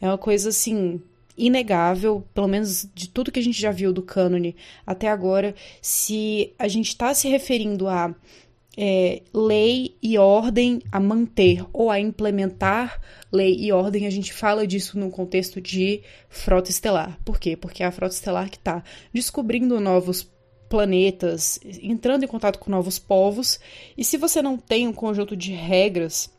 É 0.00 0.06
uma 0.06 0.18
coisa 0.18 0.48
assim 0.48 1.00
inegável, 1.36 2.24
pelo 2.32 2.48
menos 2.48 2.88
de 2.94 3.10
tudo 3.10 3.30
que 3.30 3.38
a 3.38 3.42
gente 3.42 3.60
já 3.60 3.70
viu 3.70 3.92
do 3.92 4.02
cânone 4.02 4.56
até 4.86 5.08
agora, 5.08 5.54
se 5.82 6.54
a 6.58 6.66
gente 6.66 6.88
está 6.88 7.12
se 7.12 7.28
referindo 7.28 7.86
a 7.86 8.14
é, 8.76 9.22
lei 9.32 9.96
e 10.02 10.18
ordem 10.18 10.82
a 10.92 11.00
manter 11.00 11.64
ou 11.72 11.90
a 11.90 11.98
implementar 11.98 13.00
lei 13.32 13.56
e 13.58 13.72
ordem. 13.72 14.06
A 14.06 14.10
gente 14.10 14.32
fala 14.32 14.66
disso 14.66 14.98
no 14.98 15.10
contexto 15.10 15.60
de 15.60 16.02
frota 16.28 16.70
estelar. 16.70 17.18
Por 17.24 17.38
quê? 17.38 17.56
Porque 17.56 17.82
é 17.82 17.86
a 17.86 17.92
frota 17.92 18.14
estelar 18.14 18.50
que 18.50 18.58
está 18.58 18.82
descobrindo 19.12 19.80
novos 19.80 20.30
planetas, 20.68 21.58
entrando 21.82 22.24
em 22.24 22.28
contato 22.28 22.58
com 22.58 22.70
novos 22.70 22.98
povos. 22.98 23.58
E 23.96 24.04
se 24.04 24.16
você 24.16 24.42
não 24.42 24.58
tem 24.58 24.86
um 24.86 24.92
conjunto 24.92 25.36
de 25.36 25.52
regras 25.52 26.30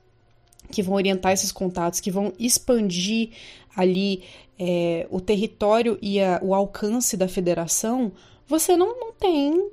que 0.69 0.83
vão 0.83 0.95
orientar 0.95 1.31
esses 1.31 1.51
contatos, 1.51 1.99
que 1.99 2.11
vão 2.11 2.33
expandir 2.37 3.29
ali 3.75 4.23
é, 4.59 5.07
o 5.09 5.21
território 5.21 5.97
e 6.01 6.19
a, 6.19 6.39
o 6.43 6.53
alcance 6.53 7.15
da 7.15 7.27
federação, 7.27 8.11
você 8.45 8.75
não, 8.75 8.99
não 8.99 9.13
tem. 9.13 9.69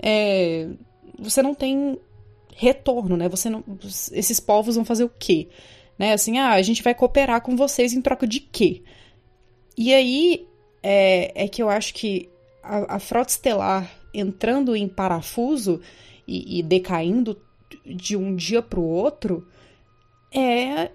É, 0.00 0.68
você 1.18 1.42
não 1.42 1.54
tem 1.54 1.98
retorno, 2.58 3.16
né? 3.16 3.28
Você 3.28 3.48
não, 3.48 3.62
esses 4.12 4.40
povos 4.40 4.74
vão 4.74 4.84
fazer 4.84 5.04
o 5.04 5.12
quê? 5.16 5.46
Né? 5.96 6.12
Assim, 6.12 6.38
ah, 6.38 6.50
a 6.50 6.62
gente 6.62 6.82
vai 6.82 6.92
cooperar 6.92 7.40
com 7.40 7.56
vocês 7.56 7.92
em 7.92 8.02
troca 8.02 8.26
de 8.26 8.40
quê? 8.40 8.82
E 9.76 9.94
aí 9.94 10.44
é, 10.82 11.44
é 11.44 11.48
que 11.48 11.62
eu 11.62 11.70
acho 11.70 11.94
que 11.94 12.28
a, 12.60 12.96
a 12.96 12.98
frota 12.98 13.30
estelar 13.30 13.88
entrando 14.12 14.74
em 14.74 14.88
parafuso 14.88 15.80
e, 16.26 16.58
e 16.58 16.62
decaindo 16.64 17.40
de 17.86 18.16
um 18.16 18.34
dia 18.34 18.60
para 18.60 18.80
o 18.80 18.88
outro 18.88 19.46
é 20.34 20.90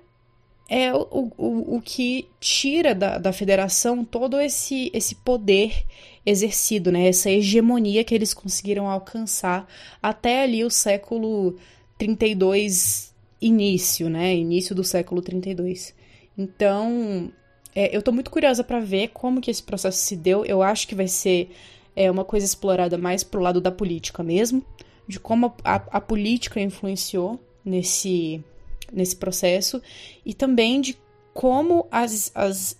é 0.70 0.93
o, 0.93 1.32
o, 1.38 1.76
o 1.76 1.82
que 1.82 2.28
tira 2.39 2.95
da, 2.95 3.18
da 3.18 3.32
federação 3.32 4.03
todo 4.03 4.39
esse, 4.39 4.89
esse 4.93 5.16
poder 5.16 5.86
exercido, 6.26 6.91
né? 6.91 7.07
Essa 7.07 7.30
hegemonia 7.30 8.03
que 8.03 8.15
eles 8.15 8.34
conseguiram 8.34 8.89
alcançar 8.89 9.67
até 10.01 10.43
ali 10.43 10.63
o 10.63 10.69
século 10.69 11.57
32 11.97 13.13
início, 13.41 14.09
né? 14.09 14.36
Início 14.36 14.74
do 14.74 14.84
século 14.84 15.21
32. 15.21 15.93
Então, 16.38 17.32
é, 17.76 17.95
eu 17.95 18.01
tô 18.01 18.11
muito 18.11 18.32
curiosa 18.32 18.63
para 18.63 18.80
ver 18.80 19.09
como 19.09 19.41
que 19.41 19.51
esse 19.51 19.61
processo 19.61 19.97
se 19.97 20.15
deu. 20.15 20.45
Eu 20.45 20.61
acho 20.61 20.88
que 20.88 20.95
vai 20.95 21.07
ser 21.07 21.49
é, 21.95 22.09
uma 22.09 22.24
coisa 22.24 22.45
explorada 22.45 22.97
mais 22.97 23.24
pro 23.24 23.41
lado 23.41 23.59
da 23.59 23.71
política 23.71 24.24
mesmo, 24.24 24.63
de 25.07 25.19
como 25.19 25.53
a, 25.63 25.76
a, 25.76 26.01
política 26.01 26.59
influenciou 26.59 27.39
nesse 27.63 28.43
nesse 28.91 29.15
processo 29.15 29.82
e 30.24 30.36
também 30.36 30.80
de 30.80 30.95
como 31.34 31.88
as, 31.89 32.32
as, 32.36 32.78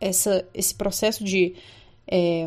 essa, 0.00 0.46
esse 0.54 0.74
processo 0.74 1.24
de 1.24 1.54
é, 2.10 2.46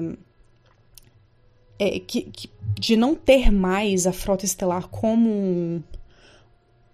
é, 1.79 1.99
que, 1.99 2.23
que, 2.23 2.49
de 2.77 2.97
não 2.97 3.15
ter 3.15 3.51
mais 3.51 4.05
a 4.05 4.11
frota 4.11 4.45
estelar 4.45 4.89
como 4.89 5.29
um, 5.29 5.83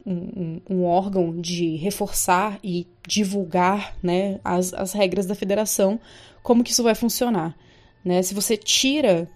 um, 0.05 0.61
um, 0.69 0.83
órgão 0.83 1.39
de 1.39 1.75
reforçar 1.77 2.59
e 2.63 2.87
divulgar 3.07 3.97
né, 4.03 4.39
as, 4.43 4.73
as 4.73 4.93
regras 4.93 5.25
da 5.25 5.35
federação, 5.35 5.99
como 6.43 6.63
que 6.63 6.71
isso 6.71 6.83
vai 6.83 6.95
funcionar. 6.95 7.57
Né? 8.05 8.21
Se 8.21 8.33
você 8.33 8.55
tira 8.55 9.27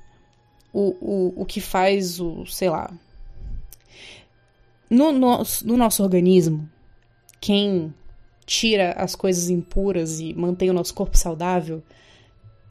o, 0.71 0.95
o, 1.01 1.41
o 1.41 1.45
que 1.45 1.59
faz 1.59 2.19
o, 2.19 2.45
sei 2.45 2.69
lá, 2.69 2.91
no, 4.89 5.11
no, 5.11 5.43
no 5.63 5.77
nosso 5.77 6.03
organismo, 6.03 6.69
quem 7.41 7.93
tira 8.45 8.91
as 8.93 9.15
coisas 9.15 9.49
impuras 9.49 10.19
e 10.19 10.33
mantém 10.33 10.69
o 10.69 10.73
nosso 10.73 10.93
corpo 10.93 11.17
saudável, 11.17 11.83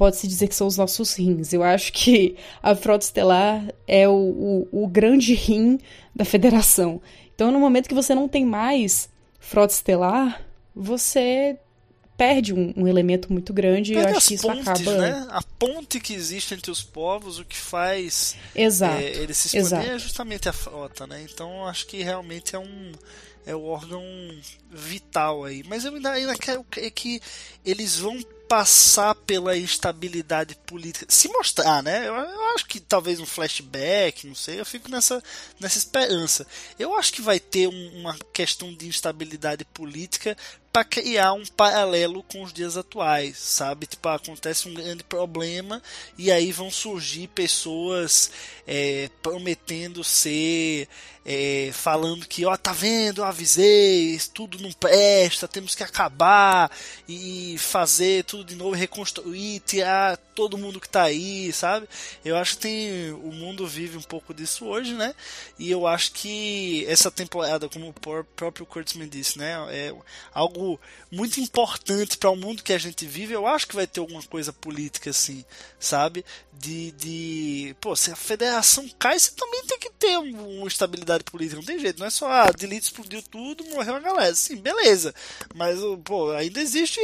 pode-se 0.02 0.26
dizer 0.26 0.48
que 0.48 0.54
são 0.56 0.66
os 0.66 0.76
nossos 0.76 1.14
rins. 1.14 1.52
Eu 1.52 1.62
acho 1.62 1.92
que 1.92 2.34
a 2.60 2.74
frota 2.74 3.04
estelar 3.04 3.72
é 3.86 4.08
o, 4.08 4.66
o, 4.72 4.82
o, 4.82 4.88
grande 4.88 5.32
rim 5.32 5.78
da 6.12 6.24
federação. 6.24 7.00
Então, 7.32 7.52
no 7.52 7.60
momento 7.60 7.88
que 7.88 7.94
você 7.94 8.12
não 8.12 8.26
tem 8.26 8.44
mais 8.44 9.08
frota 9.38 9.72
estelar, 9.72 10.42
você 10.74 11.56
perde 12.16 12.52
um, 12.52 12.74
um 12.76 12.88
elemento 12.88 13.32
muito 13.32 13.52
grande 13.52 13.92
e 13.92 13.96
eu 13.96 14.08
acho 14.08 14.26
que 14.26 14.34
isso 14.34 14.48
pontes, 14.48 14.66
acaba. 14.66 14.98
Né? 14.98 15.26
A 15.30 15.40
ponte 15.40 16.00
que 16.00 16.14
existe 16.14 16.52
entre 16.52 16.72
os 16.72 16.82
povos, 16.82 17.38
o 17.38 17.44
que 17.44 17.56
faz 17.56 18.34
Exato. 18.56 19.00
É, 19.00 19.04
ele 19.04 19.32
se 19.32 19.56
expandir 19.56 19.88
é 19.88 19.98
justamente 20.00 20.48
a 20.48 20.52
frota, 20.52 21.06
né? 21.06 21.24
Então 21.32 21.64
acho 21.64 21.86
que 21.86 22.02
realmente 22.02 22.56
é 22.56 22.58
um 22.58 22.92
é 23.46 23.54
o 23.54 23.64
órgão 23.66 24.02
vital 24.68 25.44
aí. 25.44 25.62
Mas 25.64 25.84
eu 25.84 25.94
ainda, 25.94 26.10
ainda 26.10 26.36
quero 26.36 26.64
que 26.64 27.20
eles 27.64 27.98
vão 27.98 28.20
passar 28.52 29.14
pela 29.14 29.56
instabilidade 29.56 30.54
política, 30.66 31.06
se 31.08 31.26
mostrar, 31.28 31.82
né? 31.82 32.06
Eu, 32.06 32.14
eu, 32.14 32.54
acho 32.54 32.66
que 32.66 32.78
talvez 32.78 33.18
um 33.18 33.24
flashback, 33.24 34.26
não 34.26 34.34
sei, 34.34 34.60
eu 34.60 34.66
fico 34.66 34.90
nessa, 34.90 35.22
nessa 35.58 35.78
esperança. 35.78 36.46
Eu 36.78 36.94
acho 36.94 37.14
que 37.14 37.22
vai 37.22 37.40
ter 37.40 37.66
um, 37.66 38.00
uma 38.00 38.14
questão 38.30 38.74
de 38.74 38.86
instabilidade 38.86 39.64
política 39.64 40.36
para 40.70 40.84
criar 40.84 41.32
um 41.32 41.46
paralelo 41.46 42.22
com 42.24 42.42
os 42.42 42.52
dias 42.52 42.76
atuais, 42.76 43.38
sabe? 43.38 43.86
Tipo, 43.86 44.10
acontece 44.10 44.68
um 44.68 44.74
grande 44.74 45.02
problema 45.02 45.82
e 46.18 46.30
aí 46.30 46.52
vão 46.52 46.70
surgir 46.70 47.28
pessoas 47.28 48.30
é, 48.66 49.08
prometendo 49.22 50.04
ser 50.04 50.86
é, 51.24 51.70
falando 51.72 52.26
que, 52.26 52.44
ó, 52.44 52.56
tá 52.56 52.72
vendo, 52.72 53.20
eu 53.20 53.24
avisei, 53.24 54.18
tudo 54.34 54.58
não 54.58 54.72
presta, 54.72 55.46
temos 55.46 55.74
que 55.74 55.82
acabar 55.82 56.70
e 57.08 57.56
fazer 57.58 58.24
tudo 58.24 58.44
de 58.44 58.56
novo, 58.56 58.74
reconstruir, 58.74 59.60
tirar 59.60 60.16
todo 60.34 60.58
mundo 60.58 60.80
que 60.80 60.88
tá 60.88 61.02
aí, 61.02 61.52
sabe? 61.52 61.88
Eu 62.24 62.36
acho 62.36 62.56
que 62.56 62.62
tem, 62.62 63.12
o 63.12 63.32
mundo 63.32 63.66
vive 63.66 63.96
um 63.96 64.02
pouco 64.02 64.34
disso 64.34 64.66
hoje, 64.66 64.94
né? 64.94 65.14
E 65.58 65.70
eu 65.70 65.86
acho 65.86 66.12
que 66.12 66.84
essa 66.88 67.10
temporada, 67.10 67.68
como 67.68 67.88
o 67.88 68.24
próprio 68.24 68.66
Kurtzman 68.66 69.08
disse, 69.08 69.38
né, 69.38 69.54
é 69.70 69.94
algo 70.32 70.80
muito 71.10 71.38
importante 71.40 72.16
para 72.16 72.30
o 72.30 72.36
mundo 72.36 72.62
que 72.62 72.72
a 72.72 72.78
gente 72.78 73.06
vive. 73.06 73.34
Eu 73.34 73.46
acho 73.46 73.68
que 73.68 73.76
vai 73.76 73.86
ter 73.86 74.00
alguma 74.00 74.22
coisa 74.22 74.52
política 74.52 75.10
assim, 75.10 75.44
sabe? 75.78 76.24
De, 76.52 76.92
de 76.92 77.76
pô, 77.80 77.94
se 77.94 78.10
a 78.10 78.16
federação 78.16 78.88
cai, 78.98 79.18
você 79.18 79.32
também 79.32 79.62
tem 79.66 79.78
que 79.78 79.90
ter 79.90 80.16
uma 80.16 80.66
estabilidade 80.68 81.11
política, 81.20 81.56
não 81.56 81.66
tem 81.66 81.78
jeito, 81.78 81.98
não 81.98 82.06
é 82.06 82.10
só 82.10 82.30
ah, 82.30 82.50
delete 82.50 82.84
explodiu 82.84 83.22
tudo, 83.22 83.64
morreu 83.64 83.96
a 83.96 84.00
galera. 84.00 84.34
Sim, 84.34 84.56
beleza. 84.56 85.14
Mas 85.54 85.78
pô, 86.04 86.30
ainda 86.32 86.60
existe 86.60 87.00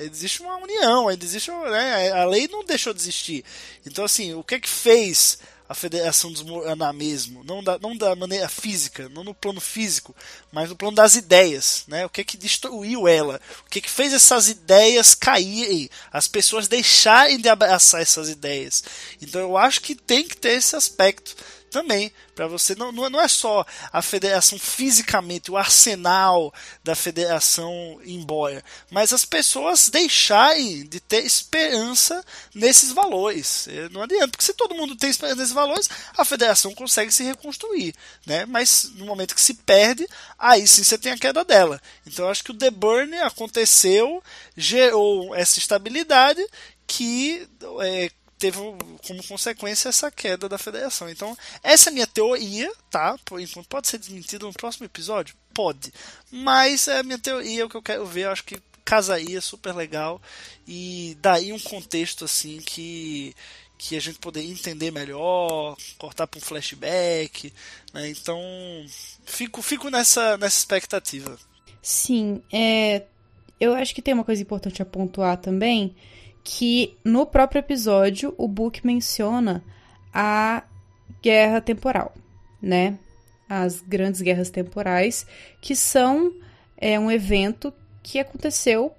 existe 0.00 0.42
uma 0.42 0.56
união, 0.56 1.08
ainda 1.08 1.24
existe, 1.24 1.50
né, 1.50 2.10
a 2.12 2.24
lei 2.24 2.48
não 2.48 2.64
deixou 2.64 2.92
de 2.92 3.00
existir. 3.00 3.44
Então 3.86 4.04
assim, 4.04 4.34
o 4.34 4.42
que 4.42 4.56
é 4.56 4.60
que 4.60 4.68
fez 4.68 5.38
a 5.68 5.74
federação 5.74 6.32
desmoronar 6.32 6.94
mesmo, 6.94 7.44
não 7.44 7.62
da, 7.62 7.78
não 7.78 7.94
da 7.94 8.16
maneira 8.16 8.48
física, 8.48 9.08
não 9.10 9.22
no 9.22 9.34
plano 9.34 9.60
físico, 9.60 10.16
mas 10.50 10.70
no 10.70 10.76
plano 10.76 10.96
das 10.96 11.14
ideias, 11.14 11.84
né? 11.86 12.06
O 12.06 12.08
que 12.08 12.22
é 12.22 12.24
que 12.24 12.38
destruiu 12.38 13.06
ela? 13.06 13.38
O 13.66 13.68
que 13.68 13.78
é 13.78 13.82
que 13.82 13.90
fez 13.90 14.14
essas 14.14 14.48
ideias 14.48 15.14
caírem? 15.14 15.90
As 16.10 16.26
pessoas 16.26 16.68
deixarem 16.68 17.38
de 17.38 17.50
abraçar 17.50 18.00
essas 18.00 18.30
ideias. 18.30 18.82
Então 19.20 19.42
eu 19.42 19.58
acho 19.58 19.82
que 19.82 19.94
tem 19.94 20.26
que 20.26 20.38
ter 20.38 20.52
esse 20.52 20.74
aspecto 20.74 21.36
também 21.68 22.12
para 22.34 22.46
você. 22.46 22.74
Não, 22.74 22.90
não 22.92 23.20
é 23.20 23.28
só 23.28 23.64
a 23.92 24.02
federação 24.02 24.58
fisicamente 24.58 25.50
o 25.50 25.56
arsenal 25.56 26.52
da 26.82 26.94
federação 26.94 28.00
embora 28.04 28.64
mas 28.90 29.12
as 29.12 29.24
pessoas 29.24 29.88
deixarem 29.88 30.86
de 30.86 31.00
ter 31.00 31.24
esperança 31.24 32.24
nesses 32.54 32.92
valores. 32.92 33.68
É, 33.68 33.88
não 33.90 34.02
adianta 34.02 34.28
porque 34.28 34.44
se 34.44 34.54
todo 34.54 34.74
mundo 34.74 34.96
tem 34.96 35.10
esperança 35.10 35.36
nesses 35.36 35.54
valores 35.54 35.88
a 36.16 36.24
federação 36.24 36.74
consegue 36.74 37.12
se 37.12 37.22
reconstruir 37.24 37.94
né? 38.26 38.46
Mas 38.46 38.90
no 38.94 39.06
momento 39.06 39.34
que 39.34 39.40
se 39.40 39.54
perde 39.54 40.06
aí 40.38 40.66
sim 40.66 40.82
você 40.82 40.98
tem 40.98 41.12
a 41.12 41.18
queda 41.18 41.44
dela. 41.44 41.80
Então 42.06 42.24
eu 42.24 42.30
acho 42.30 42.44
que 42.44 42.50
o 42.50 42.56
The 42.56 42.70
Burn 42.70 43.16
aconteceu 43.18 44.22
gerou 44.56 45.34
essa 45.34 45.58
estabilidade 45.58 46.44
que 46.86 47.46
é, 47.82 48.10
teve 48.38 48.58
como 49.06 49.26
consequência 49.26 49.88
essa 49.88 50.10
queda 50.10 50.48
da 50.48 50.58
federação. 50.58 51.08
Então, 51.08 51.36
essa 51.62 51.90
é 51.90 51.92
minha 51.92 52.06
teoria, 52.06 52.72
tá? 52.90 53.18
Enquanto 53.32 53.68
pode 53.68 53.88
ser 53.88 53.98
desmentida 53.98 54.46
no 54.46 54.52
próximo 54.52 54.86
episódio? 54.86 55.34
Pode. 55.52 55.92
Mas 56.30 56.88
é 56.88 56.98
a 56.98 57.02
minha 57.02 57.18
teoria, 57.18 57.62
é 57.62 57.64
o 57.64 57.68
que 57.68 57.76
eu 57.76 57.82
quero 57.82 58.06
ver, 58.06 58.26
eu 58.26 58.30
acho 58.30 58.44
que 58.44 58.60
casaria 58.84 59.38
super 59.42 59.74
legal 59.74 60.18
e 60.66 61.14
daí 61.20 61.52
um 61.52 61.60
contexto 61.60 62.24
assim 62.24 62.58
que 62.58 63.34
que 63.76 63.94
a 63.94 64.00
gente 64.00 64.18
poder 64.18 64.42
entender 64.42 64.90
melhor, 64.90 65.76
cortar 65.98 66.26
para 66.26 66.38
um 66.38 66.40
flashback, 66.40 67.52
né? 67.94 68.08
Então, 68.08 68.40
fico 69.24 69.62
fico 69.62 69.90
nessa 69.90 70.36
nessa 70.38 70.58
expectativa. 70.58 71.38
Sim, 71.82 72.42
é 72.52 73.02
eu 73.60 73.74
acho 73.74 73.94
que 73.94 74.02
tem 74.02 74.14
uma 74.14 74.24
coisa 74.24 74.42
importante 74.42 74.80
a 74.80 74.86
pontuar 74.86 75.36
também, 75.36 75.94
que 76.42 76.96
no 77.04 77.26
próprio 77.26 77.60
episódio 77.60 78.34
o 78.38 78.48
Book 78.48 78.86
menciona 78.86 79.62
a 80.12 80.62
guerra 81.22 81.60
temporal, 81.60 82.14
né? 82.60 82.98
As 83.48 83.80
grandes 83.80 84.20
guerras 84.20 84.50
temporais, 84.50 85.26
que 85.60 85.74
são 85.74 86.32
é, 86.76 86.98
um 86.98 87.10
evento 87.10 87.72
que 88.02 88.18
aconteceu 88.18 88.92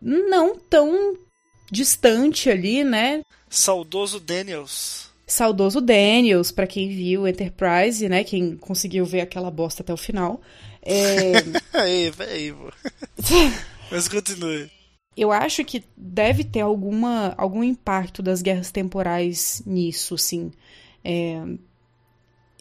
não 0.00 0.58
tão 0.58 1.16
distante 1.70 2.50
ali, 2.50 2.84
né? 2.84 3.22
Saudoso 3.48 4.20
Daniels. 4.20 5.10
Saudoso 5.26 5.80
Daniels, 5.80 6.52
pra 6.52 6.66
quem 6.66 6.88
viu 6.88 7.26
Enterprise, 7.26 8.08
né? 8.08 8.22
Quem 8.22 8.56
conseguiu 8.56 9.04
ver 9.04 9.22
aquela 9.22 9.50
bosta 9.50 9.82
até 9.82 9.92
o 9.92 9.96
final. 9.96 10.40
É, 10.82 11.32
Aí, 11.74 12.12
peraí, 12.12 12.52
pô. 12.52 12.72
Mas 13.90 14.06
continue. 14.08 14.70
Eu 15.16 15.32
acho 15.32 15.64
que 15.64 15.84
deve 15.96 16.44
ter 16.44 16.60
alguma, 16.60 17.34
algum 17.38 17.62
impacto 17.64 18.22
das 18.22 18.42
guerras 18.42 18.70
temporais 18.70 19.62
nisso, 19.66 20.16
sim. 20.18 20.50
É, 21.04 21.42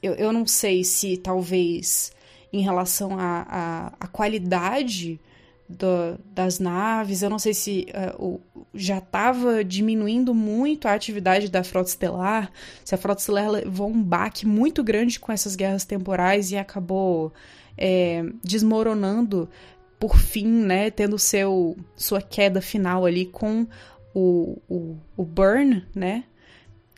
eu, 0.02 0.14
eu 0.16 0.32
não 0.32 0.46
sei 0.46 0.84
se 0.84 1.18
talvez 1.18 2.12
em 2.54 2.62
relação 2.62 3.18
à 3.20 3.92
à 4.00 4.08
qualidade 4.08 5.20
do- 5.68 6.18
das 6.34 6.60
naves, 6.60 7.24
eu 7.24 7.30
não 7.30 7.40
sei 7.40 7.54
se 7.54 7.88
é, 7.92 8.14
o- 8.20 8.40
já 8.74 9.00
estava 9.00 9.64
diminuindo 9.64 10.34
muito 10.34 10.88
a 10.88 10.94
atividade 10.94 11.50
da 11.50 11.64
frota 11.64 11.90
estelar, 11.90 12.52
se 12.84 12.94
a 12.94 12.98
frota 12.98 13.20
estelar 13.22 13.50
levou 13.50 13.90
um 13.90 14.02
baque 14.02 14.46
muito 14.46 14.84
grande 14.84 15.20
com 15.20 15.32
essas 15.32 15.56
guerras 15.56 15.84
temporais 15.84 16.52
e 16.52 16.58
acabou 16.58 17.34
é, 17.78 18.24
desmoronando 18.44 19.50
por 20.08 20.18
fim, 20.20 20.46
né, 20.46 20.92
tendo 20.92 21.18
seu 21.18 21.76
sua 21.96 22.22
queda 22.22 22.62
final 22.62 23.06
ali 23.08 23.26
com 23.26 23.66
o, 24.14 24.62
o, 24.70 24.98
o 25.18 25.24
Burn, 25.24 25.84
né, 25.96 26.24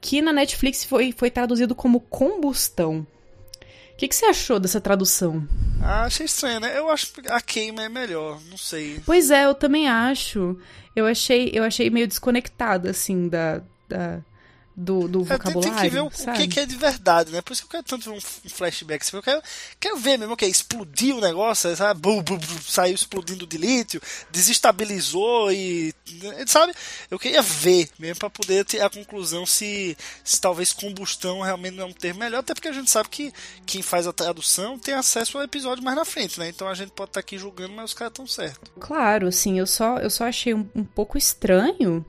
que 0.01 0.21
na 0.21 0.33
Netflix 0.33 0.83
foi, 0.83 1.13
foi 1.13 1.31
traduzido 1.31 1.73
como 1.73 2.01
combustão. 2.01 3.07
O 3.93 3.97
que, 3.97 4.09
que 4.09 4.15
você 4.15 4.25
achou 4.25 4.59
dessa 4.59 4.81
tradução? 4.81 5.47
Ah, 5.81 6.03
achei 6.03 6.25
estranho, 6.25 6.59
né? 6.59 6.77
Eu 6.77 6.89
acho 6.89 7.13
que 7.13 7.31
a 7.31 7.39
queima 7.41 7.83
é 7.83 7.89
melhor, 7.89 8.39
não 8.49 8.57
sei. 8.57 8.99
Pois 9.05 9.31
é, 9.31 9.45
eu 9.45 9.55
também 9.55 9.87
acho. 9.87 10.59
Eu 10.95 11.05
achei, 11.07 11.49
eu 11.53 11.63
achei 11.63 11.89
meio 11.89 12.07
desconectada, 12.07 12.89
assim, 12.91 13.27
da, 13.29 13.61
da- 13.87 14.19
do, 14.79 15.07
do 15.07 15.21
É, 15.23 15.25
tem, 15.25 15.37
vocabulário. 15.37 15.73
tem 15.73 15.81
que 15.81 15.89
ver 15.89 16.01
o, 16.01 16.05
o 16.05 16.37
que, 16.37 16.47
que 16.47 16.59
é 16.59 16.65
de 16.67 16.75
verdade, 16.75 17.31
né? 17.31 17.41
Por 17.41 17.51
isso 17.53 17.63
que 17.63 17.65
eu 17.65 17.71
quero 17.71 17.83
tanto 17.83 18.11
ver 18.11 18.15
um, 18.15 18.49
flashback. 18.49 19.11
Eu 19.11 19.23
quero, 19.23 19.41
quero 19.79 19.97
ver 19.97 20.19
mesmo 20.19 20.37
que 20.37 20.45
explodiu 20.45 21.17
o 21.17 21.21
negócio, 21.21 21.75
sabe? 21.75 21.99
Bum, 21.99 22.21
bum, 22.21 22.37
bum, 22.37 22.61
saiu 22.61 22.93
explodindo 22.93 23.47
de 23.47 23.57
lítio, 23.57 23.99
desestabilizou 24.29 25.51
e. 25.51 25.91
Sabe? 26.45 26.73
Eu 27.09 27.17
queria 27.17 27.41
ver 27.41 27.89
mesmo 27.97 28.19
pra 28.19 28.29
poder 28.29 28.63
ter 28.65 28.81
a 28.81 28.89
conclusão 28.89 29.47
se, 29.47 29.97
se 30.23 30.39
talvez 30.39 30.71
combustão 30.73 31.41
realmente 31.41 31.75
não 31.75 31.85
é 31.85 31.87
um 31.87 31.93
termo 31.93 32.19
melhor, 32.19 32.39
até 32.39 32.53
porque 32.53 32.67
a 32.67 32.73
gente 32.73 32.91
sabe 32.91 33.09
que 33.09 33.33
quem 33.65 33.81
faz 33.81 34.05
a 34.05 34.13
tradução 34.13 34.77
tem 34.77 34.93
acesso 34.93 35.39
ao 35.39 35.43
episódio 35.43 35.83
mais 35.83 35.97
na 35.97 36.05
frente, 36.05 36.39
né? 36.39 36.49
Então 36.49 36.67
a 36.67 36.75
gente 36.75 36.91
pode 36.91 37.09
estar 37.09 37.19
aqui 37.19 37.35
julgando, 37.39 37.73
mas 37.73 37.85
os 37.85 37.93
caras 37.95 38.11
estão 38.11 38.27
certos. 38.27 38.71
Claro, 38.79 39.27
assim, 39.27 39.57
eu 39.57 39.65
só, 39.65 39.97
eu 39.97 40.09
só 40.11 40.25
achei 40.25 40.53
um, 40.53 40.69
um 40.75 40.83
pouco 40.83 41.17
estranho, 41.17 42.05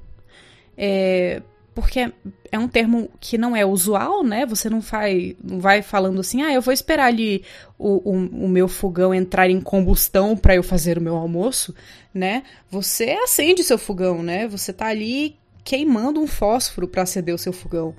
é, 0.77 1.43
porque 1.79 2.13
é 2.51 2.59
um 2.59 2.67
termo 2.67 3.09
que 3.21 3.39
não 3.39 3.55
é 3.55 3.65
usual, 3.65 4.25
né? 4.25 4.45
Você 4.47 4.69
não 4.69 4.81
vai, 4.81 5.37
vai 5.41 5.81
falando 5.81 6.21
assim, 6.21 6.43
ah, 6.43 6.53
eu 6.53 6.61
vou 6.61 6.75
esperar 6.75 7.07
ali 7.07 7.45
o, 7.79 8.11
o, 8.11 8.15
o 8.17 8.49
meu 8.49 8.67
fogão 8.67 9.15
entrar 9.15 9.49
em 9.49 9.61
combustão 9.61 10.37
para 10.37 10.57
eu 10.57 10.63
fazer 10.65 10.99
o 10.99 11.01
meu 11.01 11.15
almoço, 11.15 11.73
né? 12.13 12.43
Você 12.69 13.11
acende 13.23 13.63
seu 13.63 13.79
fogão, 13.79 14.25
né? 14.25 14.49
Você 14.49 14.73
tá 14.73 14.87
ali 14.87 15.37
queimando 15.63 16.21
um 16.21 16.27
fósforo 16.27 16.89
para 16.89 17.03
acender 17.03 17.33
o 17.33 17.39
seu 17.39 17.53
fogão. 17.53 17.95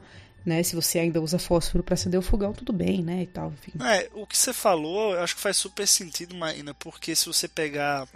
Né, 0.46 0.64
se 0.64 0.74
você 0.74 1.00
ainda 1.00 1.22
usa 1.22 1.38
fósforo 1.38 1.84
para 1.84 1.94
acender 1.94 2.18
o 2.18 2.24
fogão, 2.24 2.54
tudo 2.54 2.74
bem, 2.74 3.04
né? 3.04 3.24
E 3.24 3.28
tal, 3.28 3.52
enfim. 3.52 3.74
É, 3.86 4.10
o 4.14 4.26
que 4.26 4.38
você 4.38 4.52
falou, 4.52 5.14
eu 5.14 5.22
acho 5.22 5.36
que 5.36 5.42
faz 5.42 5.58
super 5.58 5.88
sentido, 5.88 6.36
Marina, 6.36 6.74
porque 6.74 7.16
se 7.16 7.26
você 7.28 7.48
pegar 7.48 8.08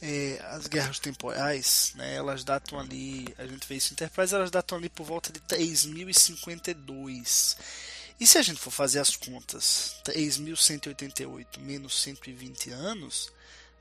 é, 0.00 0.38
as 0.50 0.66
guerras 0.66 0.98
temporais, 0.98 1.92
né, 1.94 2.14
elas 2.16 2.42
datam 2.44 2.78
ali, 2.78 3.32
a 3.38 3.46
gente 3.46 3.66
vê 3.66 3.76
isso 3.76 3.92
em 3.92 3.94
Enterprise, 3.94 4.34
elas 4.34 4.50
datam 4.50 4.76
ali 4.78 4.88
por 4.88 5.04
volta 5.04 5.32
de 5.32 5.40
3052. 5.40 7.56
E 8.20 8.26
se 8.26 8.38
a 8.38 8.42
gente 8.42 8.60
for 8.60 8.70
fazer 8.70 9.00
as 9.00 9.16
contas, 9.16 9.96
3188 10.04 11.60
menos 11.60 12.00
120 12.02 12.70
anos, 12.70 13.32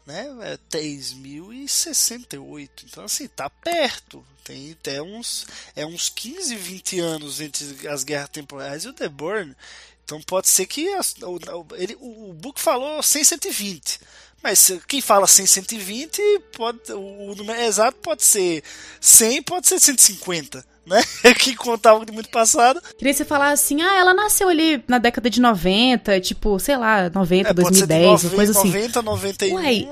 né, 0.06 0.26
é 0.42 0.58
3068. 0.70 2.86
Então 2.86 3.04
assim, 3.06 3.28
tá 3.28 3.50
perto. 3.50 4.26
Tem 4.44 4.72
até 4.74 5.02
uns 5.02 5.46
é 5.76 5.86
uns 5.86 6.10
15, 6.10 6.56
20 6.56 7.00
anos 7.00 7.40
entre 7.40 7.88
as 7.88 8.04
guerras 8.04 8.30
temporais 8.30 8.84
e 8.84 8.90
o 8.90 8.94
The 8.94 9.08
Burn. 9.08 9.56
Então 10.04 10.22
pode 10.22 10.50
ser 10.50 10.66
que 10.66 10.86
o, 10.90 11.00
o- 11.00 11.68
ele, 11.76 11.96
o, 12.00 12.32
o 12.32 12.34
Book 12.34 12.60
falou 12.60 13.02
100, 13.02 13.24
120. 13.24 14.02
Mas 14.44 14.70
quem 14.90 15.00
fala 15.00 15.26
100, 15.26 15.46
120, 15.46 16.22
pode, 16.58 16.92
o 16.92 17.34
número 17.34 17.62
exato 17.62 17.98
pode 18.00 18.24
ser 18.24 18.62
100, 19.00 19.42
pode 19.44 19.68
ser 19.70 19.80
150, 19.80 20.66
né? 20.86 21.02
que 21.40 21.56
contava 21.56 22.06
de 22.06 22.12
muito 22.12 22.30
passado. 22.30 22.82
Queria 22.98 23.14
que 23.14 23.18
você 23.18 23.26
falasse 23.26 23.64
assim, 23.64 23.82
ah, 23.82 23.96
ela 23.98 24.14
nasceu 24.14 24.50
ali 24.50 24.84
na 24.88 24.98
década 24.98 25.30
de 25.30 25.40
90, 25.42 26.20
tipo, 26.22 26.60
sei 26.60 26.76
lá, 26.78 27.10
90, 27.10 27.50
É, 27.50 27.54
pode 27.54 27.78
ser 27.78 27.88
de 27.88 27.94
2010, 27.94 28.24
90, 28.24 28.28
uma 28.28 28.36
coisa 28.36 28.52
assim. 28.60 28.68
90, 28.68 29.02
91. 29.02 29.56
Uai, 29.56 29.90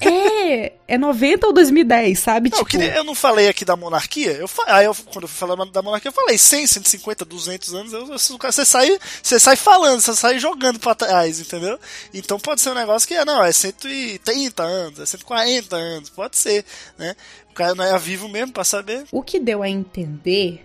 é- 0.00 0.08
É, 0.08 0.72
é 0.88 0.98
90 0.98 1.46
ou 1.46 1.52
2010, 1.52 2.18
sabe? 2.18 2.50
Não, 2.50 2.58
eu, 2.58 2.64
tipo, 2.64 2.70
queria- 2.78 2.94
eu 2.96 3.04
não 3.04 3.14
falei 3.14 3.48
aqui 3.48 3.64
da 3.64 3.76
monarquia. 3.76 4.32
Eu, 4.32 4.48
aí 4.66 4.84
eu, 4.86 4.94
quando 4.94 5.24
eu 5.24 5.28
fui 5.28 5.38
falar 5.38 5.54
da 5.66 5.82
monarquia, 5.82 6.08
eu 6.08 6.12
falei 6.14 6.36
100, 6.38 6.66
150, 6.66 7.24
200 7.24 7.72
anos. 7.74 7.92
eu- 7.92 8.00
eu- 8.12 8.18
você, 8.18 8.64
sai, 8.64 8.98
você 9.22 9.38
sai 9.38 9.56
falando, 9.56 10.00
você 10.00 10.14
sai 10.14 10.38
jogando 10.38 10.78
pra 10.78 10.94
trás, 10.94 11.40
entendeu? 11.40 11.78
Então 12.12 12.38
pode 12.38 12.60
ser 12.60 12.70
um 12.70 12.74
negócio 12.74 13.06
que 13.06 13.14
é, 13.14 13.24
não, 13.24 13.42
é 13.42 13.52
130 13.52 14.62
anos, 14.62 14.98
é 15.00 15.06
140 15.06 15.76
anos, 15.76 16.10
pode 16.10 16.36
ser, 16.36 16.64
né? 16.98 17.14
Cara 17.56 17.74
não 17.74 17.84
é 17.84 17.98
vivo 17.98 18.28
mesmo 18.28 18.52
pra 18.52 18.64
saber. 18.64 19.04
o 19.10 19.22
que 19.22 19.40
deu 19.40 19.62
a 19.62 19.68
entender 19.68 20.64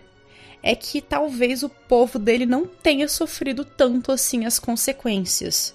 é 0.62 0.76
que 0.76 1.02
talvez 1.02 1.64
o 1.64 1.70
povo 1.70 2.20
dele 2.20 2.46
não 2.46 2.68
tenha 2.68 3.08
sofrido 3.08 3.66
tanto 3.66 4.12
assim 4.12 4.46
as 4.46 4.60
consequências 4.60 5.74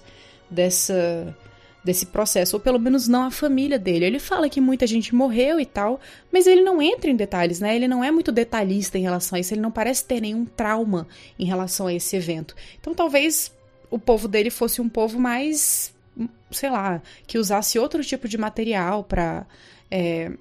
dessa 0.49 1.35
desse 1.83 2.05
processo, 2.07 2.57
ou 2.57 2.59
pelo 2.59 2.77
menos 2.77 3.07
não 3.07 3.23
a 3.23 3.31
família 3.31 3.79
dele. 3.79 4.03
Ele 4.03 4.19
fala 4.19 4.49
que 4.49 4.59
muita 4.59 4.85
gente 4.85 5.15
morreu 5.15 5.57
e 5.57 5.65
tal, 5.65 6.01
mas 6.29 6.45
ele 6.45 6.61
não 6.61 6.81
entra 6.81 7.09
em 7.09 7.15
detalhes, 7.15 7.61
né? 7.61 7.73
Ele 7.73 7.87
não 7.87 8.03
é 8.03 8.11
muito 8.11 8.29
detalhista 8.29 8.97
em 8.97 9.03
relação 9.03 9.37
a 9.37 9.39
isso, 9.39 9.53
ele 9.53 9.61
não 9.61 9.71
parece 9.71 10.03
ter 10.03 10.19
nenhum 10.19 10.43
trauma 10.43 11.07
em 11.39 11.45
relação 11.45 11.87
a 11.87 11.93
esse 11.93 12.13
evento. 12.17 12.55
Então 12.77 12.93
talvez 12.93 13.53
o 13.89 13.97
povo 13.97 14.27
dele 14.27 14.49
fosse 14.49 14.81
um 14.81 14.89
povo 14.89 15.17
mais, 15.17 15.93
sei 16.51 16.69
lá, 16.69 17.01
que 17.25 17.37
usasse 17.37 17.79
outro 17.79 18.03
tipo 18.03 18.27
de 18.27 18.37
material 18.37 19.05
para 19.05 19.45
é, 19.89 20.31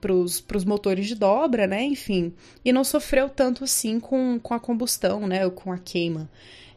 pros, 0.00 0.40
pros 0.40 0.64
motores 0.64 1.06
de 1.06 1.14
dobra, 1.14 1.66
né? 1.66 1.82
Enfim. 1.84 2.32
E 2.64 2.72
não 2.72 2.84
sofreu 2.84 3.28
tanto 3.28 3.64
assim 3.64 4.00
com, 4.00 4.38
com 4.42 4.54
a 4.54 4.60
combustão, 4.60 5.26
né? 5.26 5.44
Ou 5.44 5.50
com 5.50 5.72
a 5.72 5.78
queima. 5.78 6.28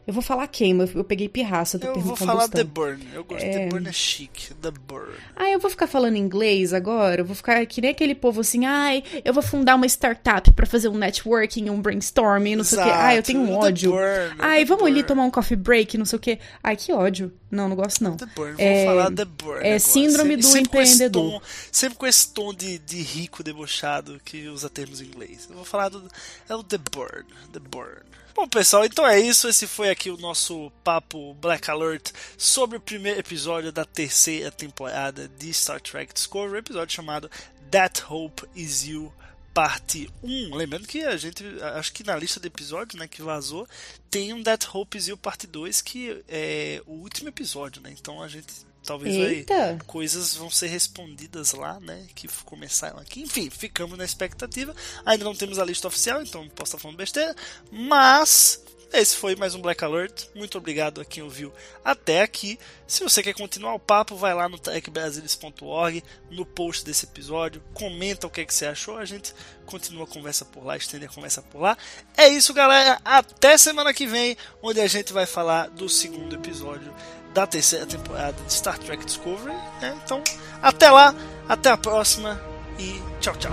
Eu 0.08 0.14
vou 0.14 0.22
falar 0.22 0.46
queima, 0.48 0.88
eu 0.94 1.04
peguei 1.04 1.28
pirraça 1.28 1.78
do 1.78 1.86
Eu 1.86 2.00
vou 2.00 2.16
falar 2.16 2.48
The 2.48 2.64
Burn. 2.64 3.06
Eu 3.12 3.24
gosto 3.24 3.44
de 3.44 3.52
The 3.52 3.66
Burn 3.68 3.86
é 3.88 3.92
chique. 3.92 4.54
The 4.54 4.70
Burn. 4.70 5.12
Ah, 5.36 5.50
eu 5.50 5.58
vou 5.60 5.70
ficar 5.70 5.86
falando 5.86 6.16
inglês 6.16 6.72
agora? 6.72 7.20
Eu 7.20 7.26
vou 7.26 7.36
ficar 7.36 7.64
que 7.66 7.82
nem 7.82 7.90
aquele 7.90 8.14
povo 8.14 8.40
assim, 8.40 8.64
ai, 8.64 9.04
eu 9.22 9.34
vou 9.34 9.42
fundar 9.42 9.74
uma 9.74 9.84
startup 9.86 10.50
pra 10.54 10.64
fazer 10.64 10.88
um 10.88 10.96
networking, 10.96 11.68
um 11.68 11.78
brainstorming, 11.82 12.56
não 12.56 12.64
sei 12.64 12.78
o 12.78 12.84
quê. 12.84 12.90
Ai, 12.90 13.18
eu 13.18 13.22
tenho 13.22 13.40
um 13.40 13.48
Exato, 13.50 13.66
ódio. 13.66 13.90
Burn, 13.90 14.34
Ai, 14.38 14.64
vamos 14.64 14.84
ali 14.84 14.92
Burn. 14.94 15.06
tomar 15.08 15.24
um 15.24 15.30
coffee 15.30 15.56
break, 15.58 15.98
não 15.98 16.06
sei 16.06 16.16
o 16.16 16.20
quê. 16.20 16.38
Ai, 16.64 16.74
que 16.74 16.90
ódio. 16.90 17.30
Não, 17.50 17.68
não 17.68 17.76
gosto 17.76 18.02
não. 18.02 18.16
The 18.16 18.26
Burn, 18.34 18.52
vou 18.56 18.64
É, 18.66 18.84
falar 18.86 19.12
The 19.12 19.24
Burn. 19.26 19.60
é 19.60 19.66
agora. 19.66 19.78
síndrome 19.78 20.36
do 20.36 20.42
com 20.42 20.48
esse 20.48 20.58
empreendedor. 20.60 21.32
tom- 21.32 21.42
sempre 21.70 21.98
com 21.98 22.06
esse 22.06 22.32
tom 22.32 22.54
de, 22.54 22.78
de 22.78 23.02
rico 23.02 23.42
debochado 23.42 24.18
que 24.24 24.48
usa 24.48 24.70
termos 24.70 25.02
em 25.02 25.04
inglês. 25.04 25.46
Eu 25.50 25.56
vou 25.56 25.66
falar 25.66 25.90
do. 25.90 26.02
É 26.48 26.54
o 26.54 26.62
The 26.62 26.78
Burn. 26.78 27.24
The 27.52 27.60
Burn. 27.60 28.08
Bom, 28.40 28.46
pessoal, 28.46 28.84
então 28.84 29.04
é 29.04 29.18
isso. 29.18 29.48
Esse 29.48 29.66
foi 29.66 29.90
aqui 29.90 30.10
o 30.10 30.16
nosso 30.16 30.70
papo 30.84 31.34
Black 31.34 31.68
Alert 31.68 32.12
sobre 32.36 32.76
o 32.76 32.80
primeiro 32.80 33.18
episódio 33.18 33.72
da 33.72 33.84
terceira 33.84 34.48
temporada 34.48 35.26
de 35.26 35.52
Star 35.52 35.80
Trek 35.80 36.14
Discovery, 36.14 36.58
episódio 36.58 36.94
chamado 36.94 37.28
That 37.68 38.00
Hope 38.08 38.44
Is 38.54 38.84
You 38.84 39.12
parte 39.52 40.08
1. 40.22 40.54
Lembrando 40.54 40.86
que 40.86 41.02
a 41.02 41.16
gente, 41.16 41.44
acho 41.74 41.92
que 41.92 42.04
na 42.04 42.14
lista 42.14 42.38
de 42.38 42.46
episódios 42.46 42.94
né, 42.94 43.08
que 43.08 43.22
vazou, 43.22 43.66
tem 44.08 44.32
um 44.32 44.40
That 44.40 44.68
Hope 44.72 44.96
Is 44.96 45.08
You 45.08 45.16
parte 45.16 45.48
2, 45.48 45.82
que 45.82 46.22
é 46.28 46.80
o 46.86 46.92
último 46.92 47.30
episódio, 47.30 47.82
né? 47.82 47.90
Então 47.90 48.22
a 48.22 48.28
gente 48.28 48.67
talvez 48.88 49.14
Eita! 49.14 49.78
coisas 49.86 50.34
vão 50.34 50.50
ser 50.50 50.68
respondidas 50.68 51.52
lá, 51.52 51.78
né? 51.78 52.06
Que 52.14 52.26
começaram 52.44 52.98
aqui. 52.98 53.20
Enfim, 53.20 53.50
ficamos 53.50 53.98
na 53.98 54.04
expectativa. 54.04 54.74
Ainda 55.04 55.24
não 55.24 55.34
temos 55.34 55.58
a 55.58 55.64
lista 55.64 55.88
oficial, 55.88 56.22
então 56.22 56.42
não 56.42 56.50
posso 56.50 56.70
estar 56.70 56.78
falando 56.78 56.96
besteira. 56.96 57.36
Mas 57.70 58.62
esse 58.90 59.16
foi 59.16 59.36
mais 59.36 59.54
um 59.54 59.60
Black 59.60 59.84
Alert. 59.84 60.28
Muito 60.34 60.56
obrigado 60.56 61.02
a 61.02 61.04
quem 61.04 61.22
ouviu 61.22 61.52
até 61.84 62.22
aqui. 62.22 62.58
Se 62.86 63.02
você 63.02 63.22
quer 63.22 63.34
continuar 63.34 63.74
o 63.74 63.78
papo, 63.78 64.16
vai 64.16 64.32
lá 64.32 64.48
no 64.48 64.58
trekbrasilis.org, 64.58 66.02
no 66.30 66.46
post 66.46 66.86
desse 66.86 67.04
episódio, 67.04 67.62
comenta 67.74 68.26
o 68.26 68.30
que, 68.30 68.40
é 68.40 68.44
que 68.46 68.54
você 68.54 68.64
achou. 68.64 68.96
A 68.96 69.04
gente 69.04 69.34
continua 69.66 70.04
a 70.04 70.06
conversa 70.06 70.46
por 70.46 70.64
lá, 70.64 70.74
estende 70.74 71.04
a 71.04 71.08
conversa 71.08 71.42
por 71.42 71.60
lá. 71.60 71.76
É 72.16 72.28
isso, 72.28 72.54
galera. 72.54 72.98
Até 73.04 73.58
semana 73.58 73.92
que 73.92 74.06
vem, 74.06 74.38
onde 74.62 74.80
a 74.80 74.86
gente 74.86 75.12
vai 75.12 75.26
falar 75.26 75.68
do 75.68 75.86
segundo 75.86 76.34
episódio 76.34 76.94
da 77.34 77.46
terceira 77.46 77.86
temporada 77.86 78.36
de 78.46 78.52
Star 78.52 78.78
Trek 78.78 79.04
Discovery. 79.04 79.56
né? 79.80 79.96
Então, 80.04 80.22
até 80.62 80.90
lá, 80.90 81.14
até 81.48 81.70
a 81.70 81.76
próxima 81.76 82.40
e 82.78 83.00
tchau, 83.20 83.34
tchau. 83.36 83.52